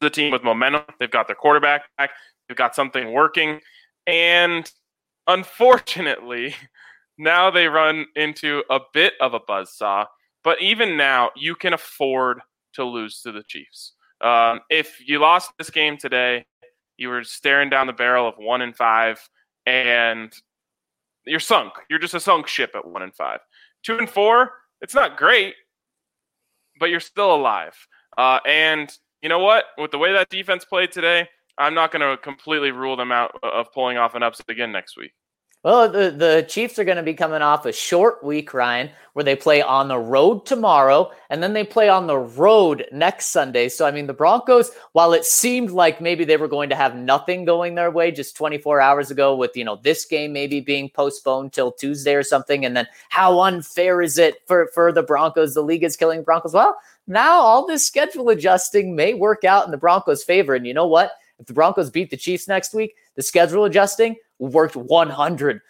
the 0.00 0.10
team 0.10 0.30
with 0.30 0.42
momentum. 0.42 0.82
They've 0.98 1.10
got 1.10 1.26
their 1.26 1.36
quarterback 1.36 1.84
back. 1.96 2.10
They've 2.48 2.56
got 2.56 2.74
something 2.74 3.12
working. 3.12 3.60
And 4.06 4.70
unfortunately, 5.26 6.54
now 7.18 7.50
they 7.50 7.66
run 7.66 8.06
into 8.14 8.62
a 8.70 8.80
bit 8.92 9.14
of 9.20 9.34
a 9.34 9.40
buzz 9.40 9.72
saw. 9.72 10.06
But 10.44 10.60
even 10.62 10.96
now, 10.96 11.30
you 11.34 11.56
can 11.56 11.72
afford 11.72 12.40
to 12.74 12.84
lose 12.84 13.20
to 13.22 13.32
the 13.32 13.42
Chiefs. 13.48 13.94
Um, 14.20 14.60
if 14.70 15.00
you 15.06 15.18
lost 15.18 15.50
this 15.58 15.70
game 15.70 15.96
today, 15.96 16.44
you 16.96 17.08
were 17.08 17.24
staring 17.24 17.68
down 17.68 17.86
the 17.86 17.92
barrel 17.92 18.28
of 18.28 18.34
one 18.38 18.62
and 18.62 18.74
five, 18.74 19.18
and 19.66 20.32
you're 21.26 21.40
sunk. 21.40 21.72
You're 21.90 21.98
just 21.98 22.14
a 22.14 22.20
sunk 22.20 22.46
ship 22.46 22.70
at 22.74 22.86
one 22.86 23.02
and 23.02 23.14
five. 23.14 23.40
Two 23.82 23.98
and 23.98 24.08
four, 24.08 24.52
it's 24.80 24.94
not 24.94 25.16
great, 25.16 25.54
but 26.78 26.90
you're 26.90 27.00
still 27.00 27.34
alive. 27.34 27.74
Uh, 28.16 28.38
and 28.46 28.96
you 29.22 29.28
know 29.28 29.38
what? 29.38 29.64
With 29.78 29.90
the 29.90 29.98
way 29.98 30.12
that 30.12 30.28
defense 30.28 30.64
played 30.64 30.92
today, 30.92 31.28
I'm 31.58 31.74
not 31.74 31.90
going 31.90 32.02
to 32.02 32.20
completely 32.22 32.70
rule 32.70 32.96
them 32.96 33.12
out 33.12 33.38
of 33.42 33.66
pulling 33.72 33.96
off 33.96 34.14
an 34.14 34.22
upset 34.22 34.48
again 34.48 34.72
next 34.72 34.96
week. 34.96 35.12
Well, 35.66 35.88
the, 35.88 36.12
the 36.12 36.46
Chiefs 36.48 36.78
are 36.78 36.84
going 36.84 36.96
to 36.96 37.02
be 37.02 37.12
coming 37.12 37.42
off 37.42 37.66
a 37.66 37.72
short 37.72 38.22
week, 38.22 38.54
Ryan, 38.54 38.88
where 39.14 39.24
they 39.24 39.34
play 39.34 39.62
on 39.62 39.88
the 39.88 39.98
road 39.98 40.46
tomorrow 40.46 41.10
and 41.28 41.42
then 41.42 41.54
they 41.54 41.64
play 41.64 41.88
on 41.88 42.06
the 42.06 42.18
road 42.18 42.86
next 42.92 43.30
Sunday. 43.30 43.68
So, 43.68 43.84
I 43.84 43.90
mean, 43.90 44.06
the 44.06 44.12
Broncos, 44.12 44.70
while 44.92 45.12
it 45.12 45.24
seemed 45.24 45.72
like 45.72 46.00
maybe 46.00 46.24
they 46.24 46.36
were 46.36 46.46
going 46.46 46.68
to 46.68 46.76
have 46.76 46.94
nothing 46.94 47.44
going 47.44 47.74
their 47.74 47.90
way 47.90 48.12
just 48.12 48.36
24 48.36 48.80
hours 48.80 49.10
ago 49.10 49.34
with, 49.34 49.56
you 49.56 49.64
know, 49.64 49.74
this 49.74 50.04
game 50.04 50.32
maybe 50.32 50.60
being 50.60 50.88
postponed 50.88 51.52
till 51.52 51.72
Tuesday 51.72 52.14
or 52.14 52.22
something. 52.22 52.64
And 52.64 52.76
then 52.76 52.86
how 53.08 53.40
unfair 53.40 54.00
is 54.02 54.18
it 54.18 54.46
for, 54.46 54.68
for 54.72 54.92
the 54.92 55.02
Broncos? 55.02 55.54
The 55.54 55.62
league 55.62 55.82
is 55.82 55.96
killing 55.96 56.22
Broncos. 56.22 56.54
Well, 56.54 56.78
now 57.08 57.40
all 57.40 57.66
this 57.66 57.84
schedule 57.84 58.28
adjusting 58.28 58.94
may 58.94 59.14
work 59.14 59.42
out 59.42 59.64
in 59.64 59.72
the 59.72 59.78
Broncos' 59.78 60.22
favor. 60.22 60.54
And 60.54 60.64
you 60.64 60.74
know 60.74 60.86
what? 60.86 61.10
If 61.40 61.46
the 61.46 61.54
Broncos 61.54 61.90
beat 61.90 62.10
the 62.10 62.16
Chiefs 62.16 62.46
next 62.46 62.72
week, 62.72 62.94
the 63.16 63.22
schedule 63.22 63.64
adjusting 63.64 64.14
worked 64.38 64.74
100% 64.74 65.60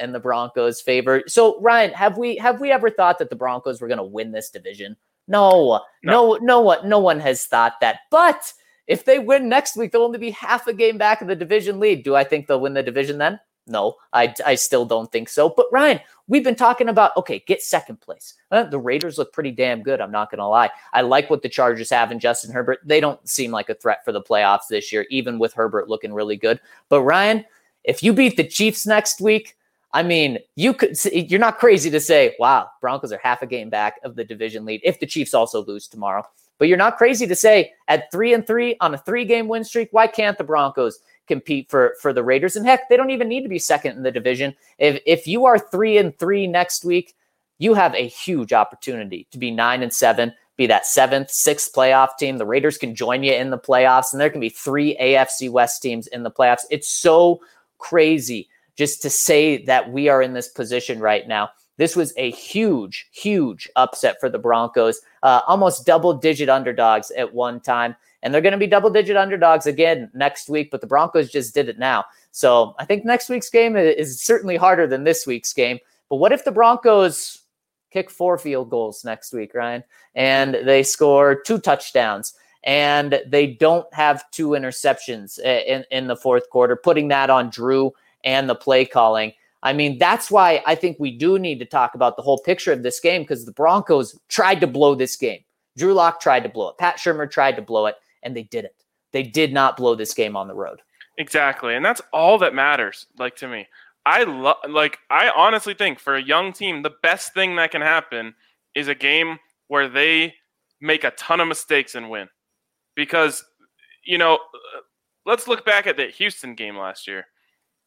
in 0.00 0.12
the 0.12 0.20
Broncos' 0.20 0.80
favor. 0.80 1.22
So, 1.26 1.60
Ryan, 1.60 1.92
have 1.92 2.18
we 2.18 2.36
have 2.36 2.60
we 2.60 2.70
ever 2.70 2.90
thought 2.90 3.18
that 3.18 3.30
the 3.30 3.36
Broncos 3.36 3.80
were 3.80 3.88
going 3.88 3.98
to 3.98 4.04
win 4.04 4.32
this 4.32 4.50
division? 4.50 4.96
No, 5.28 5.80
no, 6.02 6.32
no, 6.34 6.38
no 6.42 6.60
one, 6.60 6.88
no 6.88 6.98
one 6.98 7.20
has 7.20 7.46
thought 7.46 7.74
that. 7.80 8.00
But 8.10 8.52
if 8.86 9.04
they 9.04 9.18
win 9.18 9.48
next 9.48 9.76
week, 9.76 9.92
they'll 9.92 10.02
only 10.02 10.18
be 10.18 10.30
half 10.30 10.66
a 10.66 10.72
game 10.72 10.98
back 10.98 11.22
of 11.22 11.28
the 11.28 11.36
division 11.36 11.78
lead. 11.78 12.02
Do 12.02 12.16
I 12.16 12.24
think 12.24 12.46
they'll 12.46 12.60
win 12.60 12.74
the 12.74 12.82
division 12.82 13.18
then? 13.18 13.38
No, 13.68 13.94
I, 14.12 14.34
I 14.44 14.56
still 14.56 14.84
don't 14.84 15.10
think 15.12 15.28
so. 15.28 15.48
But 15.48 15.66
Ryan, 15.70 16.00
we've 16.26 16.42
been 16.42 16.56
talking 16.56 16.88
about 16.88 17.16
okay, 17.16 17.44
get 17.46 17.62
second 17.62 18.00
place. 18.00 18.34
Uh, 18.50 18.64
the 18.64 18.78
Raiders 18.78 19.18
look 19.18 19.32
pretty 19.32 19.52
damn 19.52 19.82
good. 19.82 20.00
I'm 20.00 20.10
not 20.10 20.30
going 20.30 20.40
to 20.40 20.46
lie. 20.46 20.70
I 20.92 21.02
like 21.02 21.30
what 21.30 21.42
the 21.42 21.48
Chargers 21.48 21.90
have 21.90 22.10
in 22.10 22.18
Justin 22.18 22.52
Herbert. 22.52 22.80
They 22.84 22.98
don't 22.98 23.26
seem 23.28 23.52
like 23.52 23.68
a 23.68 23.74
threat 23.74 24.04
for 24.04 24.10
the 24.10 24.20
playoffs 24.20 24.66
this 24.68 24.92
year, 24.92 25.06
even 25.10 25.38
with 25.38 25.54
Herbert 25.54 25.88
looking 25.88 26.12
really 26.12 26.36
good. 26.36 26.58
But 26.88 27.02
Ryan, 27.02 27.44
if 27.84 28.02
you 28.02 28.12
beat 28.12 28.36
the 28.36 28.44
Chiefs 28.44 28.86
next 28.86 29.20
week, 29.20 29.56
I 29.92 30.02
mean, 30.02 30.38
you 30.56 30.72
could 30.72 30.96
you're 31.12 31.40
not 31.40 31.58
crazy 31.58 31.90
to 31.90 32.00
say, 32.00 32.34
wow, 32.38 32.68
Broncos 32.80 33.12
are 33.12 33.20
half 33.22 33.42
a 33.42 33.46
game 33.46 33.68
back 33.68 34.00
of 34.04 34.16
the 34.16 34.24
division 34.24 34.64
lead 34.64 34.80
if 34.84 35.00
the 35.00 35.06
Chiefs 35.06 35.34
also 35.34 35.64
lose 35.64 35.86
tomorrow. 35.86 36.24
But 36.58 36.68
you're 36.68 36.78
not 36.78 36.96
crazy 36.96 37.26
to 37.26 37.34
say 37.34 37.72
at 37.88 38.10
three 38.10 38.32
and 38.32 38.46
three 38.46 38.76
on 38.80 38.94
a 38.94 38.98
three 38.98 39.24
game 39.24 39.48
win 39.48 39.64
streak, 39.64 39.88
why 39.90 40.06
can't 40.06 40.38
the 40.38 40.44
Broncos 40.44 41.00
compete 41.26 41.68
for 41.68 41.96
for 42.00 42.12
the 42.12 42.22
Raiders? 42.22 42.56
And 42.56 42.64
heck, 42.64 42.88
they 42.88 42.96
don't 42.96 43.10
even 43.10 43.28
need 43.28 43.42
to 43.42 43.48
be 43.48 43.58
second 43.58 43.96
in 43.96 44.02
the 44.02 44.10
division. 44.10 44.54
If 44.78 45.02
if 45.04 45.26
you 45.26 45.44
are 45.44 45.58
three 45.58 45.98
and 45.98 46.16
three 46.18 46.46
next 46.46 46.84
week, 46.84 47.14
you 47.58 47.74
have 47.74 47.94
a 47.94 48.08
huge 48.08 48.52
opportunity 48.52 49.26
to 49.30 49.38
be 49.38 49.50
nine 49.50 49.82
and 49.82 49.92
seven, 49.92 50.32
be 50.56 50.66
that 50.68 50.86
seventh, 50.86 51.30
sixth 51.30 51.72
playoff 51.74 52.16
team. 52.18 52.38
The 52.38 52.46
Raiders 52.46 52.78
can 52.78 52.94
join 52.94 53.22
you 53.22 53.34
in 53.34 53.50
the 53.50 53.58
playoffs, 53.58 54.12
and 54.12 54.20
there 54.20 54.30
can 54.30 54.40
be 54.40 54.48
three 54.48 54.96
AFC 54.96 55.50
West 55.50 55.82
teams 55.82 56.06
in 56.06 56.22
the 56.22 56.30
playoffs. 56.30 56.64
It's 56.70 56.88
so 56.88 57.40
crazy 57.82 58.48
just 58.76 59.02
to 59.02 59.10
say 59.10 59.64
that 59.64 59.92
we 59.92 60.08
are 60.08 60.22
in 60.22 60.32
this 60.32 60.48
position 60.48 61.00
right 61.00 61.28
now. 61.28 61.50
This 61.76 61.96
was 61.96 62.14
a 62.16 62.30
huge, 62.30 63.08
huge 63.12 63.68
upset 63.76 64.16
for 64.20 64.28
the 64.28 64.38
Broncos, 64.38 65.00
uh, 65.22 65.40
almost 65.48 65.84
double 65.84 66.14
digit 66.14 66.48
underdogs 66.48 67.10
at 67.12 67.34
one 67.34 67.60
time. 67.60 67.96
And 68.22 68.32
they're 68.32 68.40
going 68.40 68.52
to 68.52 68.58
be 68.58 68.68
double 68.68 68.90
digit 68.90 69.16
underdogs 69.16 69.66
again 69.66 70.10
next 70.14 70.48
week, 70.48 70.70
but 70.70 70.80
the 70.80 70.86
Broncos 70.86 71.30
just 71.30 71.54
did 71.54 71.68
it 71.68 71.78
now. 71.78 72.04
So 72.30 72.74
I 72.78 72.84
think 72.84 73.04
next 73.04 73.28
week's 73.28 73.50
game 73.50 73.76
is 73.76 74.22
certainly 74.22 74.56
harder 74.56 74.86
than 74.86 75.02
this 75.04 75.26
week's 75.26 75.52
game. 75.52 75.78
But 76.08 76.16
what 76.16 76.32
if 76.32 76.44
the 76.44 76.52
Broncos 76.52 77.42
kick 77.90 78.10
four 78.10 78.38
field 78.38 78.70
goals 78.70 79.04
next 79.04 79.32
week, 79.32 79.52
Ryan, 79.54 79.82
and 80.14 80.54
they 80.64 80.84
score 80.84 81.34
two 81.34 81.58
touchdowns? 81.58 82.34
And 82.64 83.20
they 83.26 83.46
don't 83.46 83.92
have 83.92 84.30
two 84.30 84.50
interceptions 84.50 85.38
in, 85.38 85.84
in 85.90 86.06
the 86.06 86.16
fourth 86.16 86.48
quarter, 86.50 86.76
putting 86.76 87.08
that 87.08 87.30
on 87.30 87.50
Drew 87.50 87.92
and 88.24 88.48
the 88.48 88.54
play 88.54 88.84
calling. 88.84 89.32
I 89.64 89.72
mean, 89.72 89.98
that's 89.98 90.30
why 90.30 90.62
I 90.66 90.74
think 90.74 90.96
we 90.98 91.16
do 91.16 91.38
need 91.38 91.58
to 91.60 91.64
talk 91.64 91.94
about 91.94 92.16
the 92.16 92.22
whole 92.22 92.38
picture 92.38 92.72
of 92.72 92.82
this 92.82 93.00
game 93.00 93.22
because 93.22 93.44
the 93.44 93.52
Broncos 93.52 94.18
tried 94.28 94.60
to 94.60 94.66
blow 94.66 94.94
this 94.94 95.16
game. 95.16 95.40
Drew 95.76 95.94
Lock 95.94 96.20
tried 96.20 96.42
to 96.42 96.48
blow 96.48 96.70
it. 96.70 96.78
Pat 96.78 96.96
Shurmur 96.98 97.30
tried 97.30 97.56
to 97.56 97.62
blow 97.62 97.86
it, 97.86 97.96
and 98.22 98.36
they 98.36 98.42
didn't. 98.44 98.74
They 99.12 99.22
did 99.22 99.52
not 99.52 99.76
blow 99.76 99.94
this 99.94 100.14
game 100.14 100.36
on 100.36 100.48
the 100.48 100.54
road. 100.54 100.82
Exactly, 101.18 101.74
and 101.74 101.84
that's 101.84 102.02
all 102.12 102.38
that 102.38 102.54
matters. 102.54 103.06
Like 103.18 103.36
to 103.36 103.48
me, 103.48 103.66
I 104.04 104.24
love. 104.24 104.56
Like 104.68 104.98
I 105.10 105.30
honestly 105.30 105.74
think 105.74 105.98
for 105.98 106.16
a 106.16 106.22
young 106.22 106.52
team, 106.52 106.82
the 106.82 106.94
best 107.02 107.34
thing 107.34 107.56
that 107.56 107.70
can 107.70 107.82
happen 107.82 108.34
is 108.74 108.88
a 108.88 108.94
game 108.94 109.38
where 109.68 109.88
they 109.88 110.34
make 110.80 111.04
a 111.04 111.10
ton 111.12 111.40
of 111.40 111.48
mistakes 111.48 111.94
and 111.94 112.10
win 112.10 112.28
because 112.94 113.44
you 114.04 114.18
know, 114.18 114.34
uh, 114.34 114.80
let's 115.26 115.46
look 115.46 115.64
back 115.64 115.86
at 115.86 115.96
the 115.96 116.06
Houston 116.06 116.54
game 116.54 116.76
last 116.76 117.06
year. 117.06 117.26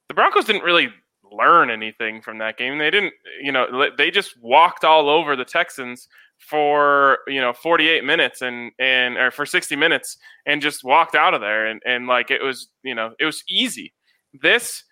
The 0.07 0.13
Broncos 0.13 0.45
didn't 0.45 0.63
really 0.63 0.89
learn 1.31 1.69
anything 1.69 2.21
from 2.21 2.37
that 2.37 2.57
game. 2.57 2.77
They 2.77 2.91
didn't, 2.91 3.13
you 3.41 3.51
know, 3.51 3.89
they 3.97 4.11
just 4.11 4.41
walked 4.41 4.83
all 4.85 5.09
over 5.09 5.35
the 5.35 5.45
Texans 5.45 6.07
for 6.37 7.19
you 7.27 7.39
know 7.39 7.53
48 7.53 8.03
minutes 8.03 8.41
and 8.41 8.71
and 8.77 9.17
or 9.17 9.31
for 9.31 9.45
60 9.45 9.75
minutes 9.77 10.17
and 10.45 10.61
just 10.61 10.83
walked 10.83 11.15
out 11.15 11.33
of 11.33 11.39
there 11.39 11.67
and 11.67 11.81
and 11.85 12.07
like 12.07 12.29
it 12.29 12.43
was 12.43 12.67
you 12.83 12.93
know 12.93 13.13
it 13.19 13.25
was 13.25 13.43
easy. 13.47 13.93
This 14.41 14.83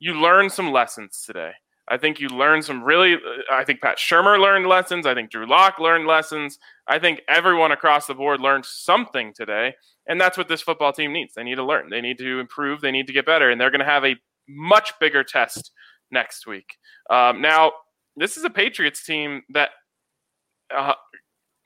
you 0.00 0.14
learn 0.14 0.50
some 0.50 0.72
lessons 0.72 1.22
today. 1.24 1.52
I 1.88 1.98
think 1.98 2.20
you 2.20 2.28
learned 2.28 2.64
some 2.64 2.82
really. 2.82 3.16
I 3.50 3.64
think 3.64 3.80
Pat 3.80 3.98
Shurmur 3.98 4.38
learned 4.40 4.66
lessons. 4.66 5.06
I 5.06 5.14
think 5.14 5.30
Drew 5.30 5.46
Lock 5.46 5.78
learned 5.78 6.06
lessons. 6.06 6.58
I 6.86 6.98
think 6.98 7.20
everyone 7.28 7.72
across 7.72 8.06
the 8.06 8.14
board 8.14 8.40
learned 8.40 8.64
something 8.64 9.32
today, 9.34 9.74
and 10.06 10.20
that's 10.20 10.38
what 10.38 10.48
this 10.48 10.62
football 10.62 10.92
team 10.92 11.12
needs. 11.12 11.34
They 11.34 11.42
need 11.42 11.56
to 11.56 11.64
learn. 11.64 11.90
They 11.90 12.00
need 12.00 12.18
to 12.18 12.40
improve. 12.40 12.80
They 12.80 12.92
need 12.92 13.08
to 13.08 13.12
get 13.12 13.26
better, 13.26 13.50
and 13.50 13.60
they're 13.60 13.70
going 13.70 13.80
to 13.80 13.84
have 13.84 14.04
a 14.04 14.16
much 14.48 14.92
bigger 15.00 15.24
test 15.24 15.72
next 16.10 16.46
week. 16.46 16.76
Um, 17.10 17.40
now, 17.40 17.72
this 18.16 18.36
is 18.36 18.44
a 18.44 18.50
Patriots 18.50 19.04
team 19.04 19.42
that 19.52 19.70
uh, 20.74 20.94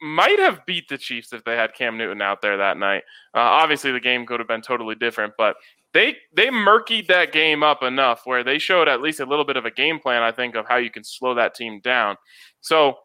might 0.00 0.38
have 0.38 0.64
beat 0.66 0.88
the 0.88 0.98
Chiefs 0.98 1.32
if 1.32 1.44
they 1.44 1.56
had 1.56 1.74
Cam 1.74 1.98
Newton 1.98 2.22
out 2.22 2.42
there 2.42 2.56
that 2.56 2.78
night. 2.78 3.02
Uh, 3.34 3.40
obviously, 3.40 3.92
the 3.92 4.00
game 4.00 4.26
could 4.26 4.40
have 4.40 4.48
been 4.48 4.62
totally 4.62 4.94
different, 4.94 5.34
but 5.36 5.56
they 5.96 6.14
they 6.34 6.48
murkied 6.48 7.06
that 7.08 7.32
game 7.32 7.62
up 7.62 7.82
enough 7.82 8.22
where 8.24 8.44
they 8.44 8.58
showed 8.58 8.86
at 8.86 9.00
least 9.00 9.18
a 9.18 9.24
little 9.24 9.46
bit 9.46 9.56
of 9.56 9.64
a 9.64 9.70
game 9.70 9.98
plan, 9.98 10.22
I 10.22 10.30
think, 10.30 10.54
of 10.54 10.66
how 10.68 10.76
you 10.76 10.90
can 10.90 11.02
slow 11.02 11.34
that 11.34 11.54
team 11.54 11.80
down. 11.80 12.16
So 12.60 12.98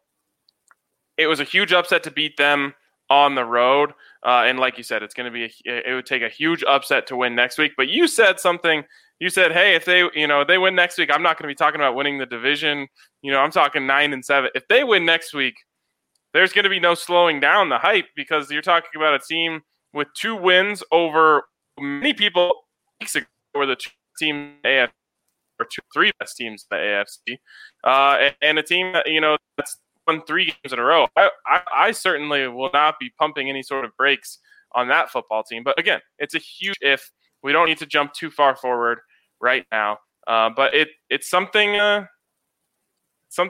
it 1.18 1.28
was 1.28 1.40
a 1.40 1.46
huge 1.46 1.72
upset 1.72 2.04
to 2.04 2.12
beat 2.12 2.36
them 2.36 2.74
on 3.10 3.36
the 3.36 3.46
road. 3.46 3.92
Uh, 4.26 4.44
and 4.46 4.60
like 4.60 4.78
you 4.78 4.84
said, 4.84 5.04
it's 5.04 5.14
going 5.14 5.32
to 5.32 5.32
be 5.32 5.46
a, 5.46 5.90
it 5.90 5.94
would 5.94 6.06
take 6.06 6.22
a 6.22 6.30
huge 6.30 6.64
upset 6.68 7.08
to 7.08 7.16
win 7.16 7.34
next 7.34 7.58
week. 7.58 7.72
But 7.78 7.88
you 7.88 8.08
said 8.08 8.42
something. 8.42 8.84
You 9.20 9.30
said, 9.30 9.54
"Hey, 9.54 9.74
if 9.76 9.86
they 9.86 10.10
you 10.14 10.28
know 10.28 10.44
they 10.44 10.58
win 10.58 10.76
next 10.76 10.98
week, 10.98 11.10
I'm 11.14 11.24
not 11.24 11.38
going 11.38 11.48
to 11.48 11.52
be 11.54 11.58
talking 11.58 11.80
about 11.80 11.96
winning 11.96 12.18
the 12.18 12.26
division. 12.26 12.88
You 13.22 13.32
know, 13.32 13.40
I'm 13.40 13.52
talking 13.52 13.88
nine 13.88 14.12
and 14.12 14.26
seven. 14.26 14.50
If 14.54 14.68
they 14.68 14.84
win 14.84 15.06
next 15.06 15.34
week, 15.34 15.56
there's 16.34 16.52
going 16.52 16.64
to 16.64 16.70
be 16.70 16.80
no 16.80 16.96
slowing 16.96 17.40
down 17.40 17.70
the 17.70 17.78
hype 17.78 18.08
because 18.18 18.52
you're 18.52 18.62
talking 18.62 18.90
about 18.98 19.14
a 19.14 19.20
team 19.20 19.62
with 19.94 20.10
two 20.14 20.36
wins 20.36 20.84
over 20.92 21.44
many 21.80 22.14
people 22.14 22.54
weeks 23.02 23.16
ago 23.16 23.26
were 23.56 23.66
the 23.66 23.76
two 23.76 23.90
team 24.18 24.54
AFC 24.66 24.90
or 25.60 25.66
two, 25.66 25.82
three 25.94 26.12
best 26.20 26.38
teams 26.38 26.66
in 26.72 26.78
the 26.78 26.84
AFC, 26.84 27.38
uh, 27.84 28.18
and, 28.20 28.36
and, 28.42 28.60
a 28.60 28.64
team 28.64 28.94
that 28.94 29.08
you 29.08 29.20
know 29.20 29.38
that's 29.58 29.78
won 30.08 30.22
three 30.26 30.46
games 30.46 30.74
in 30.74 30.80
a 30.80 30.84
row. 30.84 31.08
I, 31.16 31.30
I, 31.46 31.62
I 31.76 31.92
certainly 31.92 32.48
will 32.48 32.70
not 32.74 32.96
be 33.00 33.12
pumping 33.20 33.50
any 33.50 33.62
sort 33.62 33.86
of 33.86 33.92
brakes 33.98 34.40
on 34.74 34.88
that 34.88 35.10
football 35.10 35.44
team. 35.44 35.64
But 35.64 35.78
again, 35.80 36.00
it's 36.20 36.36
a 36.36 36.40
huge 36.40 36.78
if. 36.82 37.12
We 37.44 37.52
don't 37.52 37.68
need 37.68 37.80
to 37.80 37.88
jump 37.88 38.14
too 38.14 38.30
far 38.30 38.56
forward 38.56 39.00
right 39.40 39.66
now, 39.72 39.98
uh, 40.28 40.52
but 40.56 40.74
it 40.74 40.90
it's 41.10 41.30
something. 41.30 41.76
Uh, 41.76 42.06
some 43.30 43.50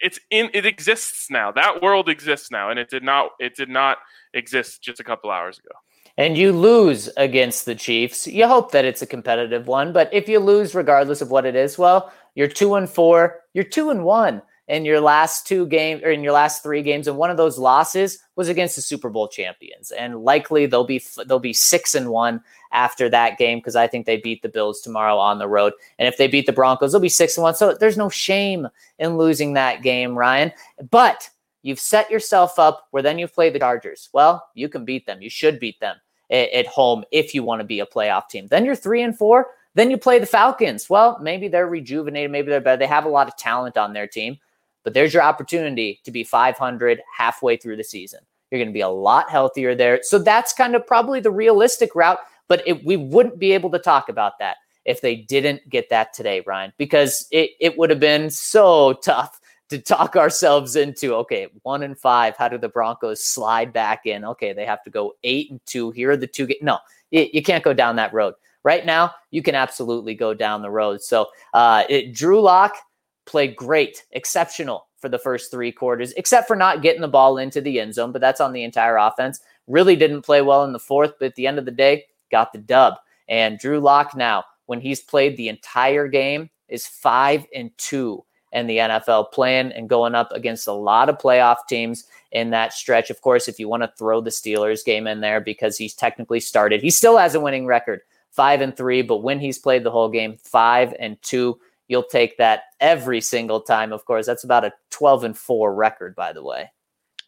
it's 0.00 0.18
in 0.30 0.48
it 0.54 0.64
exists 0.64 1.28
now. 1.28 1.50
That 1.52 1.82
world 1.82 2.08
exists 2.08 2.50
now, 2.50 2.70
and 2.70 2.78
it 2.78 2.88
did 2.88 3.02
not 3.02 3.30
it 3.38 3.54
did 3.54 3.68
not 3.68 3.98
exist 4.32 4.82
just 4.82 5.00
a 5.00 5.04
couple 5.04 5.30
hours 5.30 5.58
ago 5.58 5.74
and 6.18 6.36
you 6.36 6.50
lose 6.50 7.08
against 7.16 7.64
the 7.64 7.76
Chiefs, 7.76 8.26
you 8.26 8.46
hope 8.48 8.72
that 8.72 8.84
it's 8.84 9.02
a 9.02 9.06
competitive 9.06 9.68
one. 9.68 9.92
But 9.92 10.12
if 10.12 10.28
you 10.28 10.40
lose, 10.40 10.74
regardless 10.74 11.22
of 11.22 11.30
what 11.30 11.46
it 11.46 11.54
is, 11.54 11.78
well, 11.78 12.12
you're 12.34 12.48
two 12.48 12.74
and 12.74 12.90
four, 12.90 13.40
you're 13.54 13.62
two 13.62 13.90
and 13.90 14.04
one 14.04 14.42
in 14.66 14.84
your 14.84 15.00
last 15.00 15.46
two 15.46 15.64
games 15.66 16.02
or 16.02 16.10
in 16.10 16.24
your 16.24 16.32
last 16.32 16.60
three 16.60 16.82
games, 16.82 17.06
and 17.06 17.16
one 17.16 17.30
of 17.30 17.36
those 17.36 17.56
losses 17.56 18.18
was 18.34 18.48
against 18.48 18.74
the 18.74 18.82
Super 18.82 19.08
Bowl 19.08 19.28
champions, 19.28 19.92
and 19.92 20.24
likely 20.24 20.66
they'll 20.66 20.84
be 20.84 21.00
they'll 21.26 21.38
be 21.38 21.52
six 21.52 21.94
and 21.94 22.10
one 22.10 22.42
after 22.72 23.08
that 23.08 23.38
game 23.38 23.58
because 23.58 23.76
I 23.76 23.86
think 23.86 24.04
they 24.04 24.16
beat 24.16 24.42
the 24.42 24.48
Bills 24.48 24.80
tomorrow 24.80 25.16
on 25.18 25.38
the 25.38 25.48
road, 25.48 25.72
and 26.00 26.08
if 26.08 26.18
they 26.18 26.26
beat 26.26 26.46
the 26.46 26.52
Broncos, 26.52 26.90
they'll 26.90 27.00
be 27.00 27.08
six 27.08 27.36
and 27.36 27.44
one. 27.44 27.54
So 27.54 27.74
there's 27.74 27.96
no 27.96 28.08
shame 28.08 28.66
in 28.98 29.16
losing 29.16 29.52
that 29.52 29.82
game, 29.82 30.18
Ryan. 30.18 30.52
But 30.90 31.30
you've 31.62 31.80
set 31.80 32.10
yourself 32.10 32.58
up 32.58 32.88
where 32.90 33.04
then 33.04 33.20
you 33.20 33.28
play 33.28 33.50
the 33.50 33.60
Chargers. 33.60 34.08
Well, 34.12 34.48
you 34.54 34.68
can 34.68 34.84
beat 34.84 35.06
them. 35.06 35.22
You 35.22 35.30
should 35.30 35.60
beat 35.60 35.78
them 35.78 35.96
at 36.30 36.66
home 36.66 37.04
if 37.10 37.34
you 37.34 37.42
want 37.42 37.60
to 37.60 37.64
be 37.64 37.80
a 37.80 37.86
playoff 37.86 38.28
team. 38.28 38.46
Then 38.48 38.64
you're 38.64 38.76
three 38.76 39.02
and 39.02 39.16
four. 39.16 39.48
Then 39.74 39.90
you 39.90 39.98
play 39.98 40.18
the 40.18 40.26
Falcons. 40.26 40.90
Well, 40.90 41.18
maybe 41.20 41.48
they're 41.48 41.68
rejuvenated. 41.68 42.30
Maybe 42.30 42.50
they're 42.50 42.60
better. 42.60 42.78
They 42.78 42.86
have 42.86 43.04
a 43.04 43.10
lot 43.10 43.28
of 43.28 43.36
talent 43.36 43.76
on 43.76 43.92
their 43.92 44.06
team, 44.06 44.38
but 44.82 44.94
there's 44.94 45.14
your 45.14 45.22
opportunity 45.22 46.00
to 46.04 46.10
be 46.10 46.24
500 46.24 47.00
halfway 47.16 47.56
through 47.56 47.76
the 47.76 47.84
season. 47.84 48.20
You're 48.50 48.58
going 48.58 48.68
to 48.68 48.74
be 48.74 48.80
a 48.80 48.88
lot 48.88 49.30
healthier 49.30 49.74
there. 49.74 50.00
So 50.02 50.18
that's 50.18 50.52
kind 50.52 50.74
of 50.74 50.86
probably 50.86 51.20
the 51.20 51.30
realistic 51.30 51.94
route, 51.94 52.18
but 52.48 52.62
it, 52.66 52.84
we 52.84 52.96
wouldn't 52.96 53.38
be 53.38 53.52
able 53.52 53.70
to 53.70 53.78
talk 53.78 54.08
about 54.08 54.38
that 54.38 54.56
if 54.84 55.02
they 55.02 55.14
didn't 55.14 55.68
get 55.68 55.90
that 55.90 56.14
today, 56.14 56.42
Ryan, 56.46 56.72
because 56.78 57.26
it, 57.30 57.50
it 57.60 57.76
would 57.76 57.90
have 57.90 58.00
been 58.00 58.30
so 58.30 58.92
tough 59.04 59.37
to 59.68 59.78
talk 59.78 60.16
ourselves 60.16 60.76
into 60.76 61.14
okay, 61.16 61.48
one 61.62 61.82
and 61.82 61.98
five. 61.98 62.36
How 62.36 62.48
do 62.48 62.58
the 62.58 62.68
Broncos 62.68 63.24
slide 63.24 63.72
back 63.72 64.06
in? 64.06 64.24
Okay, 64.24 64.52
they 64.52 64.64
have 64.64 64.82
to 64.84 64.90
go 64.90 65.14
eight 65.24 65.50
and 65.50 65.60
two. 65.66 65.90
Here 65.90 66.10
are 66.10 66.16
the 66.16 66.26
two. 66.26 66.46
Ga- 66.46 66.58
no, 66.62 66.78
you, 67.10 67.28
you 67.32 67.42
can't 67.42 67.64
go 67.64 67.72
down 67.72 67.96
that 67.96 68.12
road. 68.12 68.34
Right 68.64 68.84
now, 68.84 69.14
you 69.30 69.42
can 69.42 69.54
absolutely 69.54 70.14
go 70.14 70.34
down 70.34 70.62
the 70.62 70.70
road. 70.70 71.02
So, 71.02 71.28
uh, 71.54 71.84
it, 71.88 72.12
Drew 72.12 72.40
Lock 72.40 72.76
played 73.24 73.56
great, 73.56 74.04
exceptional 74.12 74.88
for 74.98 75.08
the 75.08 75.18
first 75.18 75.50
three 75.50 75.70
quarters, 75.70 76.12
except 76.16 76.48
for 76.48 76.56
not 76.56 76.82
getting 76.82 77.00
the 77.00 77.08
ball 77.08 77.38
into 77.38 77.60
the 77.60 77.80
end 77.80 77.94
zone. 77.94 78.12
But 78.12 78.20
that's 78.20 78.40
on 78.40 78.52
the 78.52 78.64
entire 78.64 78.96
offense. 78.96 79.40
Really 79.68 79.96
didn't 79.96 80.22
play 80.22 80.42
well 80.42 80.64
in 80.64 80.72
the 80.72 80.78
fourth, 80.78 81.14
but 81.18 81.26
at 81.26 81.34
the 81.36 81.46
end 81.46 81.58
of 81.58 81.64
the 81.64 81.70
day, 81.70 82.06
got 82.30 82.52
the 82.52 82.58
dub. 82.58 82.94
And 83.28 83.58
Drew 83.58 83.80
Lock 83.80 84.16
now, 84.16 84.44
when 84.66 84.80
he's 84.80 85.00
played 85.00 85.36
the 85.36 85.48
entire 85.48 86.08
game, 86.08 86.50
is 86.68 86.86
five 86.86 87.46
and 87.54 87.70
two 87.78 88.24
in 88.52 88.66
the 88.66 88.78
NFL, 88.78 89.32
playing 89.32 89.72
and 89.72 89.88
going 89.88 90.14
up 90.14 90.32
against 90.32 90.66
a 90.66 90.72
lot 90.72 91.08
of 91.08 91.18
playoff 91.18 91.58
teams 91.68 92.04
in 92.32 92.50
that 92.50 92.72
stretch. 92.72 93.10
Of 93.10 93.20
course, 93.20 93.48
if 93.48 93.58
you 93.58 93.68
want 93.68 93.82
to 93.82 93.92
throw 93.98 94.20
the 94.20 94.30
Steelers 94.30 94.84
game 94.84 95.06
in 95.06 95.20
there 95.20 95.40
because 95.40 95.76
he's 95.76 95.94
technically 95.94 96.40
started, 96.40 96.82
he 96.82 96.90
still 96.90 97.18
has 97.18 97.34
a 97.34 97.40
winning 97.40 97.66
record, 97.66 98.00
five 98.30 98.60
and 98.60 98.76
three. 98.76 99.02
But 99.02 99.18
when 99.18 99.40
he's 99.40 99.58
played 99.58 99.84
the 99.84 99.90
whole 99.90 100.08
game, 100.08 100.36
five 100.42 100.94
and 100.98 101.20
two, 101.22 101.60
you'll 101.88 102.02
take 102.02 102.36
that 102.38 102.64
every 102.80 103.20
single 103.20 103.60
time. 103.60 103.92
Of 103.92 104.04
course, 104.04 104.26
that's 104.26 104.44
about 104.44 104.64
a 104.64 104.72
twelve 104.90 105.24
and 105.24 105.36
four 105.36 105.74
record, 105.74 106.14
by 106.14 106.32
the 106.32 106.42
way. 106.42 106.70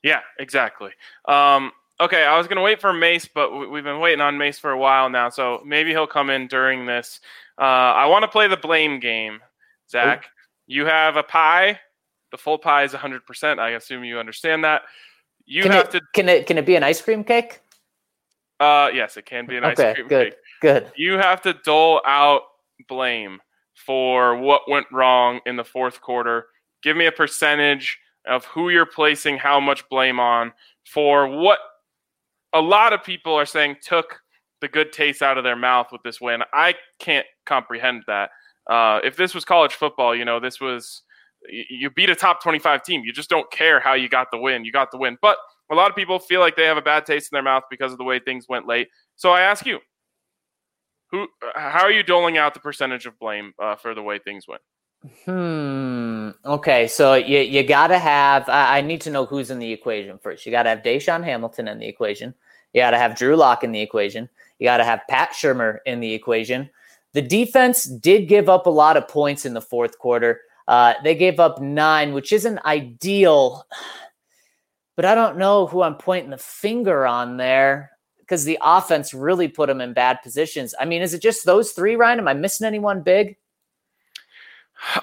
Yeah, 0.02 0.20
exactly. 0.38 0.92
Um, 1.26 1.72
okay, 2.00 2.24
I 2.24 2.38
was 2.38 2.46
going 2.46 2.56
to 2.56 2.62
wait 2.62 2.80
for 2.80 2.92
Mace, 2.92 3.28
but 3.32 3.70
we've 3.70 3.84
been 3.84 4.00
waiting 4.00 4.22
on 4.22 4.38
Mace 4.38 4.58
for 4.58 4.70
a 4.70 4.78
while 4.78 5.10
now, 5.10 5.28
so 5.28 5.62
maybe 5.64 5.90
he'll 5.90 6.06
come 6.06 6.30
in 6.30 6.46
during 6.46 6.86
this. 6.86 7.20
Uh, 7.58 7.64
I 7.94 8.06
want 8.06 8.22
to 8.22 8.28
play 8.28 8.48
the 8.48 8.56
blame 8.56 9.00
game, 9.00 9.40
Zach. 9.90 10.24
Ooh. 10.24 10.39
You 10.70 10.86
have 10.86 11.16
a 11.16 11.24
pie. 11.24 11.80
The 12.30 12.38
full 12.38 12.56
pie 12.56 12.84
is 12.84 12.92
100%. 12.92 13.58
I 13.58 13.70
assume 13.70 14.04
you 14.04 14.20
understand 14.20 14.62
that. 14.62 14.82
You 15.44 15.64
can 15.64 15.72
have 15.72 15.86
it, 15.86 15.90
to. 15.90 16.00
Can 16.14 16.28
it 16.28 16.46
can 16.46 16.58
it 16.58 16.64
be 16.64 16.76
an 16.76 16.84
ice 16.84 17.02
cream 17.02 17.24
cake? 17.24 17.60
Uh, 18.60 18.88
yes, 18.94 19.16
it 19.16 19.26
can 19.26 19.46
be 19.46 19.56
an 19.56 19.64
okay, 19.64 19.90
ice 19.90 19.94
cream 19.96 20.06
good, 20.06 20.30
cake. 20.30 20.38
Good. 20.60 20.92
You 20.94 21.14
have 21.14 21.42
to 21.42 21.54
dole 21.64 22.00
out 22.06 22.42
blame 22.88 23.40
for 23.74 24.36
what 24.36 24.70
went 24.70 24.86
wrong 24.92 25.40
in 25.44 25.56
the 25.56 25.64
fourth 25.64 26.00
quarter. 26.00 26.46
Give 26.84 26.96
me 26.96 27.06
a 27.06 27.12
percentage 27.12 27.98
of 28.28 28.44
who 28.44 28.68
you're 28.68 28.86
placing 28.86 29.38
how 29.38 29.58
much 29.58 29.88
blame 29.88 30.20
on 30.20 30.52
for 30.86 31.26
what 31.26 31.58
a 32.52 32.60
lot 32.60 32.92
of 32.92 33.02
people 33.02 33.34
are 33.34 33.46
saying 33.46 33.78
took 33.82 34.20
the 34.60 34.68
good 34.68 34.92
taste 34.92 35.20
out 35.20 35.36
of 35.36 35.42
their 35.42 35.56
mouth 35.56 35.88
with 35.90 36.04
this 36.04 36.20
win. 36.20 36.44
I 36.52 36.76
can't 37.00 37.26
comprehend 37.44 38.04
that. 38.06 38.30
Uh, 38.68 39.00
if 39.02 39.16
this 39.16 39.34
was 39.34 39.44
college 39.44 39.74
football, 39.74 40.14
you 40.14 40.24
know, 40.24 40.40
this 40.40 40.60
was 40.60 41.02
you 41.48 41.90
beat 41.90 42.10
a 42.10 42.14
top 42.14 42.42
25 42.42 42.82
team. 42.82 43.02
You 43.04 43.12
just 43.12 43.30
don't 43.30 43.50
care 43.50 43.80
how 43.80 43.94
you 43.94 44.08
got 44.08 44.30
the 44.30 44.38
win. 44.38 44.64
You 44.64 44.72
got 44.72 44.90
the 44.90 44.98
win. 44.98 45.16
But 45.22 45.38
a 45.70 45.74
lot 45.74 45.90
of 45.90 45.96
people 45.96 46.18
feel 46.18 46.40
like 46.40 46.56
they 46.56 46.64
have 46.64 46.76
a 46.76 46.82
bad 46.82 47.06
taste 47.06 47.30
in 47.32 47.36
their 47.36 47.42
mouth 47.42 47.64
because 47.70 47.92
of 47.92 47.98
the 47.98 48.04
way 48.04 48.18
things 48.18 48.46
went 48.48 48.66
late. 48.66 48.88
So 49.16 49.30
I 49.30 49.42
ask 49.42 49.64
you, 49.64 49.78
who, 51.10 51.26
how 51.54 51.82
are 51.82 51.90
you 51.90 52.02
doling 52.02 52.38
out 52.38 52.54
the 52.54 52.60
percentage 52.60 53.06
of 53.06 53.18
blame 53.18 53.52
uh, 53.60 53.76
for 53.76 53.94
the 53.94 54.02
way 54.02 54.18
things 54.18 54.46
went? 54.46 54.62
Hmm. 55.24 56.30
Okay. 56.44 56.86
So 56.86 57.14
you 57.14 57.38
you 57.38 57.62
got 57.62 57.86
to 57.86 57.98
have. 57.98 58.48
I, 58.48 58.78
I, 58.78 58.80
need 58.82 59.00
to 59.02 59.10
know 59.10 59.24
who's 59.24 59.50
in 59.50 59.58
the 59.58 59.72
equation 59.72 60.18
first. 60.18 60.44
You 60.44 60.52
got 60.52 60.64
to 60.64 60.68
have 60.68 60.82
DaeSean 60.82 61.24
Hamilton 61.24 61.68
in 61.68 61.78
the 61.78 61.86
equation. 61.86 62.34
You 62.74 62.82
got 62.82 62.90
to 62.90 62.98
have 62.98 63.16
Drew 63.16 63.34
Lock 63.34 63.64
in 63.64 63.72
the 63.72 63.80
equation. 63.80 64.28
You 64.58 64.66
got 64.66 64.76
to 64.76 64.84
have 64.84 65.00
Pat 65.08 65.30
Shurmur 65.30 65.78
in 65.86 66.00
the 66.00 66.12
equation. 66.12 66.68
The 67.12 67.22
defense 67.22 67.84
did 67.84 68.28
give 68.28 68.48
up 68.48 68.66
a 68.66 68.70
lot 68.70 68.96
of 68.96 69.08
points 69.08 69.44
in 69.44 69.54
the 69.54 69.60
fourth 69.60 69.98
quarter. 69.98 70.40
Uh, 70.68 70.94
they 71.02 71.14
gave 71.14 71.40
up 71.40 71.60
nine, 71.60 72.12
which 72.12 72.32
isn't 72.32 72.64
ideal, 72.64 73.66
but 74.94 75.04
I 75.04 75.14
don't 75.14 75.38
know 75.38 75.66
who 75.66 75.82
I'm 75.82 75.96
pointing 75.96 76.30
the 76.30 76.38
finger 76.38 77.06
on 77.06 77.36
there 77.36 77.90
because 78.18 78.44
the 78.44 78.58
offense 78.62 79.12
really 79.12 79.48
put 79.48 79.66
them 79.66 79.80
in 79.80 79.92
bad 79.92 80.22
positions. 80.22 80.72
I 80.78 80.84
mean, 80.84 81.02
is 81.02 81.14
it 81.14 81.22
just 81.22 81.44
those 81.44 81.72
three, 81.72 81.96
Ryan? 81.96 82.20
Am 82.20 82.28
I 82.28 82.34
missing 82.34 82.66
anyone 82.66 83.02
big? 83.02 83.36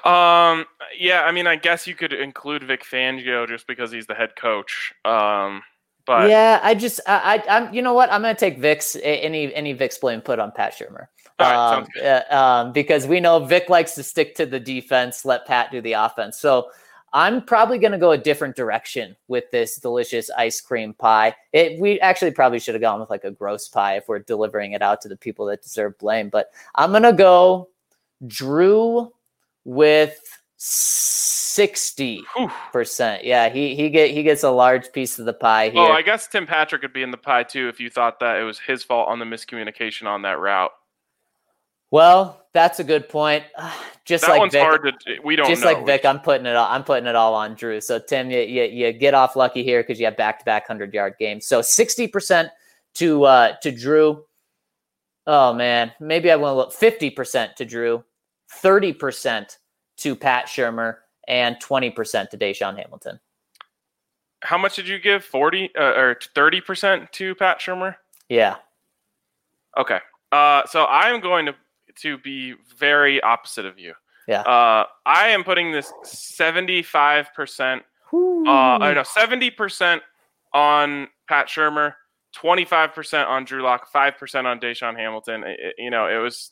Um, 0.05 0.65
yeah, 0.97 1.23
I 1.25 1.31
mean, 1.31 1.45
I 1.45 1.57
guess 1.57 1.85
you 1.85 1.93
could 1.93 2.13
include 2.13 2.63
Vic 2.63 2.83
Fangio 2.83 3.47
just 3.47 3.67
because 3.67 3.91
he's 3.91 4.07
the 4.07 4.15
head 4.15 4.35
coach. 4.35 4.93
Um, 5.03 5.61
but 6.05 6.29
yeah, 6.29 6.61
I 6.63 6.73
just, 6.73 7.01
I, 7.05 7.43
I, 7.47 7.57
am 7.57 7.73
you 7.73 7.81
know 7.81 7.93
what? 7.93 8.11
I'm 8.11 8.21
going 8.21 8.33
to 8.33 8.39
take 8.39 8.59
Vic's 8.59 8.95
any 9.03 9.53
any 9.53 9.73
Vic's 9.73 9.97
blame 9.97 10.21
put 10.21 10.39
on 10.39 10.51
Pat 10.53 10.73
Shurmur. 10.73 11.07
Right, 11.39 11.85
um, 12.01 12.23
um, 12.31 12.71
because 12.71 13.05
we 13.05 13.19
know 13.19 13.39
Vic 13.39 13.69
likes 13.69 13.93
to 13.95 14.03
stick 14.03 14.35
to 14.35 14.45
the 14.45 14.59
defense, 14.59 15.23
let 15.23 15.45
Pat 15.45 15.71
do 15.71 15.81
the 15.81 15.93
offense. 15.93 16.39
So 16.39 16.71
I'm 17.13 17.41
probably 17.41 17.77
going 17.77 17.91
to 17.91 17.97
go 17.97 18.11
a 18.11 18.17
different 18.17 18.55
direction 18.55 19.15
with 19.27 19.49
this 19.51 19.77
delicious 19.77 20.29
ice 20.31 20.59
cream 20.59 20.93
pie. 20.93 21.35
It, 21.53 21.79
we 21.79 21.99
actually 21.99 22.31
probably 22.31 22.59
should 22.59 22.75
have 22.75 22.81
gone 22.81 22.99
with 22.99 23.09
like 23.09 23.23
a 23.23 23.31
gross 23.31 23.67
pie 23.67 23.97
if 23.97 24.07
we're 24.07 24.19
delivering 24.19 24.73
it 24.73 24.81
out 24.81 25.01
to 25.01 25.07
the 25.07 25.15
people 25.15 25.45
that 25.47 25.61
deserve 25.61 25.97
blame. 25.99 26.29
But 26.29 26.51
I'm 26.75 26.91
going 26.91 27.03
to 27.03 27.13
go 27.13 27.69
Drew 28.25 29.11
with 29.63 30.19
60 30.57 32.23
percent. 32.71 33.23
Yeah, 33.23 33.49
he 33.49 33.75
he 33.75 33.89
get 33.89 34.11
he 34.11 34.23
gets 34.23 34.43
a 34.43 34.49
large 34.49 34.91
piece 34.91 35.19
of 35.19 35.25
the 35.25 35.33
pie 35.33 35.69
here. 35.69 35.81
Oh, 35.81 35.91
I 35.91 36.01
guess 36.01 36.27
Tim 36.27 36.45
Patrick 36.45 36.81
could 36.81 36.93
be 36.93 37.03
in 37.03 37.11
the 37.11 37.17
pie 37.17 37.43
too 37.43 37.67
if 37.67 37.79
you 37.79 37.89
thought 37.89 38.19
that 38.19 38.37
it 38.37 38.43
was 38.43 38.59
his 38.59 38.83
fault 38.83 39.07
on 39.07 39.19
the 39.19 39.25
miscommunication 39.25 40.07
on 40.07 40.23
that 40.23 40.39
route. 40.39 40.71
Well, 41.91 42.45
that's 42.53 42.79
a 42.79 42.83
good 42.83 43.09
point. 43.09 43.43
Just 44.05 44.23
that 44.23 44.31
like 44.31 44.39
one's 44.39 44.53
Vic, 44.53 44.61
hard 44.61 44.83
to. 44.83 45.19
We 45.25 45.35
don't. 45.35 45.49
Just 45.49 45.63
know. 45.63 45.73
like 45.73 45.85
Vic, 45.85 46.05
I'm 46.05 46.21
putting 46.21 46.45
it. 46.45 46.55
All, 46.55 46.71
I'm 46.71 46.85
putting 46.85 47.07
it 47.07 47.15
all 47.15 47.35
on 47.35 47.55
Drew. 47.55 47.81
So 47.81 47.99
Tim, 47.99 48.31
you 48.31 48.39
you, 48.39 48.63
you 48.63 48.93
get 48.93 49.13
off 49.13 49.35
lucky 49.35 49.65
here 49.65 49.83
because 49.83 49.99
you 49.99 50.05
have 50.05 50.15
back 50.15 50.39
to 50.39 50.45
back 50.45 50.65
hundred 50.65 50.93
yard 50.93 51.15
games. 51.19 51.45
So 51.45 51.61
sixty 51.61 52.07
percent 52.07 52.49
to 52.95 53.25
uh 53.25 53.55
to 53.63 53.71
Drew. 53.71 54.23
Oh 55.25 55.53
man, 55.53 55.91
maybe 55.99 56.31
I 56.31 56.37
want 56.37 56.53
to 56.53 56.55
look 56.55 56.71
fifty 56.71 57.09
percent 57.09 57.57
to 57.57 57.65
Drew, 57.65 58.01
thirty 58.49 58.93
percent 58.93 59.57
to 59.97 60.15
Pat 60.15 60.45
Shurmur, 60.45 60.95
and 61.27 61.59
twenty 61.59 61.89
percent 61.89 62.31
to 62.31 62.37
DaeSean 62.37 62.81
Hamilton. 62.81 63.19
How 64.41 64.57
much 64.57 64.77
did 64.77 64.87
you 64.87 64.99
give? 64.99 65.25
Forty 65.25 65.69
uh, 65.77 65.83
or 65.83 66.17
thirty 66.33 66.61
percent 66.61 67.11
to 67.11 67.35
Pat 67.35 67.59
Shurmur? 67.59 67.95
Yeah. 68.29 68.55
Okay. 69.77 69.99
Uh, 70.31 70.65
so 70.65 70.83
I 70.83 71.09
am 71.09 71.19
going 71.19 71.45
to 71.45 71.55
to 72.01 72.17
be 72.19 72.55
very 72.77 73.21
opposite 73.21 73.65
of 73.65 73.79
you. 73.79 73.93
Yeah. 74.27 74.41
Uh, 74.41 74.85
I 75.05 75.29
am 75.29 75.43
putting 75.43 75.71
this 75.71 75.91
75%, 76.03 77.77
uh, 77.77 77.81
I 78.13 78.93
know 78.93 79.03
70% 79.03 80.01
on 80.53 81.07
Pat 81.29 81.47
Shurmur, 81.47 81.93
25% 82.35 83.27
on 83.27 83.45
Drew 83.45 83.63
Lock, 83.63 83.91
5% 83.91 84.45
on 84.45 84.59
DaeSean 84.59 84.97
Hamilton. 84.97 85.43
It, 85.45 85.75
you 85.77 85.89
know, 85.89 86.07
it 86.07 86.21
was, 86.21 86.51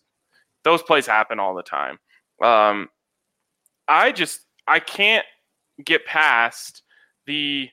those 0.63 0.81
plays 0.81 1.05
happen 1.05 1.39
all 1.39 1.53
the 1.53 1.63
time. 1.63 1.97
Um, 2.41 2.89
I 3.87 4.11
just, 4.11 4.41
I 4.67 4.79
can't 4.79 5.25
get 5.83 6.05
past 6.05 6.81
the 7.27 7.69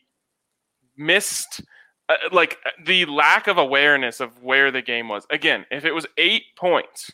missed, 0.96 1.62
uh, 2.08 2.14
like 2.32 2.58
the 2.84 3.06
lack 3.06 3.46
of 3.46 3.56
awareness 3.56 4.18
of 4.20 4.42
where 4.42 4.70
the 4.72 4.82
game 4.82 5.08
was. 5.08 5.24
Again, 5.30 5.64
if 5.70 5.84
it 5.84 5.92
was 5.92 6.06
eight 6.18 6.42
points, 6.56 7.10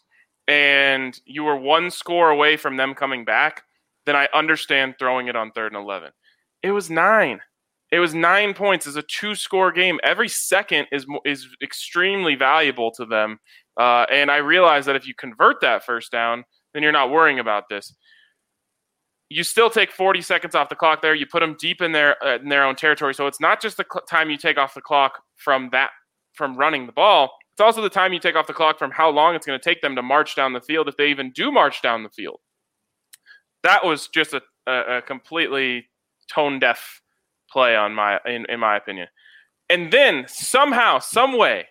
and 0.48 1.20
you 1.26 1.44
were 1.44 1.56
one 1.56 1.90
score 1.90 2.30
away 2.30 2.56
from 2.56 2.76
them 2.76 2.94
coming 2.94 3.24
back, 3.24 3.62
then 4.06 4.16
I 4.16 4.28
understand 4.34 4.94
throwing 4.98 5.28
it 5.28 5.36
on 5.36 5.52
third 5.52 5.72
and 5.72 5.82
11. 5.82 6.10
It 6.62 6.70
was 6.70 6.90
nine. 6.90 7.40
It 7.92 8.00
was 8.00 8.14
nine 8.14 8.54
points. 8.54 8.86
It's 8.86 8.96
a 8.96 9.02
two 9.02 9.34
score 9.34 9.70
game. 9.70 10.00
Every 10.02 10.28
second 10.28 10.88
is 10.92 11.06
is 11.24 11.46
extremely 11.62 12.34
valuable 12.34 12.90
to 12.92 13.06
them. 13.06 13.38
Uh, 13.78 14.04
and 14.10 14.30
I 14.30 14.38
realize 14.38 14.84
that 14.86 14.96
if 14.96 15.06
you 15.06 15.14
convert 15.14 15.60
that 15.60 15.84
first 15.84 16.10
down, 16.10 16.44
then 16.74 16.82
you're 16.82 16.92
not 16.92 17.10
worrying 17.10 17.38
about 17.38 17.64
this. 17.70 17.94
You 19.30 19.42
still 19.42 19.70
take 19.70 19.92
40 19.92 20.20
seconds 20.22 20.54
off 20.54 20.68
the 20.68 20.74
clock 20.74 21.00
there. 21.00 21.14
You 21.14 21.26
put 21.26 21.40
them 21.40 21.56
deep 21.58 21.80
in 21.80 21.92
their 21.92 22.22
uh, 22.24 22.38
in 22.38 22.48
their 22.48 22.64
own 22.64 22.76
territory. 22.76 23.14
So 23.14 23.26
it's 23.26 23.40
not 23.40 23.60
just 23.60 23.76
the 23.76 23.86
cl- 23.90 24.04
time 24.04 24.30
you 24.30 24.36
take 24.36 24.58
off 24.58 24.74
the 24.74 24.82
clock 24.82 25.22
from 25.36 25.68
that 25.72 25.90
from 26.34 26.56
running 26.56 26.86
the 26.86 26.92
ball. 26.92 27.30
It's 27.58 27.62
also 27.64 27.82
the 27.82 27.90
time 27.90 28.12
you 28.12 28.20
take 28.20 28.36
off 28.36 28.46
the 28.46 28.54
clock 28.54 28.78
from 28.78 28.92
how 28.92 29.10
long 29.10 29.34
it's 29.34 29.44
going 29.44 29.58
to 29.58 29.64
take 29.64 29.82
them 29.82 29.96
to 29.96 30.02
march 30.02 30.36
down 30.36 30.52
the 30.52 30.60
field 30.60 30.86
if 30.86 30.96
they 30.96 31.08
even 31.08 31.32
do 31.32 31.50
march 31.50 31.82
down 31.82 32.04
the 32.04 32.08
field. 32.08 32.38
That 33.64 33.84
was 33.84 34.06
just 34.06 34.32
a, 34.32 34.42
a, 34.68 34.98
a 34.98 35.02
completely 35.02 35.88
tone 36.32 36.60
deaf 36.60 37.02
play 37.50 37.74
on 37.74 37.96
my 37.96 38.20
in, 38.24 38.46
in 38.48 38.60
my 38.60 38.76
opinion. 38.76 39.08
And 39.68 39.92
then 39.92 40.26
somehow, 40.28 41.00
some 41.00 41.36
way, 41.36 41.66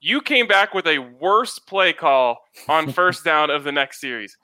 you 0.00 0.20
came 0.20 0.48
back 0.48 0.74
with 0.74 0.88
a 0.88 0.98
worse 0.98 1.60
play 1.60 1.92
call 1.92 2.38
on 2.68 2.90
first 2.92 3.24
down 3.24 3.48
of 3.48 3.62
the 3.62 3.70
next 3.70 4.00
series. 4.00 4.36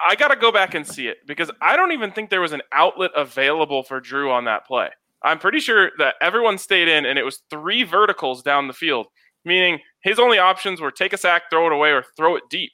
I 0.00 0.14
got 0.14 0.28
to 0.28 0.36
go 0.36 0.50
back 0.50 0.72
and 0.72 0.86
see 0.86 1.08
it 1.08 1.18
because 1.26 1.50
I 1.60 1.76
don't 1.76 1.92
even 1.92 2.12
think 2.12 2.30
there 2.30 2.40
was 2.40 2.52
an 2.52 2.62
outlet 2.72 3.10
available 3.14 3.82
for 3.82 4.00
Drew 4.00 4.32
on 4.32 4.46
that 4.46 4.66
play. 4.66 4.88
I'm 5.22 5.38
pretty 5.38 5.60
sure 5.60 5.90
that 5.98 6.14
everyone 6.22 6.56
stayed 6.56 6.88
in 6.88 7.04
and 7.04 7.18
it 7.18 7.24
was 7.24 7.42
three 7.50 7.82
verticals 7.82 8.42
down 8.42 8.68
the 8.68 8.72
field 8.72 9.08
meaning 9.44 9.80
his 10.02 10.18
only 10.18 10.38
options 10.38 10.80
were 10.80 10.90
take 10.90 11.12
a 11.12 11.18
sack, 11.18 11.44
throw 11.50 11.66
it 11.66 11.72
away, 11.72 11.90
or 11.90 12.04
throw 12.16 12.36
it 12.36 12.44
deep. 12.50 12.72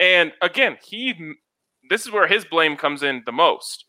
And 0.00 0.32
again, 0.42 0.76
he 0.84 1.34
this 1.90 2.06
is 2.06 2.12
where 2.12 2.26
his 2.26 2.44
blame 2.44 2.76
comes 2.76 3.02
in 3.02 3.22
the 3.26 3.32
most. 3.32 3.84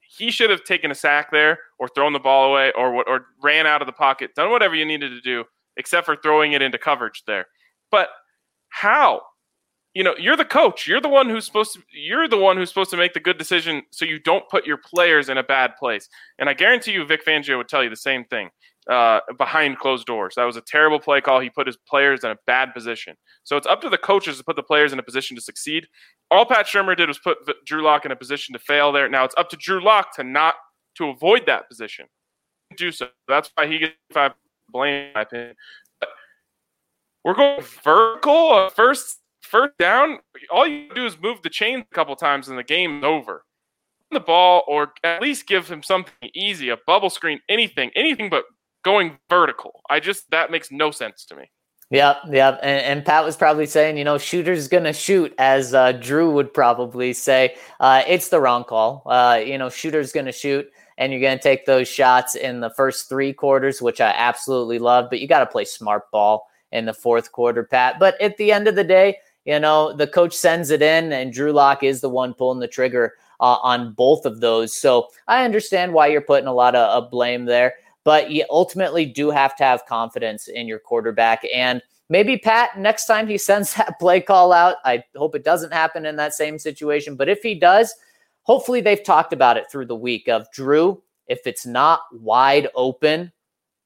He 0.00 0.30
should 0.30 0.50
have 0.50 0.64
taken 0.64 0.90
a 0.90 0.94
sack 0.94 1.30
there, 1.30 1.58
or 1.78 1.88
thrown 1.88 2.12
the 2.12 2.18
ball 2.18 2.50
away, 2.50 2.72
or 2.76 3.08
or 3.08 3.26
ran 3.42 3.66
out 3.66 3.82
of 3.82 3.86
the 3.86 3.92
pocket, 3.92 4.34
done 4.34 4.50
whatever 4.50 4.74
you 4.74 4.84
needed 4.84 5.10
to 5.10 5.20
do, 5.20 5.44
except 5.76 6.06
for 6.06 6.16
throwing 6.16 6.52
it 6.52 6.62
into 6.62 6.78
coverage 6.78 7.22
there. 7.26 7.46
But 7.90 8.08
how? 8.68 9.22
You 9.94 10.02
know, 10.02 10.14
you're 10.18 10.38
the 10.38 10.44
coach. 10.46 10.86
You're 10.86 11.02
the 11.02 11.08
one 11.10 11.28
who's 11.28 11.44
supposed 11.44 11.74
to. 11.74 11.82
You're 11.92 12.28
the 12.28 12.38
one 12.38 12.56
who's 12.56 12.70
supposed 12.70 12.90
to 12.90 12.96
make 12.96 13.12
the 13.12 13.20
good 13.20 13.36
decision, 13.36 13.82
so 13.90 14.04
you 14.06 14.18
don't 14.18 14.48
put 14.48 14.66
your 14.66 14.78
players 14.78 15.28
in 15.28 15.36
a 15.38 15.42
bad 15.42 15.76
place. 15.78 16.08
And 16.38 16.48
I 16.48 16.54
guarantee 16.54 16.92
you, 16.92 17.04
Vic 17.04 17.24
Fangio 17.26 17.58
would 17.58 17.68
tell 17.68 17.84
you 17.84 17.90
the 17.90 17.96
same 17.96 18.24
thing 18.24 18.50
uh, 18.90 19.20
behind 19.38 19.78
closed 19.78 20.06
doors. 20.06 20.34
That 20.36 20.44
was 20.44 20.56
a 20.56 20.60
terrible 20.60 20.98
play 20.98 21.20
call. 21.20 21.40
He 21.40 21.50
put 21.50 21.66
his 21.66 21.76
players 21.88 22.24
in 22.24 22.30
a 22.30 22.36
bad 22.46 22.74
position. 22.74 23.16
So 23.44 23.56
it's 23.56 23.66
up 23.66 23.80
to 23.82 23.88
the 23.88 23.98
coaches 23.98 24.38
to 24.38 24.44
put 24.44 24.56
the 24.56 24.62
players 24.62 24.92
in 24.92 24.98
a 24.98 25.02
position 25.02 25.36
to 25.36 25.42
succeed. 25.42 25.86
All 26.30 26.44
Pat 26.44 26.66
Shurmur 26.66 26.96
did 26.96 27.08
was 27.08 27.18
put 27.18 27.38
Drew 27.64 27.82
Lock 27.82 28.04
in 28.04 28.12
a 28.12 28.16
position 28.16 28.52
to 28.54 28.58
fail 28.58 28.92
there. 28.92 29.08
Now 29.08 29.24
it's 29.24 29.34
up 29.38 29.50
to 29.50 29.56
Drew 29.56 29.82
Lock 29.82 30.14
to 30.16 30.24
not 30.24 30.54
to 30.96 31.08
avoid 31.08 31.46
that 31.46 31.68
position. 31.68 32.06
Do 32.76 32.90
so. 32.90 33.08
That's 33.28 33.50
why 33.54 33.66
he 33.66 33.78
gets 33.78 33.94
five 34.12 34.32
blame, 34.70 35.06
in 35.06 35.12
my 35.14 35.22
opinion. 35.22 35.54
But 36.00 36.08
we're 37.24 37.34
going 37.34 37.62
vertical 37.84 38.52
uh, 38.52 38.70
first 38.70 39.18
first 39.40 39.76
down. 39.78 40.18
All 40.50 40.66
you 40.66 40.88
do 40.94 41.06
is 41.06 41.20
move 41.20 41.42
the 41.42 41.50
chain 41.50 41.80
a 41.80 41.94
couple 41.94 42.16
times, 42.16 42.48
and 42.48 42.58
the 42.58 42.64
game's 42.64 43.04
over. 43.04 43.44
The 44.10 44.20
ball, 44.20 44.64
or 44.66 44.92
at 45.04 45.22
least 45.22 45.46
give 45.46 45.68
him 45.68 45.82
something 45.82 46.30
easy, 46.34 46.68
a 46.68 46.76
bubble 46.86 47.10
screen, 47.10 47.40
anything, 47.48 47.90
anything 47.94 48.28
but 48.28 48.44
going 48.82 49.18
vertical. 49.28 49.82
I 49.88 50.00
just 50.00 50.30
that 50.30 50.50
makes 50.50 50.70
no 50.70 50.90
sense 50.90 51.24
to 51.26 51.36
me. 51.36 51.50
Yep, 51.90 52.16
yep. 52.30 52.58
And, 52.62 52.80
and, 52.80 53.04
Pat 53.04 53.22
was 53.22 53.36
probably 53.36 53.66
saying, 53.66 53.98
you 53.98 54.04
know, 54.04 54.16
shooter's 54.16 54.66
gonna 54.66 54.94
shoot, 54.94 55.34
as 55.36 55.74
uh, 55.74 55.92
Drew 55.92 56.30
would 56.30 56.54
probably 56.54 57.12
say. 57.12 57.54
Uh, 57.80 58.02
it's 58.08 58.30
the 58.30 58.40
wrong 58.40 58.64
call. 58.64 59.02
Uh, 59.04 59.42
you 59.44 59.58
know, 59.58 59.68
shooter's 59.68 60.10
gonna 60.10 60.32
shoot, 60.32 60.66
and 60.96 61.12
you're 61.12 61.20
gonna 61.20 61.38
take 61.38 61.66
those 61.66 61.88
shots 61.88 62.34
in 62.34 62.60
the 62.60 62.70
first 62.70 63.10
three 63.10 63.34
quarters, 63.34 63.82
which 63.82 64.00
I 64.00 64.08
absolutely 64.16 64.78
love. 64.78 65.10
But 65.10 65.20
you 65.20 65.28
got 65.28 65.40
to 65.40 65.46
play 65.46 65.66
smart 65.66 66.10
ball 66.10 66.48
in 66.70 66.86
the 66.86 66.94
fourth 66.94 67.30
quarter, 67.30 67.62
Pat. 67.62 67.98
But 68.00 68.18
at 68.22 68.38
the 68.38 68.52
end 68.52 68.68
of 68.68 68.74
the 68.74 68.84
day, 68.84 69.18
you 69.44 69.60
know, 69.60 69.92
the 69.92 70.06
coach 70.06 70.34
sends 70.34 70.70
it 70.70 70.80
in, 70.80 71.12
and 71.12 71.30
Drew 71.30 71.52
Lock 71.52 71.82
is 71.82 72.00
the 72.00 72.08
one 72.08 72.32
pulling 72.32 72.60
the 72.60 72.68
trigger 72.68 73.14
uh, 73.40 73.58
on 73.62 73.92
both 73.92 74.24
of 74.24 74.40
those. 74.40 74.74
So 74.74 75.08
I 75.28 75.44
understand 75.44 75.92
why 75.92 76.06
you're 76.06 76.20
putting 76.22 76.46
a 76.46 76.54
lot 76.54 76.74
of, 76.74 77.04
of 77.04 77.10
blame 77.10 77.44
there 77.44 77.74
but 78.04 78.30
you 78.30 78.44
ultimately 78.50 79.06
do 79.06 79.30
have 79.30 79.56
to 79.56 79.64
have 79.64 79.86
confidence 79.86 80.48
in 80.48 80.66
your 80.66 80.78
quarterback. 80.78 81.44
And 81.54 81.82
maybe 82.08 82.36
Pat, 82.36 82.78
next 82.78 83.06
time 83.06 83.26
he 83.28 83.38
sends 83.38 83.74
that 83.74 83.98
play 83.98 84.20
call 84.20 84.52
out, 84.52 84.76
I 84.84 85.04
hope 85.16 85.34
it 85.34 85.44
doesn't 85.44 85.72
happen 85.72 86.06
in 86.06 86.16
that 86.16 86.34
same 86.34 86.58
situation. 86.58 87.16
But 87.16 87.28
if 87.28 87.42
he 87.42 87.54
does, 87.54 87.94
hopefully 88.42 88.80
they've 88.80 89.02
talked 89.02 89.32
about 89.32 89.56
it 89.56 89.70
through 89.70 89.86
the 89.86 89.96
week 89.96 90.28
of 90.28 90.50
Drew. 90.52 91.02
If 91.26 91.46
it's 91.46 91.64
not 91.64 92.00
wide 92.12 92.68
open, 92.74 93.32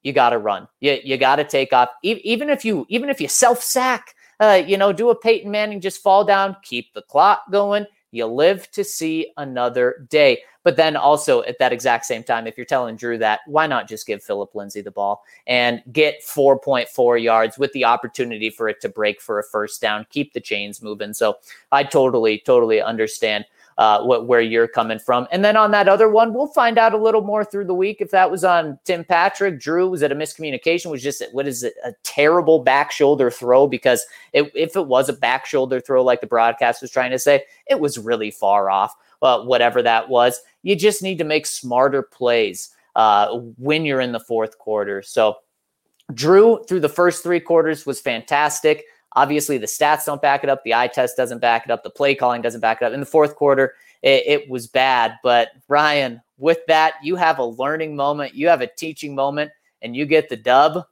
you 0.02 0.12
got 0.12 0.30
to 0.30 0.38
run. 0.38 0.68
You, 0.80 0.98
you 1.02 1.16
got 1.16 1.36
to 1.36 1.44
take 1.44 1.72
off. 1.72 1.88
even 2.02 2.48
if 2.48 2.64
you 2.64 2.86
even 2.88 3.10
if 3.10 3.20
you 3.20 3.28
self 3.28 3.62
sack, 3.62 4.14
uh, 4.40 4.62
you 4.66 4.76
know, 4.76 4.92
do 4.92 5.10
a 5.10 5.18
Peyton 5.18 5.50
Manning, 5.50 5.80
just 5.80 6.02
fall 6.02 6.24
down, 6.24 6.56
keep 6.62 6.92
the 6.94 7.02
clock 7.02 7.42
going. 7.50 7.86
You 8.12 8.26
live 8.26 8.70
to 8.70 8.84
see 8.84 9.32
another 9.36 10.06
day. 10.08 10.42
But 10.66 10.74
then 10.74 10.96
also 10.96 11.44
at 11.44 11.60
that 11.60 11.72
exact 11.72 12.06
same 12.06 12.24
time, 12.24 12.48
if 12.48 12.56
you're 12.56 12.66
telling 12.66 12.96
Drew 12.96 13.18
that, 13.18 13.42
why 13.46 13.68
not 13.68 13.86
just 13.86 14.04
give 14.04 14.20
Phillip 14.20 14.52
Lindsay 14.52 14.80
the 14.80 14.90
ball 14.90 15.22
and 15.46 15.80
get 15.92 16.24
4.4 16.24 17.22
yards 17.22 17.56
with 17.56 17.70
the 17.70 17.84
opportunity 17.84 18.50
for 18.50 18.68
it 18.68 18.80
to 18.80 18.88
break 18.88 19.20
for 19.20 19.38
a 19.38 19.44
first 19.44 19.80
down, 19.80 20.08
keep 20.10 20.32
the 20.32 20.40
chains 20.40 20.82
moving. 20.82 21.14
So 21.14 21.36
I 21.70 21.84
totally, 21.84 22.42
totally 22.44 22.82
understand 22.82 23.44
uh, 23.78 24.02
what 24.02 24.26
where 24.26 24.40
you're 24.40 24.66
coming 24.66 24.98
from. 24.98 25.28
And 25.30 25.44
then 25.44 25.56
on 25.56 25.70
that 25.70 25.88
other 25.88 26.08
one, 26.08 26.34
we'll 26.34 26.48
find 26.48 26.78
out 26.78 26.94
a 26.94 26.98
little 26.98 27.22
more 27.22 27.44
through 27.44 27.66
the 27.66 27.74
week 27.74 28.00
if 28.00 28.10
that 28.10 28.28
was 28.28 28.42
on 28.42 28.76
Tim 28.84 29.04
Patrick. 29.04 29.60
Drew 29.60 29.88
was 29.88 30.02
it 30.02 30.10
a 30.10 30.16
miscommunication? 30.16 30.90
Was 30.90 31.00
just 31.00 31.22
what 31.30 31.46
is 31.46 31.62
it 31.62 31.74
a 31.84 31.92
terrible 32.02 32.58
back 32.58 32.90
shoulder 32.90 33.30
throw? 33.30 33.68
Because 33.68 34.04
it, 34.32 34.50
if 34.56 34.74
it 34.74 34.88
was 34.88 35.08
a 35.08 35.12
back 35.12 35.46
shoulder 35.46 35.80
throw, 35.80 36.02
like 36.02 36.20
the 36.20 36.26
broadcast 36.26 36.82
was 36.82 36.90
trying 36.90 37.12
to 37.12 37.20
say, 37.20 37.44
it 37.68 37.78
was 37.78 37.98
really 37.98 38.32
far 38.32 38.68
off. 38.68 38.96
Uh, 39.26 39.44
whatever 39.44 39.82
that 39.82 40.08
was, 40.08 40.40
you 40.62 40.76
just 40.76 41.02
need 41.02 41.18
to 41.18 41.24
make 41.24 41.46
smarter 41.46 42.02
plays 42.02 42.70
uh, 42.94 43.36
when 43.58 43.84
you're 43.84 44.00
in 44.00 44.12
the 44.12 44.20
fourth 44.20 44.58
quarter. 44.58 45.02
So. 45.02 45.36
Drew 46.14 46.62
through 46.68 46.78
the 46.78 46.88
first 46.88 47.24
three 47.24 47.40
quarters 47.40 47.84
was 47.84 48.00
fantastic. 48.00 48.84
Obviously, 49.16 49.58
the 49.58 49.66
stats 49.66 50.04
don't 50.04 50.22
back 50.22 50.44
it 50.44 50.50
up. 50.50 50.62
The 50.62 50.72
eye 50.72 50.86
test 50.86 51.16
doesn't 51.16 51.40
back 51.40 51.64
it 51.64 51.72
up. 51.72 51.82
The 51.82 51.90
play 51.90 52.14
calling 52.14 52.42
doesn't 52.42 52.60
back 52.60 52.80
it 52.80 52.84
up. 52.84 52.92
In 52.92 53.00
the 53.00 53.06
fourth 53.06 53.34
quarter, 53.34 53.74
it, 54.02 54.22
it 54.26 54.48
was 54.48 54.68
bad. 54.68 55.16
But 55.24 55.48
Ryan, 55.66 56.22
with 56.38 56.58
that, 56.68 56.94
you 57.02 57.16
have 57.16 57.40
a 57.40 57.44
learning 57.44 57.96
moment, 57.96 58.36
you 58.36 58.46
have 58.46 58.60
a 58.60 58.68
teaching 58.68 59.16
moment, 59.16 59.50
and 59.82 59.96
you 59.96 60.06
get 60.06 60.28
the 60.28 60.36
dub. 60.36 60.84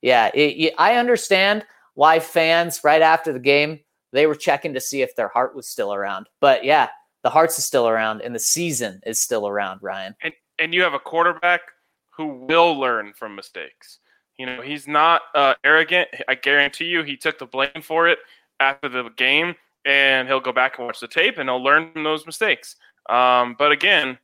Yeah, 0.00 0.30
it, 0.32 0.56
it, 0.56 0.74
I 0.78 0.96
understand 0.96 1.66
why 1.92 2.18
fans 2.18 2.80
right 2.82 3.02
after 3.02 3.30
the 3.30 3.38
game 3.38 3.80
they 4.12 4.26
were 4.26 4.34
checking 4.34 4.72
to 4.74 4.80
see 4.80 5.02
if 5.02 5.14
their 5.16 5.28
heart 5.28 5.54
was 5.54 5.68
still 5.68 5.92
around. 5.92 6.28
But 6.40 6.64
yeah, 6.64 6.88
the 7.22 7.30
heart's 7.30 7.58
is 7.58 7.64
still 7.64 7.88
around, 7.88 8.20
and 8.20 8.34
the 8.34 8.40
season 8.40 9.00
is 9.06 9.20
still 9.20 9.48
around. 9.48 9.80
Ryan, 9.82 10.14
and 10.22 10.32
and 10.58 10.74
you 10.74 10.82
have 10.82 10.94
a 10.94 10.98
quarterback 10.98 11.62
who 12.10 12.46
will 12.46 12.78
learn 12.78 13.12
from 13.14 13.34
mistakes. 13.34 13.98
You 14.38 14.46
know, 14.46 14.62
he's 14.62 14.88
not 14.88 15.22
uh, 15.34 15.54
arrogant. 15.64 16.08
I 16.28 16.34
guarantee 16.34 16.86
you, 16.86 17.02
he 17.02 17.16
took 17.16 17.38
the 17.38 17.46
blame 17.46 17.82
for 17.82 18.08
it 18.08 18.18
after 18.60 18.88
the 18.88 19.08
game, 19.16 19.54
and 19.84 20.28
he'll 20.28 20.40
go 20.40 20.52
back 20.52 20.78
and 20.78 20.86
watch 20.86 21.00
the 21.00 21.08
tape, 21.08 21.38
and 21.38 21.48
he'll 21.48 21.62
learn 21.62 21.92
from 21.92 22.04
those 22.04 22.26
mistakes. 22.26 22.76
Um, 23.08 23.56
but 23.58 23.72
again, 23.72 24.18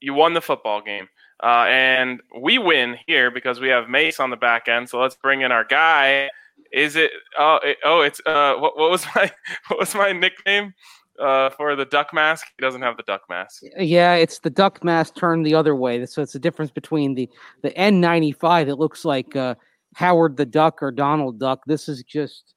you 0.00 0.14
won 0.14 0.34
the 0.34 0.40
football 0.40 0.80
game, 0.82 1.08
uh, 1.42 1.66
and 1.68 2.20
we 2.38 2.58
win 2.58 2.98
here 3.06 3.30
because 3.30 3.60
we 3.60 3.68
have 3.68 3.88
Mace 3.88 4.20
on 4.20 4.30
the 4.30 4.36
back 4.36 4.68
end. 4.68 4.88
So 4.88 5.00
let's 5.00 5.16
bring 5.16 5.42
in 5.42 5.52
our 5.52 5.64
guy. 5.64 6.28
Is 6.72 6.96
it? 6.96 7.10
Oh, 7.38 7.58
it, 7.62 7.78
oh, 7.84 8.00
it's 8.02 8.20
uh, 8.26 8.54
what, 8.56 8.76
what 8.76 8.90
was 8.90 9.06
my 9.14 9.30
what 9.68 9.80
was 9.80 9.94
my 9.94 10.12
nickname? 10.12 10.74
Uh, 11.18 11.50
for 11.50 11.76
the 11.76 11.84
duck 11.84 12.12
mask. 12.12 12.46
He 12.56 12.62
doesn't 12.62 12.82
have 12.82 12.96
the 12.96 13.02
duck 13.04 13.22
mask. 13.28 13.62
Yeah, 13.78 14.14
it's 14.14 14.38
the 14.40 14.50
duck 14.50 14.82
mask 14.84 15.16
turned 15.16 15.46
the 15.46 15.54
other 15.54 15.74
way. 15.74 16.04
So 16.06 16.22
it's 16.22 16.32
the 16.32 16.38
difference 16.38 16.70
between 16.70 17.14
the 17.14 17.28
the 17.62 17.70
N95 17.70 18.66
that 18.66 18.78
looks 18.78 19.04
like 19.04 19.36
uh, 19.36 19.54
Howard 19.94 20.36
the 20.36 20.46
Duck 20.46 20.82
or 20.82 20.90
Donald 20.90 21.38
Duck. 21.38 21.62
This 21.66 21.88
is 21.88 22.02
just 22.02 22.54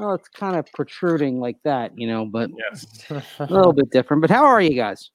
oh, 0.00 0.12
it's 0.12 0.28
kind 0.28 0.56
of 0.56 0.66
protruding 0.72 1.40
like 1.40 1.56
that, 1.64 1.92
you 1.96 2.06
know, 2.06 2.24
but 2.24 2.50
yes, 2.56 2.86
a 3.38 3.46
little 3.52 3.72
bit 3.72 3.90
different. 3.90 4.22
But 4.22 4.30
how 4.30 4.44
are 4.44 4.60
you 4.60 4.74
guys? 4.74 5.10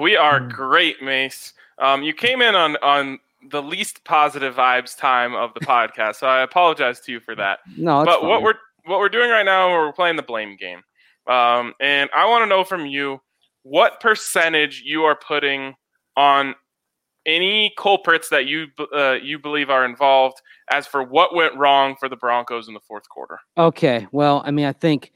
We 0.00 0.16
are 0.16 0.40
hmm. 0.40 0.48
great, 0.48 1.02
Mace. 1.02 1.52
Um, 1.78 2.02
you 2.02 2.12
came 2.12 2.42
in 2.42 2.54
on 2.54 2.76
on 2.76 3.18
the 3.50 3.62
least 3.62 4.04
positive 4.04 4.54
vibes 4.54 4.96
time 4.96 5.34
of 5.34 5.54
the 5.54 5.60
podcast, 5.60 6.16
so 6.16 6.26
I 6.26 6.42
apologize 6.42 7.00
to 7.02 7.12
you 7.12 7.20
for 7.20 7.34
that. 7.36 7.60
No, 7.76 8.04
but 8.04 8.20
fine. 8.20 8.28
what 8.28 8.42
we're 8.42 8.54
what 8.84 8.98
we're 8.98 9.08
doing 9.08 9.30
right 9.30 9.44
now, 9.44 9.70
we're 9.70 9.92
playing 9.92 10.16
the 10.16 10.22
blame 10.22 10.56
game. 10.56 10.82
Um, 11.28 11.74
and 11.80 12.08
I 12.14 12.26
want 12.26 12.42
to 12.42 12.46
know 12.46 12.64
from 12.64 12.86
you 12.86 13.20
what 13.62 14.00
percentage 14.00 14.82
you 14.84 15.04
are 15.04 15.16
putting 15.16 15.74
on 16.16 16.54
any 17.26 17.74
culprits 17.76 18.28
that 18.28 18.46
you 18.46 18.66
uh, 18.94 19.14
you 19.20 19.38
believe 19.38 19.68
are 19.68 19.84
involved 19.84 20.40
as 20.70 20.86
for 20.86 21.02
what 21.02 21.34
went 21.34 21.54
wrong 21.56 21.96
for 21.98 22.08
the 22.08 22.16
Broncos 22.16 22.68
in 22.68 22.74
the 22.74 22.80
fourth 22.86 23.08
quarter. 23.08 23.40
Okay, 23.58 24.06
well, 24.12 24.42
I 24.46 24.52
mean, 24.52 24.66
I 24.66 24.72
think 24.72 25.12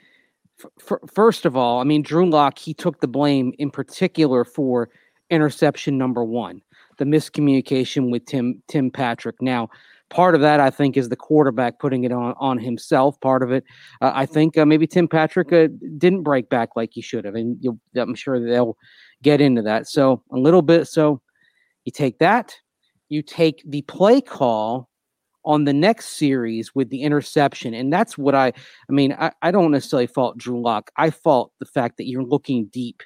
f- 0.62 0.70
f- 0.90 1.10
first 1.14 1.46
of 1.46 1.56
all, 1.56 1.80
I 1.80 1.84
mean, 1.84 2.02
Drew 2.02 2.28
Lock 2.28 2.58
he 2.58 2.74
took 2.74 3.00
the 3.00 3.08
blame 3.08 3.52
in 3.58 3.70
particular 3.70 4.44
for 4.44 4.90
interception 5.30 5.96
number 5.96 6.24
one, 6.24 6.60
the 6.98 7.04
miscommunication 7.04 8.10
with 8.10 8.26
Tim 8.26 8.60
Tim 8.68 8.90
Patrick. 8.90 9.40
Now, 9.40 9.68
Part 10.10 10.34
of 10.34 10.40
that, 10.40 10.60
I 10.60 10.70
think, 10.70 10.96
is 10.96 11.08
the 11.08 11.16
quarterback 11.16 11.78
putting 11.78 12.04
it 12.04 12.12
on 12.12 12.34
on 12.38 12.58
himself. 12.58 13.20
Part 13.20 13.42
of 13.42 13.52
it, 13.52 13.64
uh, 14.00 14.12
I 14.14 14.26
think, 14.26 14.58
uh, 14.58 14.66
maybe 14.66 14.86
Tim 14.86 15.08
Patrick 15.08 15.52
uh, 15.52 15.68
didn't 15.98 16.24
break 16.24 16.48
back 16.50 16.70
like 16.76 16.90
he 16.92 17.00
should 17.00 17.24
have, 17.24 17.36
and 17.36 17.64
I'm 17.96 18.14
sure 18.14 18.44
they'll 18.44 18.76
get 19.22 19.40
into 19.40 19.62
that. 19.62 19.86
So 19.88 20.22
a 20.32 20.36
little 20.36 20.62
bit. 20.62 20.88
So 20.88 21.20
you 21.84 21.92
take 21.92 22.18
that, 22.18 22.56
you 23.08 23.22
take 23.22 23.62
the 23.66 23.82
play 23.82 24.20
call 24.20 24.88
on 25.44 25.64
the 25.64 25.72
next 25.72 26.18
series 26.18 26.74
with 26.74 26.90
the 26.90 27.02
interception. 27.02 27.74
And 27.74 27.92
that's 27.92 28.18
what 28.18 28.34
I, 28.34 28.48
I 28.48 28.92
mean, 28.92 29.14
I, 29.18 29.32
I 29.42 29.50
don't 29.50 29.70
necessarily 29.70 30.06
fault 30.06 30.36
Drew 30.36 30.60
Lock. 30.60 30.90
I 30.96 31.10
fault 31.10 31.52
the 31.58 31.66
fact 31.66 31.96
that 31.96 32.06
you're 32.06 32.24
looking 32.24 32.66
deep 32.66 33.02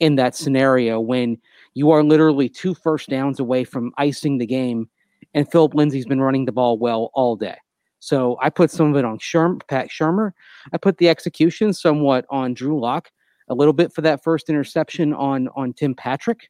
in 0.00 0.16
that 0.16 0.34
scenario 0.34 1.00
when 1.00 1.38
you 1.74 1.90
are 1.90 2.02
literally 2.02 2.48
two 2.48 2.74
first 2.74 3.08
downs 3.08 3.40
away 3.40 3.64
from 3.64 3.92
icing 3.96 4.38
the 4.38 4.46
game 4.46 4.88
and 5.34 5.50
Phillip 5.50 5.74
Lindsay's 5.74 6.06
been 6.06 6.20
running 6.20 6.44
the 6.44 6.52
ball 6.52 6.78
well 6.78 7.10
all 7.14 7.36
day. 7.36 7.56
So 8.00 8.38
I 8.40 8.50
put 8.50 8.70
some 8.70 8.90
of 8.90 8.96
it 8.96 9.04
on 9.04 9.18
Sherm, 9.18 9.60
Pat 9.68 9.88
Shurmur. 9.88 10.30
I 10.72 10.78
put 10.78 10.98
the 10.98 11.08
execution 11.08 11.72
somewhat 11.72 12.24
on 12.30 12.54
Drew 12.54 12.78
Lock, 12.80 13.10
a 13.48 13.54
little 13.54 13.72
bit 13.72 13.92
for 13.92 14.02
that 14.02 14.22
first 14.22 14.48
interception 14.48 15.12
on 15.12 15.48
on 15.56 15.72
Tim 15.72 15.94
Patrick. 15.94 16.48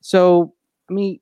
So 0.00 0.54
I 0.90 0.94
mean, 0.94 1.20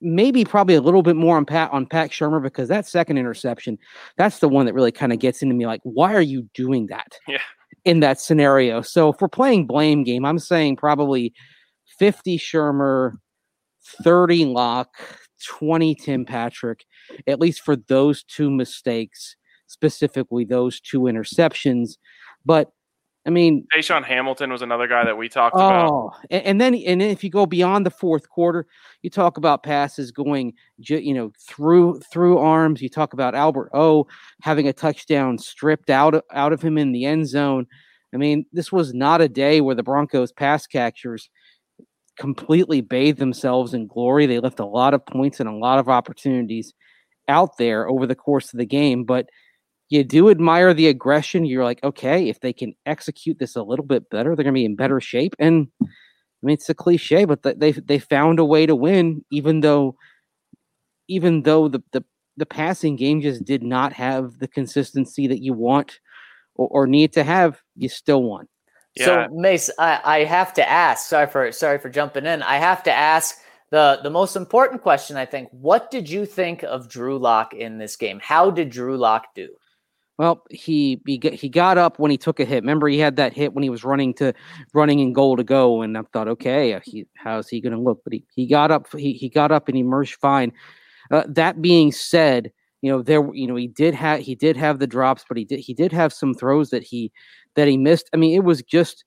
maybe 0.00 0.44
probably 0.44 0.74
a 0.74 0.80
little 0.82 1.02
bit 1.02 1.16
more 1.16 1.36
on 1.38 1.46
Pat 1.46 1.70
on 1.72 1.86
Pat 1.86 2.10
Shurmur 2.10 2.42
because 2.42 2.68
that 2.68 2.86
second 2.86 3.16
interception, 3.16 3.78
that's 4.18 4.40
the 4.40 4.48
one 4.48 4.66
that 4.66 4.74
really 4.74 4.92
kind 4.92 5.12
of 5.12 5.18
gets 5.18 5.40
into 5.42 5.54
me. 5.54 5.66
Like, 5.66 5.80
why 5.84 6.12
are 6.14 6.20
you 6.20 6.48
doing 6.54 6.86
that? 6.88 7.16
Yeah. 7.28 7.38
in 7.86 8.00
that 8.00 8.20
scenario. 8.20 8.82
So 8.82 9.10
if 9.10 9.20
we're 9.20 9.28
playing 9.28 9.66
blame 9.66 10.04
game, 10.04 10.24
I'm 10.24 10.38
saying 10.38 10.76
probably 10.76 11.32
50 11.98 12.38
Shurmur, 12.38 13.12
30 14.02 14.46
Lock, 14.46 14.88
20 15.46 15.94
Tim 15.94 16.24
Patrick, 16.24 16.84
at 17.26 17.40
least 17.40 17.62
for 17.62 17.76
those 17.76 18.22
two 18.22 18.50
mistakes, 18.50 19.36
specifically 19.66 20.44
those 20.44 20.80
two 20.80 21.02
interceptions. 21.02 21.96
But 22.44 22.70
I 23.26 23.30
mean, 23.30 23.66
DaeSean 23.74 24.04
Hamilton 24.04 24.52
was 24.52 24.60
another 24.60 24.86
guy 24.86 25.04
that 25.04 25.16
we 25.16 25.30
talked 25.30 25.56
oh, 25.56 25.68
about. 25.68 26.14
And, 26.30 26.42
and 26.44 26.60
then 26.60 26.74
and 26.74 27.00
if 27.00 27.24
you 27.24 27.30
go 27.30 27.46
beyond 27.46 27.86
the 27.86 27.90
fourth 27.90 28.28
quarter, 28.28 28.66
you 29.02 29.08
talk 29.08 29.38
about 29.38 29.62
passes 29.62 30.10
going, 30.10 30.52
you 30.76 31.14
know, 31.14 31.32
through 31.48 32.00
through 32.12 32.38
arms. 32.38 32.82
You 32.82 32.90
talk 32.90 33.14
about 33.14 33.34
Albert 33.34 33.70
O 33.72 34.06
having 34.42 34.68
a 34.68 34.74
touchdown 34.74 35.38
stripped 35.38 35.88
out 35.88 36.22
out 36.32 36.52
of 36.52 36.60
him 36.60 36.76
in 36.76 36.92
the 36.92 37.06
end 37.06 37.26
zone. 37.26 37.66
I 38.12 38.18
mean, 38.18 38.44
this 38.52 38.70
was 38.70 38.92
not 38.92 39.22
a 39.22 39.28
day 39.28 39.60
where 39.60 39.74
the 39.74 39.82
Broncos 39.82 40.30
pass 40.30 40.66
catchers 40.66 41.30
completely 42.18 42.80
bathed 42.80 43.18
themselves 43.18 43.74
in 43.74 43.86
glory. 43.86 44.26
They 44.26 44.40
left 44.40 44.60
a 44.60 44.66
lot 44.66 44.94
of 44.94 45.04
points 45.06 45.40
and 45.40 45.48
a 45.48 45.54
lot 45.54 45.78
of 45.78 45.88
opportunities 45.88 46.72
out 47.28 47.56
there 47.58 47.88
over 47.88 48.06
the 48.06 48.14
course 48.14 48.52
of 48.52 48.58
the 48.58 48.66
game, 48.66 49.04
but 49.04 49.26
you 49.88 50.04
do 50.04 50.30
admire 50.30 50.74
the 50.74 50.88
aggression. 50.88 51.44
You're 51.44 51.64
like, 51.64 51.82
okay, 51.84 52.28
if 52.28 52.40
they 52.40 52.52
can 52.52 52.74
execute 52.86 53.38
this 53.38 53.56
a 53.56 53.62
little 53.62 53.84
bit 53.84 54.08
better, 54.10 54.34
they're 54.34 54.44
going 54.44 54.54
to 54.54 54.58
be 54.58 54.64
in 54.64 54.76
better 54.76 55.00
shape. 55.00 55.34
And 55.38 55.68
I 55.82 55.86
mean, 56.42 56.54
it's 56.54 56.68
a 56.68 56.74
cliche, 56.74 57.24
but 57.24 57.42
they 57.42 57.72
they 57.72 57.98
found 57.98 58.38
a 58.38 58.44
way 58.44 58.66
to 58.66 58.76
win, 58.76 59.24
even 59.30 59.60
though 59.60 59.96
even 61.08 61.42
though 61.42 61.68
the 61.68 61.82
the, 61.92 62.04
the 62.36 62.46
passing 62.46 62.96
game 62.96 63.20
just 63.20 63.44
did 63.44 63.62
not 63.62 63.92
have 63.92 64.38
the 64.38 64.48
consistency 64.48 65.26
that 65.26 65.42
you 65.42 65.52
want 65.52 66.00
or, 66.54 66.68
or 66.68 66.86
need 66.86 67.12
to 67.14 67.24
have. 67.24 67.60
You 67.76 67.88
still 67.88 68.22
won. 68.22 68.46
Yeah. 68.96 69.04
So 69.04 69.28
Mace, 69.32 69.70
I, 69.78 70.00
I 70.04 70.24
have 70.24 70.54
to 70.54 70.68
ask. 70.68 71.08
Sorry 71.08 71.26
for 71.26 71.50
sorry 71.52 71.78
for 71.78 71.88
jumping 71.88 72.26
in. 72.26 72.42
I 72.42 72.58
have 72.58 72.82
to 72.84 72.92
ask 72.92 73.36
the 73.70 74.00
the 74.02 74.10
most 74.10 74.36
important 74.36 74.82
question. 74.82 75.16
I 75.16 75.26
think. 75.26 75.48
What 75.50 75.90
did 75.90 76.08
you 76.08 76.26
think 76.26 76.62
of 76.62 76.88
Drew 76.88 77.18
Lock 77.18 77.54
in 77.54 77.78
this 77.78 77.96
game? 77.96 78.20
How 78.22 78.50
did 78.50 78.70
Drew 78.70 78.96
Lock 78.96 79.34
do? 79.34 79.48
Well, 80.16 80.44
he 80.48 81.00
he 81.06 81.20
he 81.32 81.48
got 81.48 81.76
up 81.76 81.98
when 81.98 82.12
he 82.12 82.16
took 82.16 82.38
a 82.38 82.44
hit. 82.44 82.62
Remember, 82.62 82.86
he 82.86 82.98
had 82.98 83.16
that 83.16 83.32
hit 83.32 83.52
when 83.52 83.64
he 83.64 83.70
was 83.70 83.82
running 83.82 84.14
to 84.14 84.32
running 84.72 85.00
in 85.00 85.12
goal 85.12 85.36
to 85.36 85.42
go, 85.42 85.82
and 85.82 85.98
I 85.98 86.02
thought, 86.12 86.28
okay, 86.28 86.74
uh, 86.74 86.80
he, 86.84 87.06
how's 87.16 87.48
he 87.48 87.60
going 87.60 87.72
to 87.72 87.80
look? 87.80 88.00
But 88.04 88.12
he, 88.12 88.24
he 88.32 88.46
got 88.46 88.70
up. 88.70 88.86
He 88.96 89.14
he 89.14 89.28
got 89.28 89.50
up 89.50 89.68
and 89.68 89.76
emerged 89.76 90.20
fine. 90.20 90.52
Uh, 91.10 91.24
that 91.26 91.60
being 91.60 91.90
said, 91.90 92.52
you 92.80 92.92
know 92.92 93.02
there 93.02 93.28
you 93.34 93.48
know 93.48 93.56
he 93.56 93.66
did 93.66 93.92
have 93.92 94.20
he 94.20 94.36
did 94.36 94.56
have 94.56 94.78
the 94.78 94.86
drops, 94.86 95.24
but 95.26 95.36
he 95.36 95.44
did 95.44 95.58
he 95.58 95.74
did 95.74 95.90
have 95.90 96.12
some 96.12 96.32
throws 96.32 96.70
that 96.70 96.84
he 96.84 97.10
that 97.56 97.68
he 97.68 97.76
missed. 97.76 98.10
I 98.12 98.16
mean, 98.16 98.34
it 98.34 98.44
was 98.44 98.62
just 98.62 99.04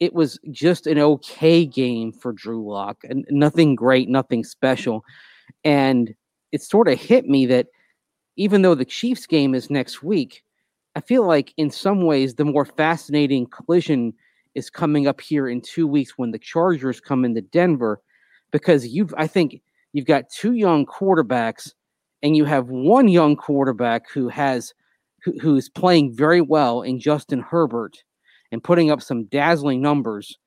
it 0.00 0.14
was 0.14 0.38
just 0.52 0.86
an 0.86 0.98
okay 0.98 1.66
game 1.66 2.12
for 2.12 2.32
Drew 2.32 2.64
Lock, 2.68 2.98
and 3.04 3.26
nothing 3.30 3.74
great, 3.74 4.08
nothing 4.08 4.44
special, 4.44 5.04
and 5.64 6.14
it 6.52 6.62
sort 6.62 6.88
of 6.88 7.00
hit 7.00 7.26
me 7.26 7.46
that 7.46 7.66
even 8.36 8.62
though 8.62 8.74
the 8.74 8.84
Chiefs 8.84 9.26
game 9.26 9.54
is 9.54 9.70
next 9.70 10.02
week, 10.02 10.44
I 10.94 11.00
feel 11.00 11.26
like 11.26 11.52
in 11.56 11.70
some 11.70 12.02
ways 12.02 12.34
the 12.34 12.44
more 12.44 12.64
fascinating 12.64 13.46
collision 13.46 14.14
is 14.54 14.70
coming 14.70 15.06
up 15.06 15.20
here 15.20 15.48
in 15.48 15.60
two 15.60 15.86
weeks 15.86 16.16
when 16.16 16.30
the 16.30 16.38
Chargers 16.38 17.00
come 17.00 17.24
into 17.24 17.40
Denver, 17.40 18.00
because 18.52 18.86
you've 18.86 19.12
I 19.16 19.26
think 19.26 19.60
you've 19.92 20.06
got 20.06 20.30
two 20.30 20.52
young 20.52 20.86
quarterbacks, 20.86 21.72
and 22.22 22.36
you 22.36 22.44
have 22.44 22.68
one 22.68 23.08
young 23.08 23.36
quarterback 23.36 24.10
who 24.10 24.28
has 24.28 24.74
who, 25.28 25.38
who's 25.40 25.68
playing 25.68 26.14
very 26.14 26.40
well 26.40 26.82
in 26.82 27.00
Justin 27.00 27.40
Herbert 27.40 28.02
and 28.50 28.62
putting 28.64 28.90
up 28.90 29.02
some 29.02 29.24
dazzling 29.24 29.82
numbers, 29.82 30.38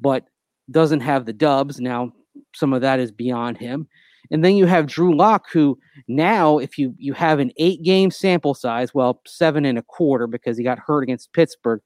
but 0.00 0.24
doesn't 0.70 1.00
have 1.00 1.24
the 1.24 1.32
dubs. 1.32 1.80
Now 1.80 2.12
some 2.54 2.72
of 2.72 2.82
that 2.82 3.00
is 3.00 3.10
beyond 3.10 3.58
him. 3.58 3.88
And 4.30 4.44
then 4.44 4.56
you 4.56 4.66
have 4.66 4.86
Drew 4.86 5.16
Lock, 5.16 5.46
who 5.50 5.78
now, 6.06 6.58
if 6.58 6.76
you 6.76 6.94
you 6.98 7.14
have 7.14 7.38
an 7.38 7.50
eight 7.56 7.82
game 7.82 8.10
sample 8.10 8.52
size, 8.52 8.92
well, 8.92 9.22
seven 9.26 9.64
and 9.64 9.78
a 9.78 9.82
quarter 9.82 10.26
because 10.26 10.58
he 10.58 10.64
got 10.64 10.78
hurt 10.78 11.02
against 11.02 11.32
Pittsburgh, 11.32 11.80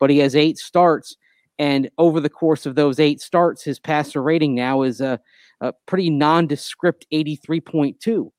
but 0.00 0.10
he 0.10 0.18
has 0.18 0.34
eight 0.34 0.58
starts. 0.58 1.16
And 1.58 1.88
over 1.98 2.18
the 2.18 2.30
course 2.30 2.66
of 2.66 2.74
those 2.74 2.98
eight 2.98 3.20
starts, 3.20 3.62
his 3.62 3.78
passer 3.78 4.20
rating 4.20 4.56
now 4.56 4.82
is 4.82 5.00
a, 5.00 5.20
a 5.60 5.72
pretty 5.86 6.10
nondescript 6.10 7.06
83.2. 7.12 8.30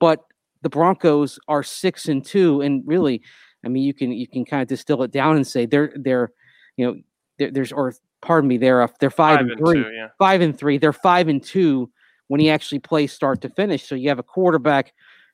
But 0.00 0.24
the 0.62 0.68
Broncos 0.68 1.38
are 1.48 1.62
six 1.62 2.08
and 2.08 2.24
two, 2.24 2.60
and 2.60 2.82
really, 2.86 3.22
I 3.64 3.68
mean, 3.68 3.82
you 3.82 3.94
can 3.94 4.12
you 4.12 4.28
can 4.28 4.44
kind 4.44 4.62
of 4.62 4.68
distill 4.68 5.02
it 5.02 5.10
down 5.10 5.36
and 5.36 5.46
say 5.46 5.66
they're 5.66 5.92
they're 5.96 6.32
you 6.76 6.86
know 6.86 7.48
there's 7.50 7.72
or 7.72 7.94
pardon 8.20 8.48
me 8.48 8.58
they're 8.58 8.88
they're 9.00 9.10
five, 9.10 9.38
five 9.38 9.40
and, 9.40 9.50
and, 9.52 9.58
three, 9.58 9.82
two, 9.82 9.90
yeah. 9.90 10.08
five 10.18 10.40
and 10.40 10.58
three. 10.58 10.78
They're 10.78 10.92
five 10.92 11.28
and 11.28 11.42
two 11.42 11.90
when 12.28 12.40
he 12.40 12.50
actually 12.50 12.78
plays 12.78 13.12
start 13.12 13.40
to 13.42 13.48
finish. 13.48 13.88
So 13.88 13.94
you 13.94 14.08
have 14.08 14.18
a 14.18 14.24
quarterback 14.24 14.92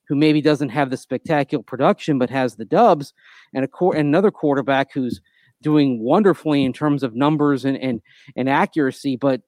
who 0.09 0.15
maybe 0.15 0.41
doesn't 0.41 0.69
have 0.69 0.91
the 0.91 0.97
spectacular 0.97 1.63
production 1.63 2.19
but 2.19 2.31
has 2.31 2.57
the 2.57 2.65
dubs, 2.65 3.13
and 3.55 3.65
a 3.65 3.85
and 3.91 4.09
another 4.09 4.31
quarterback 4.31 4.93
who's 4.93 5.21
doing 5.63 6.01
wonderfully 6.03 6.65
in 6.65 6.73
terms 6.73 7.03
of 7.03 7.15
numbers 7.15 7.65
and 7.65 7.77
and, 7.79 8.01
and 8.37 8.49
accuracy, 8.49 9.17
but 9.17 9.43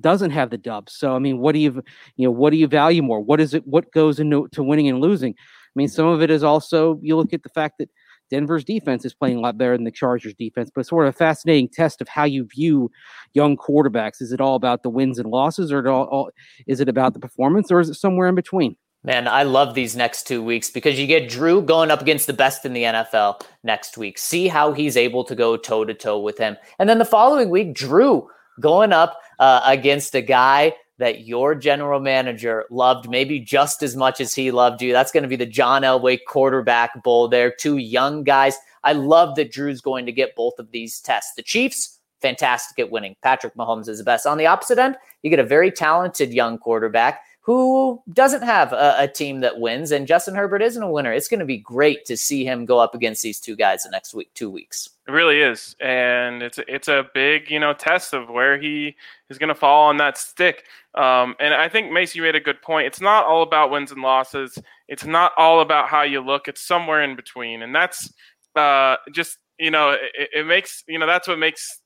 doesn't 0.00 0.30
have 0.30 0.50
the 0.50 0.58
dubs. 0.58 0.94
So 0.94 1.14
I 1.14 1.18
mean, 1.18 1.38
what 1.38 1.52
do 1.52 1.58
you 1.58 1.82
you 2.16 2.26
know 2.26 2.30
what 2.30 2.50
do 2.50 2.56
you 2.56 2.66
value 2.66 3.02
more? 3.02 3.20
What 3.20 3.40
is 3.40 3.54
it? 3.54 3.66
What 3.66 3.92
goes 3.92 4.20
into 4.20 4.48
to 4.52 4.62
winning 4.62 4.88
and 4.88 5.00
losing? 5.00 5.34
I 5.34 5.70
mean, 5.74 5.88
mm-hmm. 5.88 5.94
some 5.94 6.06
of 6.06 6.22
it 6.22 6.30
is 6.30 6.42
also 6.42 6.98
you 7.02 7.16
look 7.16 7.32
at 7.32 7.42
the 7.42 7.48
fact 7.50 7.78
that 7.78 7.88
Denver's 8.30 8.64
defense 8.64 9.04
is 9.04 9.12
playing 9.12 9.36
a 9.36 9.40
lot 9.40 9.58
better 9.58 9.76
than 9.76 9.84
the 9.84 9.90
Chargers 9.90 10.34
defense, 10.34 10.70
but 10.74 10.80
it's 10.80 10.88
sort 10.88 11.06
of 11.06 11.14
a 11.14 11.16
fascinating 11.16 11.68
test 11.68 12.00
of 12.00 12.08
how 12.08 12.24
you 12.24 12.46
view 12.46 12.90
young 13.34 13.58
quarterbacks. 13.58 14.22
Is 14.22 14.32
it 14.32 14.40
all 14.40 14.54
about 14.54 14.82
the 14.82 14.88
wins 14.88 15.18
and 15.18 15.30
losses, 15.30 15.70
or 15.70 15.86
all, 15.86 16.04
all, 16.06 16.30
is 16.66 16.80
it 16.80 16.88
about 16.88 17.12
the 17.12 17.20
performance, 17.20 17.70
or 17.70 17.80
is 17.80 17.90
it 17.90 17.94
somewhere 17.94 18.28
in 18.28 18.34
between? 18.34 18.76
Man, 19.04 19.26
I 19.26 19.42
love 19.42 19.74
these 19.74 19.96
next 19.96 20.28
two 20.28 20.42
weeks 20.42 20.70
because 20.70 20.98
you 20.98 21.08
get 21.08 21.28
Drew 21.28 21.60
going 21.60 21.90
up 21.90 22.00
against 22.00 22.28
the 22.28 22.32
best 22.32 22.64
in 22.64 22.72
the 22.72 22.84
NFL 22.84 23.42
next 23.64 23.98
week. 23.98 24.16
See 24.16 24.46
how 24.46 24.72
he's 24.72 24.96
able 24.96 25.24
to 25.24 25.34
go 25.34 25.56
toe 25.56 25.84
to 25.84 25.92
toe 25.92 26.20
with 26.20 26.38
him. 26.38 26.56
And 26.78 26.88
then 26.88 26.98
the 26.98 27.04
following 27.04 27.50
week, 27.50 27.74
Drew 27.74 28.28
going 28.60 28.92
up 28.92 29.18
uh, 29.38 29.62
against 29.64 30.14
a 30.14 30.20
guy 30.22 30.74
that 30.98 31.26
your 31.26 31.54
general 31.54 31.98
manager 31.98 32.64
loved 32.70 33.08
maybe 33.10 33.40
just 33.40 33.82
as 33.82 33.96
much 33.96 34.20
as 34.20 34.34
he 34.34 34.50
loved 34.50 34.80
you. 34.80 34.92
That's 34.92 35.10
going 35.10 35.24
to 35.24 35.28
be 35.28 35.36
the 35.36 35.46
John 35.46 35.82
Elway 35.82 36.20
quarterback 36.28 37.02
bowl 37.02 37.28
there. 37.28 37.50
Two 37.50 37.78
young 37.78 38.22
guys. 38.22 38.56
I 38.84 38.92
love 38.92 39.34
that 39.36 39.50
Drew's 39.50 39.80
going 39.80 40.06
to 40.06 40.12
get 40.12 40.36
both 40.36 40.58
of 40.58 40.70
these 40.70 41.00
tests. 41.00 41.34
The 41.34 41.42
Chiefs, 41.42 41.98
fantastic 42.20 42.78
at 42.78 42.90
winning. 42.90 43.16
Patrick 43.22 43.56
Mahomes 43.56 43.88
is 43.88 43.98
the 43.98 44.04
best. 44.04 44.26
On 44.26 44.38
the 44.38 44.46
opposite 44.46 44.78
end, 44.78 44.96
you 45.22 45.30
get 45.30 45.40
a 45.40 45.44
very 45.44 45.70
talented 45.70 46.32
young 46.32 46.58
quarterback 46.58 47.22
who 47.42 48.00
doesn't 48.12 48.42
have 48.42 48.72
a, 48.72 48.94
a, 48.98 49.08
team 49.08 49.40
that 49.40 49.58
wins, 49.58 49.90
and 49.90 50.06
Justin 50.06 50.36
Herbert 50.36 50.62
isn't 50.62 50.82
a 50.82 50.90
winner. 50.90 51.12
It's 51.12 51.26
going 51.26 51.40
to 51.40 51.46
be 51.46 51.58
great 51.58 52.04
to 52.04 52.16
see 52.16 52.44
him 52.44 52.64
go 52.64 52.78
up 52.78 52.94
against 52.94 53.20
these 53.20 53.40
two 53.40 53.56
guys 53.56 53.82
the 53.82 53.90
next 53.90 54.14
week, 54.14 54.32
two 54.34 54.48
weeks. 54.48 54.88
It 55.08 55.10
really 55.10 55.40
is, 55.40 55.74
and 55.80 56.40
it's 56.40 56.60
it's 56.68 56.86
a 56.86 57.08
big 57.14 57.50
you 57.50 57.58
know 57.58 57.74
test 57.74 58.14
of 58.14 58.28
where 58.28 58.58
he 58.58 58.94
is 59.28 59.38
going 59.38 59.48
to 59.48 59.56
fall 59.56 59.88
on 59.88 59.96
that 59.96 60.16
stick. 60.18 60.64
Um, 60.94 61.34
and 61.40 61.52
I 61.52 61.68
think 61.68 61.90
Macy 61.90 62.20
made 62.20 62.36
a 62.36 62.40
good 62.40 62.62
point. 62.62 62.86
It's 62.86 63.00
not 63.00 63.26
all 63.26 63.42
about 63.42 63.72
wins 63.72 63.90
and 63.90 64.02
losses. 64.02 64.56
It's 64.86 65.04
not 65.04 65.32
all 65.36 65.60
about 65.60 65.88
how 65.88 66.02
you 66.02 66.20
look. 66.20 66.46
It's 66.46 66.60
somewhere 66.60 67.02
in 67.02 67.16
between, 67.16 67.62
and 67.62 67.74
that's 67.74 68.12
uh, 68.54 68.96
just 69.12 69.38
you 69.58 69.72
know 69.72 69.90
it, 69.90 70.30
it 70.32 70.46
makes 70.46 70.84
you 70.86 71.00
know 71.00 71.06
that's 71.08 71.26
what 71.26 71.40
makes 71.40 71.80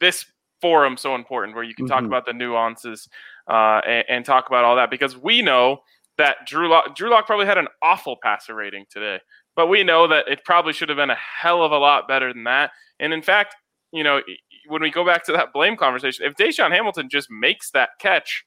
this 0.00 0.26
forum 0.60 0.96
so 0.96 1.14
important 1.14 1.54
where 1.54 1.64
you 1.64 1.74
can 1.74 1.86
talk 1.86 1.98
mm-hmm. 1.98 2.06
about 2.06 2.26
the 2.26 2.32
nuances 2.32 3.08
uh, 3.48 3.80
and, 3.86 4.04
and, 4.08 4.24
talk 4.24 4.46
about 4.48 4.64
all 4.64 4.76
that 4.76 4.90
because 4.90 5.16
we 5.16 5.40
know 5.42 5.78
that 6.18 6.36
Drew 6.46 6.68
Lock, 6.68 6.94
Drew 6.94 7.10
Lock 7.10 7.26
probably 7.26 7.46
had 7.46 7.58
an 7.58 7.68
awful 7.82 8.16
passer 8.22 8.54
rating 8.54 8.84
today, 8.90 9.20
but 9.56 9.68
we 9.68 9.84
know 9.84 10.06
that 10.08 10.28
it 10.28 10.44
probably 10.44 10.72
should 10.72 10.88
have 10.88 10.98
been 10.98 11.10
a 11.10 11.16
hell 11.16 11.62
of 11.62 11.72
a 11.72 11.78
lot 11.78 12.06
better 12.06 12.32
than 12.32 12.44
that. 12.44 12.70
And 13.00 13.12
in 13.12 13.22
fact, 13.22 13.54
you 13.92 14.04
know, 14.04 14.20
when 14.66 14.82
we 14.82 14.90
go 14.90 15.04
back 15.04 15.24
to 15.24 15.32
that 15.32 15.52
blame 15.52 15.76
conversation, 15.76 16.26
if 16.26 16.34
DaeSean 16.34 16.72
Hamilton 16.72 17.08
just 17.10 17.28
makes 17.30 17.70
that 17.70 17.90
catch, 18.00 18.44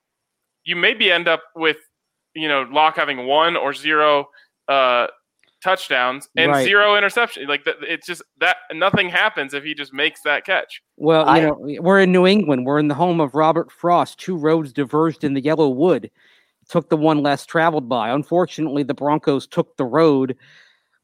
you 0.64 0.76
maybe 0.76 1.12
end 1.12 1.28
up 1.28 1.42
with, 1.56 1.78
you 2.36 2.48
know, 2.48 2.68
Lock 2.72 2.96
having 2.96 3.26
one 3.26 3.58
or 3.58 3.74
zero 3.74 4.28
uh, 4.68 5.08
touchdowns 5.62 6.28
and 6.36 6.52
right. 6.52 6.64
zero 6.64 6.98
interception. 6.98 7.48
Like 7.48 7.62
it's 7.66 8.06
just 8.06 8.22
that 8.40 8.58
nothing 8.74 9.10
happens 9.10 9.54
if 9.54 9.64
he 9.64 9.74
just 9.74 9.94
makes 9.94 10.22
that 10.24 10.46
catch. 10.46 10.82
Well, 10.98 11.28
I, 11.28 11.40
you 11.40 11.48
know, 11.48 11.82
we're 11.82 12.02
in 12.02 12.12
New 12.12 12.28
England. 12.28 12.66
We're 12.66 12.80
in 12.80 12.88
the 12.88 12.96
home 12.96 13.20
of 13.20 13.36
Robert 13.36 13.72
Frost. 13.72 14.20
Two 14.20 14.38
roads 14.38 14.74
diverged 14.74 15.24
in 15.24 15.34
the 15.34 15.42
yellow 15.42 15.70
wood. 15.70 16.12
Took 16.70 16.90
the 16.90 16.98
one 16.98 17.22
less 17.22 17.46
traveled 17.46 17.90
by. 17.90 18.10
Unfortunately, 18.10 18.84
the 18.84 18.94
Broncos 18.94 19.48
took 19.48 19.76
the 19.78 19.86
road 19.86 20.38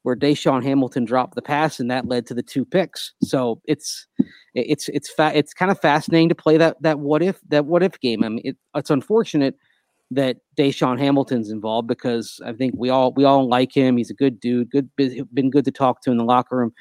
where 0.03 0.15
DaeSean 0.15 0.63
Hamilton 0.63 1.03
dropped 1.03 1.35
the 1.35 1.41
pass, 1.41 1.79
and 1.79 1.91
that 1.91 2.07
led 2.07 2.25
to 2.27 2.33
the 2.33 2.43
two 2.43 2.63
picks. 2.63 3.13
So 3.23 3.61
it's 3.65 4.07
it's 4.53 4.87
it's 4.89 5.09
fa- 5.09 5.33
it's 5.35 5.53
kind 5.53 5.71
of 5.71 5.79
fascinating 5.79 6.29
to 6.29 6.35
play 6.35 6.57
that 6.57 6.81
that 6.81 6.99
what 6.99 7.21
if 7.21 7.39
that 7.49 7.65
what 7.65 7.83
if 7.83 7.99
game. 7.99 8.23
I 8.23 8.29
mean, 8.29 8.41
it, 8.43 8.57
it's 8.75 8.89
unfortunate 8.89 9.55
that 10.11 10.37
DaeSean 10.57 10.99
Hamilton's 10.99 11.49
involved 11.49 11.87
because 11.87 12.39
I 12.45 12.53
think 12.53 12.73
we 12.77 12.89
all 12.89 13.13
we 13.13 13.25
all 13.25 13.47
like 13.47 13.75
him. 13.75 13.97
He's 13.97 14.09
a 14.09 14.13
good 14.15 14.39
dude, 14.39 14.69
good 14.69 14.89
been 14.95 15.49
good 15.49 15.65
to 15.65 15.71
talk 15.71 16.01
to 16.03 16.11
in 16.11 16.17
the 16.17 16.23
locker 16.23 16.57
room. 16.57 16.73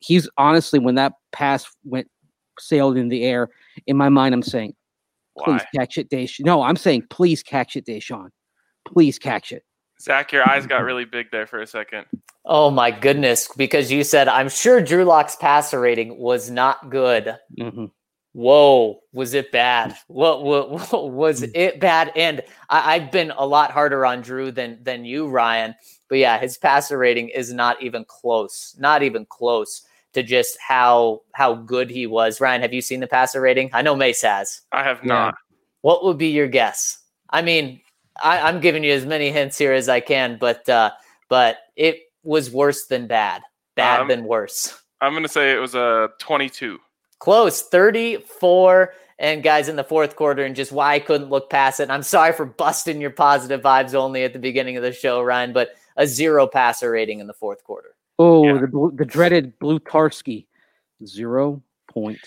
he's 0.00 0.28
honestly 0.36 0.78
when 0.78 0.94
that 0.96 1.14
pass 1.32 1.66
went 1.84 2.08
sailed 2.60 2.96
in 2.96 3.08
the 3.08 3.24
air, 3.24 3.48
in 3.86 3.96
my 3.96 4.08
mind, 4.08 4.34
I'm 4.34 4.42
saying, 4.42 4.74
please 5.38 5.62
Why? 5.62 5.80
catch 5.80 5.98
it, 5.98 6.10
DaeSean. 6.10 6.44
No, 6.44 6.62
I'm 6.62 6.76
saying, 6.76 7.04
please 7.10 7.42
catch 7.42 7.76
it, 7.76 7.86
DaeSean. 7.86 8.28
Please 8.86 9.18
catch 9.18 9.52
it. 9.52 9.64
Zach, 10.00 10.32
your 10.32 10.48
eyes 10.48 10.66
got 10.66 10.84
really 10.84 11.04
big 11.04 11.26
there 11.32 11.46
for 11.46 11.60
a 11.60 11.66
second. 11.66 12.06
Oh 12.44 12.70
my 12.70 12.90
goodness! 12.92 13.48
Because 13.56 13.90
you 13.90 14.04
said 14.04 14.28
I'm 14.28 14.48
sure 14.48 14.80
Drew 14.80 15.04
Lock's 15.04 15.34
passer 15.36 15.80
rating 15.80 16.18
was 16.18 16.50
not 16.50 16.88
good. 16.90 17.36
hmm 17.58 17.86
Whoa, 18.38 19.00
was 19.12 19.34
it 19.34 19.50
bad? 19.50 19.96
What, 20.06 20.44
what, 20.44 20.70
what 20.92 21.10
was 21.10 21.42
it 21.42 21.80
bad? 21.80 22.12
And 22.14 22.40
I, 22.70 22.94
I've 22.94 23.10
been 23.10 23.32
a 23.32 23.44
lot 23.44 23.72
harder 23.72 24.06
on 24.06 24.22
Drew 24.22 24.52
than 24.52 24.78
than 24.84 25.04
you, 25.04 25.26
Ryan. 25.26 25.74
But 26.08 26.18
yeah, 26.18 26.38
his 26.38 26.56
passer 26.56 26.98
rating 26.98 27.30
is 27.30 27.52
not 27.52 27.82
even 27.82 28.04
close. 28.04 28.76
Not 28.78 29.02
even 29.02 29.26
close 29.26 29.82
to 30.12 30.22
just 30.22 30.56
how 30.64 31.22
how 31.32 31.54
good 31.54 31.90
he 31.90 32.06
was. 32.06 32.40
Ryan, 32.40 32.62
have 32.62 32.72
you 32.72 32.80
seen 32.80 33.00
the 33.00 33.08
passer 33.08 33.40
rating? 33.40 33.70
I 33.72 33.82
know 33.82 33.96
Mace 33.96 34.22
has. 34.22 34.60
I 34.70 34.84
have 34.84 35.00
Yeah. 35.02 35.08
not. 35.08 35.34
What 35.80 36.04
would 36.04 36.16
be 36.16 36.28
your 36.28 36.46
guess? 36.46 36.98
I 37.30 37.42
mean, 37.42 37.80
I, 38.22 38.38
I'm 38.38 38.60
giving 38.60 38.84
you 38.84 38.92
as 38.92 39.04
many 39.04 39.32
hints 39.32 39.58
here 39.58 39.72
as 39.72 39.88
I 39.88 39.98
can, 39.98 40.38
but 40.38 40.68
uh, 40.68 40.92
but 41.28 41.56
it 41.74 42.02
was 42.22 42.52
worse 42.52 42.86
than 42.86 43.08
bad. 43.08 43.42
Bad 43.74 44.02
Um, 44.02 44.06
than 44.08 44.22
worse. 44.22 44.80
I'm 45.00 45.12
gonna 45.12 45.26
say 45.26 45.52
it 45.52 45.58
was 45.58 45.74
a 45.74 46.10
22. 46.20 46.78
Close, 47.18 47.62
34. 47.62 48.94
And 49.20 49.42
guys, 49.42 49.68
in 49.68 49.74
the 49.74 49.82
fourth 49.82 50.14
quarter, 50.14 50.44
and 50.44 50.54
just 50.54 50.70
why 50.70 50.94
I 50.94 51.00
couldn't 51.00 51.28
look 51.28 51.50
past 51.50 51.80
it. 51.80 51.84
And 51.84 51.92
I'm 51.92 52.04
sorry 52.04 52.32
for 52.32 52.46
busting 52.46 53.00
your 53.00 53.10
positive 53.10 53.60
vibes 53.62 53.94
only 53.94 54.22
at 54.22 54.32
the 54.32 54.38
beginning 54.38 54.76
of 54.76 54.84
the 54.84 54.92
show, 54.92 55.20
Ryan, 55.22 55.52
but 55.52 55.70
a 55.96 56.06
zero 56.06 56.46
passer 56.46 56.90
rating 56.92 57.18
in 57.18 57.26
the 57.26 57.34
fourth 57.34 57.64
quarter. 57.64 57.96
Oh, 58.20 58.44
Yeah. 58.46 58.60
the 58.60 58.90
the 58.94 59.04
dreaded 59.04 59.58
blue 59.58 59.80
Tarski, 59.80 60.46
zero 61.04 61.60
point 61.88 62.20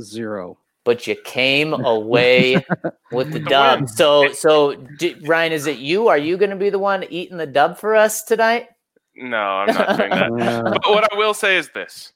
zero. 0.00 0.58
But 0.84 1.06
you 1.08 1.16
came 1.24 1.74
away 1.74 2.64
with 3.12 3.32
the 3.32 3.40
The 3.40 3.50
dub. 3.50 3.88
So, 3.88 4.32
so 4.32 4.74
d- 4.76 5.16
Ryan, 5.24 5.52
is 5.52 5.66
it 5.66 5.78
you? 5.78 6.06
Are 6.08 6.16
you 6.18 6.36
going 6.36 6.50
to 6.50 6.56
be 6.56 6.70
the 6.70 6.78
one 6.78 7.04
eating 7.10 7.36
the 7.36 7.46
dub 7.46 7.78
for 7.78 7.96
us 7.96 8.22
tonight? 8.22 8.68
No, 9.16 9.36
I'm 9.36 9.74
not 9.74 9.96
doing 9.98 10.36
that. 10.38 10.64
But 10.84 10.90
what 10.90 11.12
I 11.12 11.16
will 11.16 11.34
say 11.34 11.56
is 11.56 11.68
this: 11.70 12.12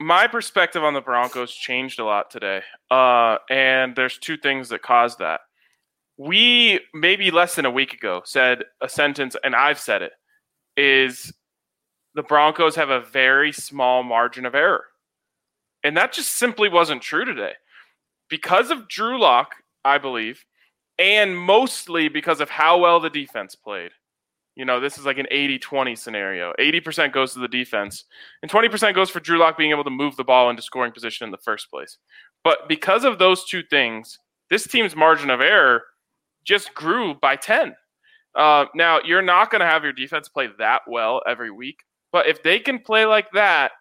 my 0.00 0.26
perspective 0.26 0.82
on 0.82 0.94
the 0.94 1.00
Broncos 1.02 1.52
changed 1.52 2.00
a 2.00 2.04
lot 2.04 2.30
today, 2.30 2.62
uh, 2.90 3.36
and 3.50 3.94
there's 3.94 4.18
two 4.18 4.38
things 4.38 4.70
that 4.70 4.82
caused 4.82 5.18
that. 5.18 5.42
We 6.16 6.80
maybe 6.94 7.30
less 7.30 7.54
than 7.54 7.66
a 7.66 7.70
week 7.70 7.92
ago 7.92 8.22
said 8.24 8.64
a 8.80 8.88
sentence, 8.88 9.36
and 9.44 9.54
I've 9.54 9.78
said 9.78 10.02
it: 10.02 10.12
is 10.76 11.32
the 12.14 12.22
Broncos 12.22 12.76
have 12.76 12.90
a 12.90 13.00
very 13.00 13.52
small 13.52 14.02
margin 14.02 14.46
of 14.46 14.54
error, 14.54 14.86
and 15.84 15.96
that 15.98 16.14
just 16.14 16.36
simply 16.36 16.70
wasn't 16.70 17.02
true 17.02 17.26
today 17.26 17.52
because 18.30 18.70
of 18.70 18.88
Drew 18.88 19.20
Lock, 19.20 19.56
I 19.84 19.98
believe, 19.98 20.44
and 20.98 21.36
mostly 21.36 22.08
because 22.08 22.40
of 22.40 22.48
how 22.48 22.78
well 22.78 23.00
the 23.00 23.10
defense 23.10 23.54
played. 23.54 23.90
You 24.60 24.66
know, 24.66 24.78
this 24.78 24.98
is 24.98 25.06
like 25.06 25.16
an 25.16 25.26
80 25.30 25.58
20 25.58 25.96
scenario. 25.96 26.52
80% 26.60 27.14
goes 27.14 27.32
to 27.32 27.38
the 27.38 27.48
defense, 27.48 28.04
and 28.42 28.50
20% 28.50 28.94
goes 28.94 29.08
for 29.08 29.18
Drew 29.18 29.38
Lock 29.38 29.56
being 29.56 29.70
able 29.70 29.84
to 29.84 29.90
move 29.90 30.16
the 30.16 30.22
ball 30.22 30.50
into 30.50 30.60
scoring 30.60 30.92
position 30.92 31.24
in 31.24 31.30
the 31.30 31.38
first 31.38 31.70
place. 31.70 31.96
But 32.44 32.68
because 32.68 33.04
of 33.04 33.18
those 33.18 33.46
two 33.46 33.62
things, 33.62 34.18
this 34.50 34.66
team's 34.66 34.94
margin 34.94 35.30
of 35.30 35.40
error 35.40 35.84
just 36.44 36.74
grew 36.74 37.14
by 37.14 37.36
10. 37.36 37.74
Uh, 38.34 38.66
now, 38.74 39.00
you're 39.02 39.22
not 39.22 39.50
going 39.50 39.60
to 39.60 39.66
have 39.66 39.82
your 39.82 39.94
defense 39.94 40.28
play 40.28 40.50
that 40.58 40.82
well 40.86 41.22
every 41.26 41.50
week, 41.50 41.78
but 42.12 42.26
if 42.26 42.42
they 42.42 42.58
can 42.58 42.80
play 42.80 43.06
like 43.06 43.32
that, 43.32 43.72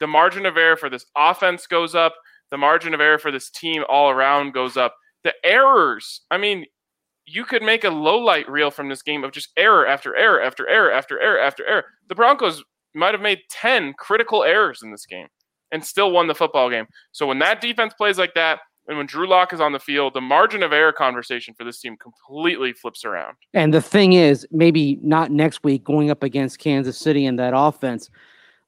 the 0.00 0.06
margin 0.06 0.46
of 0.46 0.56
error 0.56 0.78
for 0.78 0.88
this 0.88 1.04
offense 1.14 1.66
goes 1.66 1.94
up, 1.94 2.14
the 2.50 2.56
margin 2.56 2.94
of 2.94 3.02
error 3.02 3.18
for 3.18 3.32
this 3.32 3.50
team 3.50 3.84
all 3.86 4.08
around 4.08 4.54
goes 4.54 4.78
up. 4.78 4.94
The 5.24 5.34
errors, 5.44 6.22
I 6.30 6.38
mean, 6.38 6.64
you 7.26 7.44
could 7.44 7.62
make 7.62 7.84
a 7.84 7.90
low 7.90 8.18
light 8.18 8.48
reel 8.50 8.70
from 8.70 8.88
this 8.88 9.02
game 9.02 9.24
of 9.24 9.32
just 9.32 9.50
error 9.56 9.86
after 9.86 10.16
error 10.16 10.42
after 10.42 10.68
error 10.68 10.92
after 10.92 11.20
error 11.20 11.38
after 11.38 11.66
error. 11.66 11.84
The 12.08 12.14
Broncos 12.14 12.62
might 12.94 13.14
have 13.14 13.20
made 13.20 13.40
10 13.50 13.94
critical 13.98 14.44
errors 14.44 14.82
in 14.82 14.90
this 14.90 15.06
game 15.06 15.28
and 15.70 15.84
still 15.84 16.10
won 16.10 16.26
the 16.26 16.34
football 16.34 16.68
game. 16.68 16.86
So 17.12 17.26
when 17.26 17.38
that 17.38 17.60
defense 17.60 17.94
plays 17.94 18.18
like 18.18 18.34
that, 18.34 18.60
and 18.88 18.96
when 18.98 19.06
Drew 19.06 19.28
Lock 19.28 19.52
is 19.52 19.60
on 19.60 19.72
the 19.72 19.78
field, 19.78 20.12
the 20.12 20.20
margin 20.20 20.62
of 20.62 20.72
error 20.72 20.92
conversation 20.92 21.54
for 21.54 21.62
this 21.64 21.80
team 21.80 21.96
completely 21.96 22.72
flips 22.72 23.04
around. 23.04 23.36
And 23.54 23.72
the 23.72 23.80
thing 23.80 24.14
is, 24.14 24.46
maybe 24.50 24.98
not 25.02 25.30
next 25.30 25.62
week 25.62 25.84
going 25.84 26.10
up 26.10 26.24
against 26.24 26.58
Kansas 26.58 26.98
City 26.98 27.24
and 27.24 27.38
that 27.38 27.52
offense, 27.56 28.10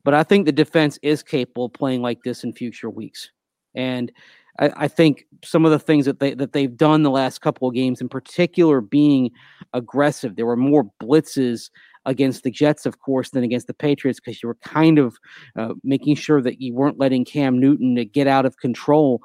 but 0.05 0.15
I 0.15 0.23
think 0.23 0.47
the 0.47 0.53
defense 0.53 0.99
is 1.03 1.23
capable 1.23 1.65
of 1.65 1.73
playing 1.73 2.01
like 2.01 2.23
this 2.23 2.45
in 2.45 2.53
future 2.53 2.91
weeks. 2.91 3.31
And 3.75 4.13
I, 4.59 4.71
I 4.77 4.89
think 4.89 5.27
some 5.45 5.65
of 5.65 5.71
the 5.71 5.79
things 5.79 6.07
that 6.07 6.21
they 6.21 6.35
that 6.35 6.53
they've 6.53 6.77
done 6.77 7.03
the 7.03 7.11
last 7.11 7.41
couple 7.41 7.69
of 7.69 7.75
games, 7.75 8.01
in 8.01 8.09
particular, 8.09 8.81
being 8.81 9.31
aggressive. 9.73 10.37
There 10.37 10.47
were 10.47 10.57
more 10.57 10.91
blitzes 11.03 11.71
against 12.07 12.43
the 12.43 12.51
Jets, 12.51 12.87
of 12.87 13.01
course, 13.01 13.31
than 13.31 13.45
against 13.45 13.67
the 13.67 13.75
Patriots 13.75 14.21
because 14.21 14.43
you 14.43 14.49
were 14.49 14.57
kind 14.57 14.99
of 14.99 15.17
uh, 15.57 15.75
making 15.83 16.17
sure 16.17 16.43
that 16.43 16.61
you 16.61 16.75
weren't 16.75 16.99
letting 16.99 17.25
Cam 17.25 17.59
Newton 17.59 17.97
to 17.97 18.05
get 18.05 18.27
out 18.27 18.47
of 18.47 18.59
control. 18.59 19.21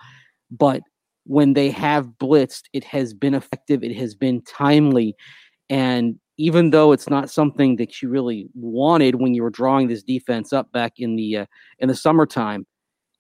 But 0.49 0.81
when 1.25 1.53
they 1.53 1.69
have 1.71 2.07
blitzed, 2.19 2.63
it 2.73 2.83
has 2.85 3.13
been 3.13 3.35
effective. 3.35 3.83
It 3.83 3.95
has 3.97 4.15
been 4.15 4.41
timely, 4.43 5.15
and 5.69 6.19
even 6.37 6.69
though 6.69 6.93
it's 6.93 7.09
not 7.09 7.29
something 7.29 7.75
that 7.75 8.01
you 8.01 8.07
really 8.07 8.47
wanted 8.55 9.15
when 9.15 9.33
you 9.33 9.43
were 9.43 9.49
drawing 9.49 9.89
this 9.89 10.01
defense 10.01 10.53
up 10.53 10.71
back 10.71 10.93
in 10.97 11.17
the 11.17 11.37
uh, 11.37 11.45
in 11.79 11.89
the 11.89 11.95
summertime, 11.95 12.65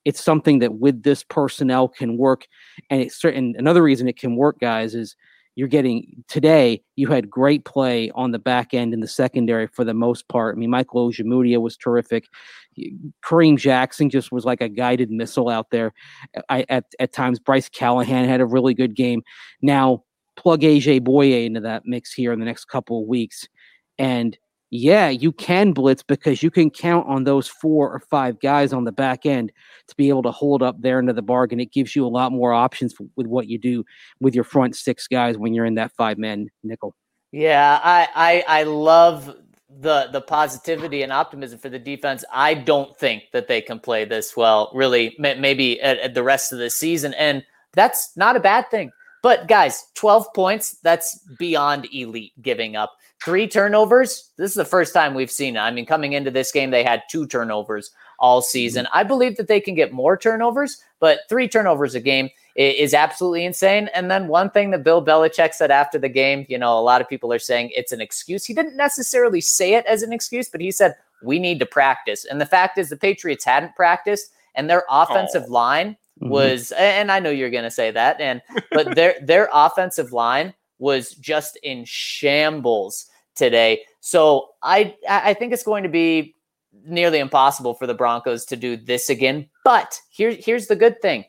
it's 0.09 0.23
something 0.23 0.57
that 0.57 0.79
with 0.79 1.03
this 1.03 1.23
personnel 1.23 1.87
can 1.87 2.17
work. 2.17 2.47
And 2.89 2.99
it's 2.99 3.15
certain 3.15 3.53
another 3.59 3.83
reason 3.83 4.07
it 4.07 4.17
can 4.17 4.35
work, 4.35 4.59
guys, 4.59 4.95
is 4.95 5.15
you're 5.55 5.67
getting 5.67 6.23
today. 6.27 6.81
You 6.95 7.09
had 7.09 7.29
great 7.29 7.63
play 7.63 8.09
on 8.15 8.31
the 8.31 8.39
back 8.39 8.73
end 8.73 8.91
in 8.91 9.01
the 9.01 9.07
secondary 9.07 9.67
for 9.67 9.83
the 9.83 9.93
most 9.93 10.27
part. 10.27 10.55
I 10.55 10.57
mean, 10.57 10.71
Michael 10.71 11.11
Ojemudia 11.11 11.61
was 11.61 11.77
terrific. 11.77 12.25
Kareem 13.23 13.55
Jackson 13.55 14.09
just 14.09 14.31
was 14.31 14.45
like 14.45 14.61
a 14.61 14.69
guided 14.69 15.11
missile 15.11 15.47
out 15.47 15.69
there. 15.69 15.93
I 16.49 16.65
at 16.69 16.85
at 16.99 17.13
times 17.13 17.37
Bryce 17.37 17.69
Callahan 17.69 18.27
had 18.27 18.41
a 18.41 18.47
really 18.47 18.73
good 18.73 18.95
game. 18.95 19.21
Now 19.61 20.05
plug 20.37 20.61
AJ 20.61 21.01
Bouye 21.01 21.45
into 21.45 21.59
that 21.59 21.83
mix 21.85 22.13
here 22.13 22.33
in 22.33 22.39
the 22.39 22.45
next 22.45 22.65
couple 22.65 23.03
of 23.03 23.07
weeks, 23.07 23.47
and 23.99 24.35
yeah, 24.71 25.09
you 25.09 25.31
can 25.31 25.71
blitz 25.71 26.03
because 26.03 26.43
you 26.43 26.51
can 26.51 26.69
count 26.69 27.07
on 27.07 27.23
those 27.23 27.47
four 27.47 27.91
or 27.91 27.99
five 27.99 28.39
guys 28.39 28.71
on 28.71 28.83
the 28.83 28.91
back 28.91 29.25
end 29.25 29.51
to 29.87 29.95
be 29.95 30.09
able 30.09 30.23
to 30.23 30.31
hold 30.31 30.61
up 30.61 30.79
there 30.81 30.99
into 30.99 31.13
the 31.13 31.23
bargain. 31.23 31.59
It 31.59 31.71
gives 31.71 31.95
you 31.95 32.05
a 32.05 32.07
lot 32.07 32.31
more 32.31 32.53
options 32.53 32.93
f- 32.99 33.07
with 33.15 33.25
what 33.25 33.47
you 33.47 33.57
do 33.57 33.83
with 34.19 34.35
your 34.35 34.43
front 34.43 34.75
six 34.75 35.07
guys 35.07 35.37
when 35.37 35.53
you're 35.53 35.65
in 35.65 35.75
that 35.75 35.91
five 35.93 36.17
man 36.17 36.49
nickel. 36.63 36.95
Yeah, 37.31 37.79
I, 37.83 38.07
I 38.15 38.59
I 38.59 38.63
love 38.63 39.35
the 39.69 40.09
the 40.11 40.21
positivity 40.21 41.01
and 41.01 41.11
optimism 41.11 41.59
for 41.59 41.69
the 41.69 41.79
defense. 41.79 42.23
I 42.31 42.53
don't 42.53 42.97
think 42.97 43.23
that 43.33 43.47
they 43.47 43.61
can 43.61 43.79
play 43.79 44.05
this 44.05 44.35
well, 44.35 44.71
really, 44.73 45.15
maybe 45.19 45.81
at, 45.81 45.97
at 45.99 46.13
the 46.13 46.23
rest 46.23 46.51
of 46.53 46.59
the 46.59 46.69
season, 46.69 47.13
and 47.15 47.43
that's 47.73 48.11
not 48.15 48.35
a 48.35 48.39
bad 48.39 48.69
thing. 48.69 48.91
But 49.21 49.47
guys, 49.47 49.87
12 49.95 50.27
points, 50.33 50.77
that's 50.83 51.19
beyond 51.37 51.87
elite 51.93 52.33
giving 52.41 52.75
up. 52.75 52.95
Three 53.23 53.47
turnovers. 53.47 54.31
This 54.37 54.51
is 54.51 54.55
the 54.55 54.63
first 54.63 54.93
time 54.93 55.13
we've 55.13 55.31
seen 55.31 55.57
it. 55.57 55.59
I 55.59 55.71
mean, 55.71 55.85
coming 55.85 56.13
into 56.13 56.31
this 56.31 56.53
game, 56.53 56.71
they 56.71 56.83
had 56.85 57.03
two 57.09 57.27
turnovers 57.27 57.91
all 58.19 58.41
season. 58.41 58.85
Mm-hmm. 58.85 58.97
I 58.97 59.03
believe 59.03 59.35
that 59.37 59.47
they 59.47 59.59
can 59.59 59.75
get 59.75 59.91
more 59.91 60.15
turnovers, 60.15 60.81
but 60.99 61.19
three 61.27 61.47
turnovers 61.47 61.95
a 61.95 61.99
game 61.99 62.29
is 62.55 62.93
absolutely 62.93 63.45
insane. 63.45 63.89
And 63.93 64.09
then 64.09 64.27
one 64.27 64.49
thing 64.49 64.71
that 64.71 64.83
Bill 64.83 65.03
Belichick 65.03 65.53
said 65.53 65.71
after 65.71 65.97
the 65.97 66.09
game, 66.09 66.45
you 66.49 66.57
know, 66.57 66.77
a 66.77 66.81
lot 66.81 67.01
of 67.01 67.09
people 67.09 67.31
are 67.33 67.39
saying 67.39 67.71
it's 67.73 67.91
an 67.91 68.01
excuse. 68.01 68.45
He 68.45 68.53
didn't 68.53 68.75
necessarily 68.75 69.41
say 69.41 69.75
it 69.75 69.85
as 69.85 70.01
an 70.01 70.13
excuse, 70.13 70.49
but 70.49 70.61
he 70.61 70.71
said, 70.71 70.95
we 71.21 71.39
need 71.39 71.59
to 71.59 71.65
practice. 71.65 72.25
And 72.25 72.39
the 72.39 72.45
fact 72.45 72.77
is, 72.77 72.89
the 72.89 72.97
Patriots 72.97 73.43
hadn't 73.45 73.75
practiced, 73.75 74.31
and 74.55 74.69
their 74.69 74.83
oh. 74.89 75.03
offensive 75.03 75.45
Oh. 75.47 75.51
line 75.51 75.97
Mhm. 76.21 76.29
was, 76.29 76.71
and 76.73 77.11
I 77.11 77.19
know 77.19 77.29
you're 77.29 77.49
going 77.49 77.63
to 77.63 77.71
say 77.71 77.91
that, 77.91 78.19
and 78.19 78.41
but 78.71 78.95
their 78.95 79.15
their 79.21 79.49
offensive 79.53 80.11
line 80.11 80.53
was 80.79 81.11
just 81.15 81.57
in 81.57 81.85
shambles 81.85 83.05
today. 83.35 83.81
So 84.01 84.49
I 84.63 84.95
I 85.07 85.33
think 85.33 85.53
it's 85.53 85.63
going 85.63 85.83
to 85.83 85.89
be 85.89 86.35
nearly 86.85 87.19
impossible 87.19 87.73
for 87.73 87.87
the 87.87 87.93
Broncos 87.93 88.45
to 88.45 88.55
do 88.55 88.77
this 88.77 89.09
again. 89.09 89.49
But 89.63 89.99
here, 90.09 90.31
here's 90.31 90.67
the 90.67 90.75
good 90.75 91.01
thing. 91.01 91.25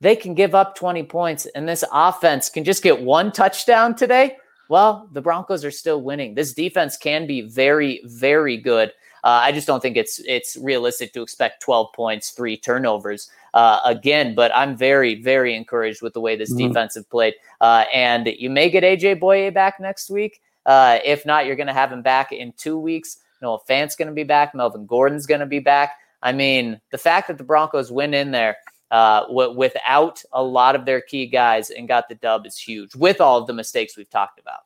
They 0.00 0.16
can 0.16 0.34
give 0.34 0.54
up 0.54 0.74
20 0.74 1.04
points 1.04 1.46
and 1.54 1.68
this 1.68 1.84
offense 1.92 2.50
can 2.50 2.64
just 2.64 2.82
get 2.82 3.00
one 3.00 3.32
touchdown 3.32 3.94
today. 3.94 4.36
Well, 4.68 5.08
the 5.12 5.22
Broncos 5.22 5.64
are 5.64 5.70
still 5.70 6.02
winning. 6.02 6.34
This 6.34 6.52
defense 6.52 6.96
can 6.96 7.26
be 7.26 7.42
very, 7.42 8.02
very 8.04 8.56
good. 8.56 8.90
Uh, 9.22 9.40
I 9.42 9.52
just 9.52 9.66
don't 9.66 9.80
think 9.80 9.96
it's 9.96 10.18
it's 10.26 10.56
realistic 10.56 11.12
to 11.14 11.22
expect 11.22 11.62
12 11.62 11.92
points, 11.94 12.30
three 12.30 12.56
turnovers 12.56 13.30
uh, 13.54 13.80
again. 13.86 14.34
But 14.34 14.54
I'm 14.54 14.76
very, 14.76 15.14
very 15.22 15.54
encouraged 15.54 16.02
with 16.02 16.12
the 16.12 16.20
way 16.20 16.36
this 16.36 16.52
Mhm. 16.52 16.68
defense 16.68 16.94
have 16.96 17.08
played. 17.08 17.34
Uh, 17.62 17.84
and 17.92 18.26
you 18.26 18.50
may 18.50 18.68
get 18.68 18.84
AJ 18.84 19.14
Bouye 19.18 19.52
back 19.54 19.80
next 19.80 20.10
week. 20.10 20.42
Uh, 20.66 20.98
if 21.04 21.24
not, 21.24 21.46
you're 21.46 21.56
going 21.56 21.68
to 21.68 21.72
have 21.72 21.90
him 21.90 22.02
back 22.02 22.32
in 22.32 22.52
two 22.58 22.78
weeks. 22.78 23.18
Noah 23.40 23.60
Fant's 23.66 23.96
going 23.96 24.08
to 24.08 24.14
be 24.14 24.24
back. 24.24 24.54
Melvin 24.54 24.84
Gordon's 24.86 25.26
going 25.26 25.40
to 25.40 25.46
be 25.46 25.60
back. 25.60 25.96
I 26.22 26.32
mean, 26.32 26.80
the 26.90 26.98
fact 26.98 27.28
that 27.28 27.38
the 27.38 27.44
Broncos 27.44 27.90
went 27.92 28.14
in 28.14 28.30
there 28.30 28.56
uh, 28.90 29.26
w- 29.26 29.52
without 29.56 30.22
a 30.32 30.42
lot 30.42 30.74
of 30.76 30.84
their 30.84 31.00
key 31.00 31.26
guys 31.26 31.70
and 31.70 31.88
got 31.88 32.08
the 32.08 32.14
dub 32.14 32.46
is 32.46 32.56
huge 32.56 32.94
with 32.94 33.20
all 33.20 33.38
of 33.40 33.46
the 33.46 33.52
mistakes 33.52 33.96
we've 33.96 34.08
talked 34.10 34.38
about. 34.38 34.60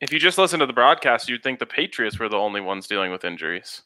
If 0.00 0.12
you 0.12 0.18
just 0.18 0.36
listen 0.36 0.58
to 0.60 0.66
the 0.66 0.72
broadcast, 0.72 1.28
you'd 1.28 1.42
think 1.44 1.60
the 1.60 1.66
Patriots 1.66 2.18
were 2.18 2.28
the 2.28 2.36
only 2.36 2.60
ones 2.60 2.88
dealing 2.88 3.12
with 3.12 3.24
injuries. 3.24 3.82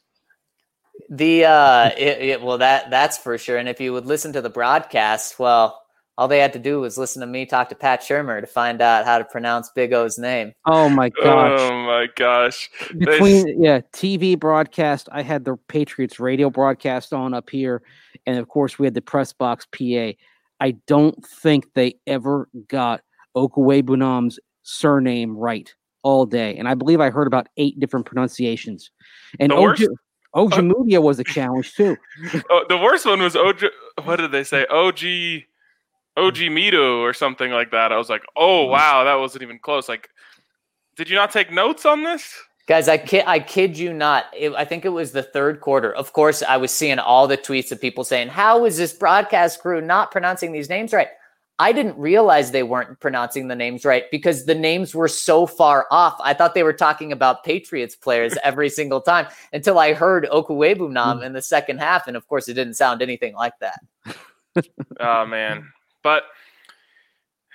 The 1.09 1.45
uh, 1.45 1.89
it, 1.97 2.21
it, 2.21 2.41
well, 2.41 2.57
that 2.57 2.89
that's 2.89 3.17
for 3.17 3.37
sure. 3.37 3.57
And 3.57 3.69
if 3.69 3.79
you 3.79 3.93
would 3.93 4.05
listen 4.05 4.33
to 4.33 4.41
the 4.41 4.49
broadcast, 4.49 5.39
well, 5.39 5.81
all 6.17 6.27
they 6.27 6.39
had 6.39 6.53
to 6.53 6.59
do 6.59 6.79
was 6.79 6.97
listen 6.97 7.19
to 7.21 7.27
me 7.27 7.45
talk 7.45 7.69
to 7.69 7.75
Pat 7.75 8.01
Shurmur 8.01 8.41
to 8.41 8.47
find 8.47 8.81
out 8.81 9.05
how 9.05 9.19
to 9.19 9.25
pronounce 9.25 9.69
Big 9.69 9.93
O's 9.93 10.17
name. 10.17 10.53
Oh 10.65 10.89
my 10.89 11.09
gosh! 11.09 11.59
Oh 11.59 11.85
my 11.85 12.07
gosh! 12.15 12.69
Between 12.97 13.61
yeah, 13.61 13.81
TV 13.93 14.37
broadcast, 14.37 15.07
I 15.11 15.21
had 15.21 15.45
the 15.45 15.57
Patriots 15.67 16.19
radio 16.19 16.49
broadcast 16.49 17.13
on 17.13 17.33
up 17.33 17.49
here, 17.49 17.83
and 18.25 18.39
of 18.39 18.47
course 18.47 18.79
we 18.79 18.87
had 18.87 18.95
the 18.95 19.01
press 19.01 19.31
box 19.31 19.67
PA. 19.71 20.11
I 20.59 20.71
don't 20.87 21.23
think 21.23 21.71
they 21.75 21.95
ever 22.07 22.49
got 22.67 23.01
Okwuegbunam's 23.35 24.39
surname 24.63 25.37
right 25.37 25.71
all 26.01 26.25
day, 26.25 26.57
and 26.57 26.67
I 26.67 26.73
believe 26.73 26.99
I 26.99 27.11
heard 27.11 27.27
about 27.27 27.47
eight 27.57 27.79
different 27.79 28.07
pronunciations. 28.07 28.89
And 29.39 29.51
Oja, 29.51 29.87
Ojemudia 30.37 31.01
was 31.01 31.19
a 31.19 31.23
challenge 31.23 31.73
too. 31.73 31.97
oh, 32.49 32.65
the 32.69 32.77
worst 32.77 33.05
one 33.05 33.21
was 33.21 33.35
Oja. 33.35 33.69
What 34.03 34.17
did 34.17 34.31
they 34.31 34.43
say? 34.43 34.65
OG. 34.67 35.43
OG 36.15 36.37
Mito 36.49 36.99
or 36.99 37.13
something 37.13 37.51
like 37.51 37.71
that. 37.71 37.91
I 37.91 37.97
was 37.97 38.09
like, 38.09 38.23
oh 38.35 38.63
mm-hmm. 38.63 38.71
wow, 38.71 39.03
that 39.03 39.15
wasn't 39.15 39.43
even 39.43 39.59
close. 39.59 39.87
Like, 39.87 40.09
did 40.95 41.09
you 41.09 41.15
not 41.15 41.31
take 41.31 41.51
notes 41.51 41.85
on 41.85 42.03
this? 42.03 42.33
Guys, 42.67 42.89
I 42.89 42.97
kid, 42.97 43.23
I 43.27 43.39
kid 43.39 43.77
you 43.77 43.93
not. 43.93 44.25
It, 44.35 44.53
I 44.53 44.65
think 44.65 44.83
it 44.83 44.89
was 44.89 45.11
the 45.11 45.23
third 45.23 45.61
quarter. 45.61 45.93
Of 45.93 46.11
course, 46.11 46.43
I 46.43 46.57
was 46.57 46.71
seeing 46.71 46.99
all 46.99 47.27
the 47.27 47.37
tweets 47.37 47.71
of 47.71 47.79
people 47.79 48.03
saying, 48.03 48.27
"How 48.27 48.65
is 48.65 48.75
this 48.75 48.91
broadcast 48.91 49.61
crew 49.61 49.79
not 49.79 50.11
pronouncing 50.11 50.51
these 50.51 50.69
names 50.69 50.91
right?" 50.91 51.07
I 51.59 51.71
didn't 51.71 51.97
realize 51.97 52.51
they 52.51 52.63
weren't 52.63 52.99
pronouncing 52.99 53.47
the 53.47 53.55
names 53.55 53.83
right 53.83 54.09
because 54.11 54.45
the 54.45 54.53
names 54.53 54.93
were 54.93 55.07
so 55.07 55.47
far 55.47 55.87
off. 55.89 56.15
I 56.19 56.33
thought 56.33 56.53
they 56.53 56.63
were 56.63 56.73
talking 56.73 57.11
about 57.11 57.43
Patriots 57.43 57.95
players 57.95 58.35
every 58.43 58.69
single 58.69 59.01
time 59.01 59.27
until 59.53 59.79
I 59.79 59.93
heard 59.93 60.27
Okwuegbunam 60.31 61.19
mm. 61.19 61.25
in 61.25 61.33
the 61.33 61.41
second 61.41 61.79
half, 61.79 62.07
and 62.07 62.15
of 62.15 62.27
course, 62.27 62.47
it 62.47 62.53
didn't 62.53 62.75
sound 62.75 63.01
anything 63.01 63.33
like 63.33 63.53
that. 63.59 63.79
oh 64.99 65.25
man, 65.25 65.71
but 66.03 66.23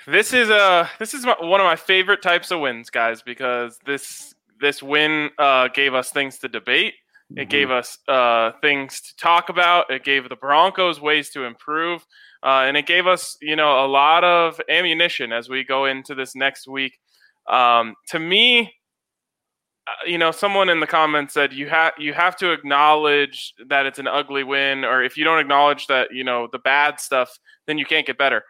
this 0.07 0.33
is 0.33 0.51
a 0.51 0.91
this 0.99 1.15
is 1.15 1.25
one 1.25 1.61
of 1.61 1.65
my 1.65 1.77
favorite 1.77 2.23
types 2.23 2.51
of 2.51 2.61
wins, 2.61 2.91
guys, 2.91 3.23
because 3.23 3.79
this 3.87 4.35
this 4.61 4.83
win 4.83 5.31
uh, 5.39 5.69
gave 5.69 5.95
us 5.95 6.11
things 6.11 6.39
to 6.39 6.49
debate. 6.49 6.95
It 7.35 7.49
gave 7.49 7.69
mm-hmm. 7.69 7.79
us 7.79 7.99
uh, 8.09 8.53
things 8.61 9.01
to 9.01 9.17
talk 9.17 9.49
about. 9.49 9.91
It 9.91 10.05
gave 10.05 10.29
the 10.29 10.37
Broncos 10.37 11.01
ways 11.01 11.31
to 11.31 11.45
improve. 11.45 12.07
Uh, 12.45 12.65
and 12.67 12.77
it 12.77 12.87
gave 12.87 13.07
us, 13.07 13.37
you 13.41 13.55
know, 13.55 13.85
a 13.85 13.87
lot 13.87 14.25
of 14.25 14.61
ammunition 14.69 15.33
as 15.33 15.49
we 15.49 15.65
go 15.65 15.85
into 15.85 16.15
this 16.15 16.35
next 16.35 16.67
week. 16.67 16.99
Um, 17.49 17.95
to 18.09 18.19
me, 18.19 18.73
uh, 19.87 20.07
you 20.07 20.19
know, 20.19 20.31
someone 20.31 20.69
in 20.69 20.81
the 20.81 20.87
comments 20.87 21.35
said 21.35 21.53
you 21.53 21.69
have 21.69 21.93
you 21.99 22.13
have 22.13 22.37
to 22.37 22.53
acknowledge 22.53 23.55
that 23.69 23.87
it's 23.87 23.99
an 23.99 24.07
ugly 24.07 24.45
win, 24.45 24.85
or 24.85 25.03
if 25.03 25.17
you 25.17 25.25
don't 25.25 25.39
acknowledge 25.39 25.87
that, 25.89 26.13
you 26.13 26.25
know, 26.25 26.49
the 26.51 26.59
bad 26.59 27.01
stuff, 27.01 27.31
then 27.67 27.79
you 27.79 27.85
can't 27.85 28.07
get 28.07 28.19
better. 28.19 28.43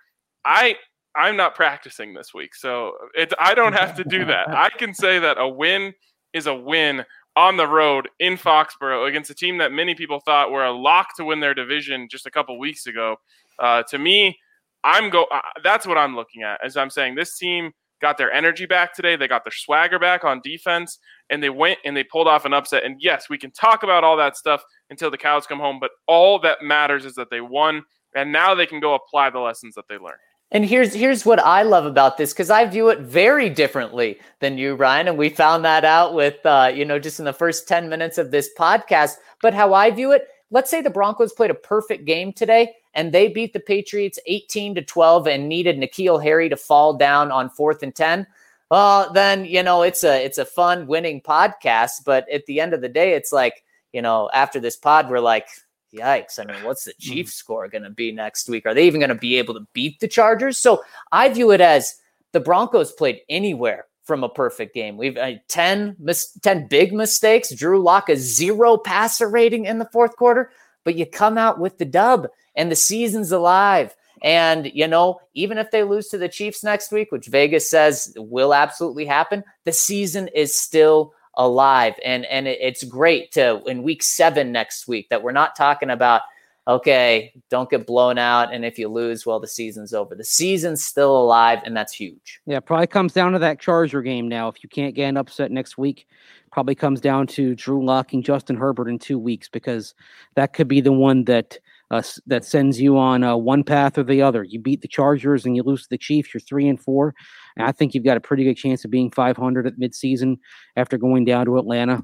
I 0.45 0.77
I'm 1.17 1.37
not 1.37 1.55
practicing 1.55 2.15
this 2.15 2.33
week, 2.35 2.55
so 2.55 2.93
it's 3.15 3.35
I 3.39 3.55
don't 3.55 3.75
have 3.75 3.97
to 3.97 4.05
do 4.05 4.25
that. 4.27 4.49
I 4.55 4.71
can 4.71 4.95
say 4.95 5.19
that 5.19 5.39
a 5.39 5.49
win 5.49 5.93
is 6.33 6.47
a 6.47 6.55
win 6.55 7.05
on 7.35 7.57
the 7.57 7.67
road 7.67 8.09
in 8.21 8.37
Foxborough 8.37 9.09
against 9.09 9.31
a 9.31 9.35
team 9.35 9.59
that 9.59 9.73
many 9.73 9.95
people 9.95 10.21
thought 10.21 10.51
were 10.51 10.65
a 10.65 10.73
lock 10.73 11.17
to 11.17 11.25
win 11.25 11.41
their 11.41 11.55
division 11.55 12.09
just 12.11 12.27
a 12.27 12.31
couple 12.31 12.59
weeks 12.59 12.87
ago. 12.87 13.17
Uh, 13.63 13.83
to 13.85 13.99
me, 13.99 14.37
I'm 14.85 15.09
go. 15.09 15.25
Uh, 15.33 15.41
that's 15.63 15.87
what 15.87 15.97
I'm 15.97 16.17
looking 16.17 16.43
at. 16.43 16.63
As 16.65 16.77
I'm 16.77 16.91
saying, 16.91 17.15
this 17.15 17.39
team 17.39 17.71
got 18.01 18.19
their 18.19 18.33
energy 18.33 18.67
back 18.67 18.95
today. 18.95 19.15
They 19.15 19.29
got 19.29 19.45
their 19.45 19.53
swagger 19.53 19.99
back 19.99 20.25
on 20.25 20.41
defense, 20.43 20.99
and 21.31 21.43
they 21.43 21.51
went 21.51 21.79
and 21.85 21.97
they 21.97 22.03
pulled 22.03 22.27
off 22.27 22.45
an 22.45 22.53
upset. 22.53 22.85
And 22.85 22.97
yes, 23.01 23.31
we 23.31 23.39
can 23.39 23.53
talk 23.53 23.85
about 23.85 24.03
all 24.03 24.17
that 24.17 24.37
stuff 24.37 24.63
until 24.91 25.11
the 25.11 25.17
cows 25.17 25.47
come 25.47 25.61
home, 25.61 25.79
but 25.81 25.93
all 26.09 26.41
that 26.41 26.63
matters 26.63 27.05
is 27.05 27.15
that 27.15 27.31
they 27.31 27.41
won, 27.41 27.83
and 28.15 28.33
now 28.33 28.55
they 28.55 28.67
can 28.67 28.81
go 28.81 28.95
apply 28.95 29.31
the 29.31 29.39
lessons 29.39 29.77
that 29.77 29.85
they 29.89 29.97
learned. 29.97 30.19
And 30.51 30.67
here's 30.67 30.93
here's 30.93 31.25
what 31.25 31.39
I 31.39 31.63
love 31.63 31.87
about 31.87 32.19
this 32.19 32.33
because 32.33 32.51
I 32.51 32.67
view 32.67 32.89
it 32.89 32.99
very 32.99 33.49
differently 33.49 34.19
than 34.41 34.59
you, 34.59 34.75
Ryan, 34.75 35.09
and 35.09 35.17
we 35.17 35.31
found 35.31 35.65
that 35.65 35.85
out 35.85 36.13
with 36.13 36.45
uh, 36.45 36.71
you 36.75 36.85
know 36.85 36.99
just 36.99 37.21
in 37.21 37.25
the 37.25 37.33
first 37.33 37.69
ten 37.69 37.89
minutes 37.89 38.19
of 38.19 38.33
this 38.33 38.51
podcast. 38.59 39.15
But 39.41 39.55
how 39.55 39.73
I 39.73 39.93
view 39.93 40.11
it, 40.11 40.27
let's 40.51 40.71
say 40.71 40.83
the 40.83 40.91
Broncos 40.91 41.33
played 41.33 41.51
a 41.51 41.55
perfect 41.55 42.05
game 42.05 42.33
today 42.33 42.75
and 42.95 43.13
they 43.13 43.29
beat 43.29 43.53
the 43.53 43.61
Patriots 43.61 44.19
18 44.27 44.75
to 44.77 44.83
12 44.83 45.27
and 45.27 45.49
needed 45.49 45.79
N'Keal 45.79 46.23
Harry 46.23 46.49
to 46.49 46.57
fall 46.57 46.95
down 46.95 47.31
on 47.31 47.51
fourth 47.51 47.83
and 47.83 47.95
10. 47.95 48.27
Well, 48.71 49.13
then, 49.13 49.45
you 49.45 49.63
know, 49.63 49.83
it's 49.83 50.03
a 50.03 50.25
it's 50.25 50.39
a 50.39 50.45
fun 50.47 50.87
winning 50.87 51.21
podcast, 51.21 52.05
but 52.07 52.29
at 52.31 52.47
the 52.47 52.61
end 52.61 52.73
of 52.73 52.81
the 52.81 52.89
day, 52.89 53.13
it's 53.13 53.33
like, 53.33 53.65
you 53.93 54.01
know, 54.01 54.31
after 54.33 54.61
this 54.61 54.77
pod, 54.77 55.11
we're 55.11 55.21
like, 55.21 55.47
yikes. 55.95 56.39
I 56.39 56.51
mean, 56.51 56.65
what's 56.65 56.85
the 56.85 56.95
hmm. 56.99 57.13
Chiefs 57.13 57.35
score 57.35 57.69
going 57.69 57.83
to 57.83 57.91
be 57.91 58.13
next 58.13 58.49
week? 58.49 58.67
Are 58.67 58.75
they 58.75 58.87
even 58.87 59.01
going 59.01 59.11
to 59.11 59.15
be 59.15 59.39
able 59.39 59.55
to 59.55 59.67
beat 59.73 60.01
the 60.01 60.09
Chargers? 60.09 60.59
So 60.59 60.83
I 61.11 61.29
view 61.29 61.51
it 61.51 61.61
as 61.61 61.97
the 62.33 62.41
Broncos 62.41 62.93
played 62.93 63.21
anywhere 63.29 63.87
from 64.05 64.25
a 64.25 64.29
perfect 64.29 64.75
game. 64.75 64.97
We've 64.97 65.17
uh, 65.17 65.35
10, 65.49 65.97
mis- 65.99 66.37
10 66.43 66.67
big 66.69 66.93
mistakes. 66.93 67.55
Drew 67.55 67.81
Lock 67.81 68.09
a 68.09 68.17
zero 68.17 68.77
passer 68.77 69.29
rating 69.29 69.67
in 69.67 69.79
the 69.79 69.89
fourth 69.93 70.17
quarter, 70.17 70.51
but 70.85 70.97
you 70.97 71.07
come 71.07 71.39
out 71.39 71.61
with 71.61 71.79
the 71.79 71.85
dub 71.85 72.27
and 72.55 72.71
the 72.71 72.77
season's 72.77 73.33
alive. 73.33 73.95
And, 74.23 74.71
you 74.73 74.87
know, 74.87 75.21
even 75.35 75.59
if 75.59 75.73
they 75.73 75.83
lose 75.83 76.09
to 76.09 76.19
the 76.19 76.29
Chiefs 76.29 76.63
next 76.63 76.93
week, 76.93 77.11
which 77.11 77.27
Vegas 77.27 77.69
says 77.69 78.15
will 78.17 78.55
absolutely 78.55 79.05
happen, 79.05 79.43
the 79.65 79.73
season 79.73 80.29
is 80.29 80.57
still 80.57 81.13
alive. 81.35 81.95
And 82.05 82.25
and 82.27 82.47
it's 82.47 82.85
great 82.85 83.33
to 83.33 83.63
in 83.65 83.83
week 83.83 84.03
seven 84.03 84.53
next 84.53 84.87
week 84.87 85.09
that 85.09 85.25
we're 85.25 85.33
not 85.33 85.57
talking 85.57 85.91
about, 85.91 86.23
okay, 86.69 87.33
don't 87.51 87.69
get 87.69 87.85
blown 87.85 88.17
out. 88.17 88.55
And 88.55 88.65
if 88.65 88.79
you 88.79 88.89
lose, 88.89 89.27
well, 89.27 89.41
the 89.41 89.49
season's 89.49 89.93
over. 89.93 90.15
The 90.15 90.25
season's 90.25 90.85
still 90.85 91.17
alive, 91.17 91.59
and 91.65 91.77
that's 91.77 91.93
huge. 91.93 92.41
Yeah, 92.47 92.61
probably 92.61 92.87
comes 92.87 93.13
down 93.13 93.33
to 93.33 93.41
that 93.41 93.59
Charger 93.59 94.03
game 94.03 94.29
now. 94.29 94.47
If 94.47 94.63
you 94.63 94.69
can't 94.69 94.95
get 94.95 95.09
an 95.09 95.17
upset 95.17 95.51
next 95.51 95.77
week, 95.77 96.07
probably 96.53 96.77
comes 96.77 97.01
down 97.01 97.27
to 97.29 97.57
Drew 97.57 97.85
locking 97.85 98.23
Justin 98.23 98.55
Herbert 98.55 98.89
in 98.89 99.01
two 99.01 99.19
weeks 99.19 99.49
because 99.49 99.95
that 100.37 100.53
could 100.53 100.69
be 100.69 100.81
the 100.81 100.93
one 100.93 101.25
that– 101.25 101.59
uh, 101.93 102.03
that 102.27 102.43
sends 102.43 102.81
you 102.81 102.97
on 102.97 103.23
uh, 103.23 103.37
one 103.37 103.63
path 103.63 103.99
or 103.99 104.03
the 104.03 104.23
other. 104.23 104.43
You 104.43 104.59
beat 104.59 104.81
the 104.81 104.89
Chargers 104.89 105.45
and 105.45 105.55
you 105.55 105.63
lose 105.63 105.83
to 105.83 105.89
the 105.91 105.99
Chiefs. 105.99 106.33
You're 106.33 106.41
three 106.41 106.67
and 106.67 106.81
four. 106.81 107.15
And 107.57 107.67
I 107.67 107.73
think 107.73 107.95
you've 107.95 108.05
got 108.05 108.17
a 108.17 108.21
pretty 108.21 108.45
good 108.45 108.57
chance 108.57 108.83
of 108.85 108.91
being 108.91 109.11
500 109.11 109.67
at 109.67 109.79
midseason 109.79 110.39
after 110.75 110.97
going 110.97 111.27
down 111.27 111.45
to 111.45 111.59
Atlanta. 111.59 112.03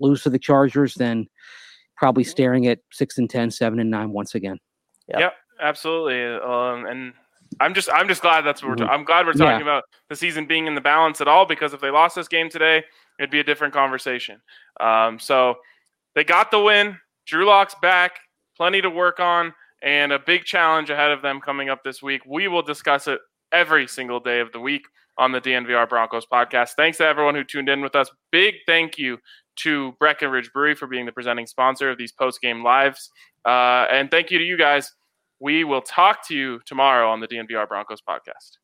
Lose 0.00 0.24
to 0.24 0.30
the 0.30 0.40
Chargers, 0.40 0.94
then 0.94 1.28
probably 1.96 2.24
staring 2.24 2.66
at 2.66 2.80
six 2.90 3.16
and 3.16 3.30
10, 3.30 3.52
seven 3.52 3.78
and 3.78 3.90
nine 3.90 4.10
once 4.10 4.34
again. 4.34 4.58
Yep, 5.08 5.20
yep 5.20 5.34
absolutely. 5.60 6.24
Um, 6.24 6.86
and 6.86 7.12
I'm 7.60 7.74
just 7.74 7.88
I'm 7.92 8.08
just 8.08 8.22
glad 8.22 8.42
that's 8.42 8.60
what 8.62 8.70
we're. 8.70 8.76
Ta- 8.76 8.84
mm-hmm. 8.84 8.92
I'm 8.92 9.04
glad 9.04 9.24
we're 9.24 9.32
talking 9.32 9.66
yeah. 9.66 9.72
about 9.72 9.84
the 10.08 10.16
season 10.16 10.46
being 10.46 10.66
in 10.66 10.74
the 10.74 10.80
balance 10.80 11.20
at 11.20 11.28
all 11.28 11.46
because 11.46 11.72
if 11.72 11.80
they 11.80 11.90
lost 11.90 12.16
this 12.16 12.28
game 12.28 12.50
today, 12.50 12.82
it'd 13.18 13.30
be 13.30 13.40
a 13.40 13.44
different 13.44 13.72
conversation. 13.72 14.40
Um, 14.80 15.18
so 15.18 15.56
they 16.14 16.24
got 16.24 16.50
the 16.50 16.60
win. 16.60 16.98
Drew 17.26 17.46
Lock's 17.46 17.74
back 17.80 18.18
plenty 18.58 18.82
to 18.82 18.90
work 18.90 19.20
on, 19.20 19.54
and 19.82 20.12
a 20.12 20.18
big 20.18 20.44
challenge 20.44 20.90
ahead 20.90 21.10
of 21.10 21.22
them 21.22 21.40
coming 21.40 21.70
up 21.70 21.82
this 21.84 22.02
week. 22.02 22.20
We 22.26 22.48
will 22.48 22.62
discuss 22.62 23.06
it 23.06 23.20
every 23.52 23.86
single 23.86 24.20
day 24.20 24.40
of 24.40 24.52
the 24.52 24.60
week 24.60 24.82
on 25.16 25.32
the 25.32 25.40
DNVR 25.40 25.88
Broncos 25.88 26.26
podcast. 26.26 26.70
Thanks 26.76 26.98
to 26.98 27.06
everyone 27.06 27.34
who 27.34 27.44
tuned 27.44 27.68
in 27.68 27.80
with 27.80 27.94
us. 27.96 28.10
Big 28.30 28.56
thank 28.66 28.98
you 28.98 29.18
to 29.60 29.92
Breckenridge 29.98 30.52
Brewery 30.52 30.74
for 30.74 30.86
being 30.86 31.06
the 31.06 31.12
presenting 31.12 31.46
sponsor 31.46 31.90
of 31.90 31.98
these 31.98 32.12
post 32.12 32.40
game 32.40 32.62
lives. 32.62 33.10
Uh, 33.44 33.86
and 33.90 34.10
thank 34.10 34.30
you 34.30 34.38
to 34.38 34.44
you 34.44 34.56
guys. 34.56 34.92
We 35.40 35.64
will 35.64 35.82
talk 35.82 36.26
to 36.28 36.36
you 36.36 36.60
tomorrow 36.66 37.08
on 37.10 37.20
the 37.20 37.28
DNVR 37.28 37.68
Broncos 37.68 38.02
podcast. 38.08 38.58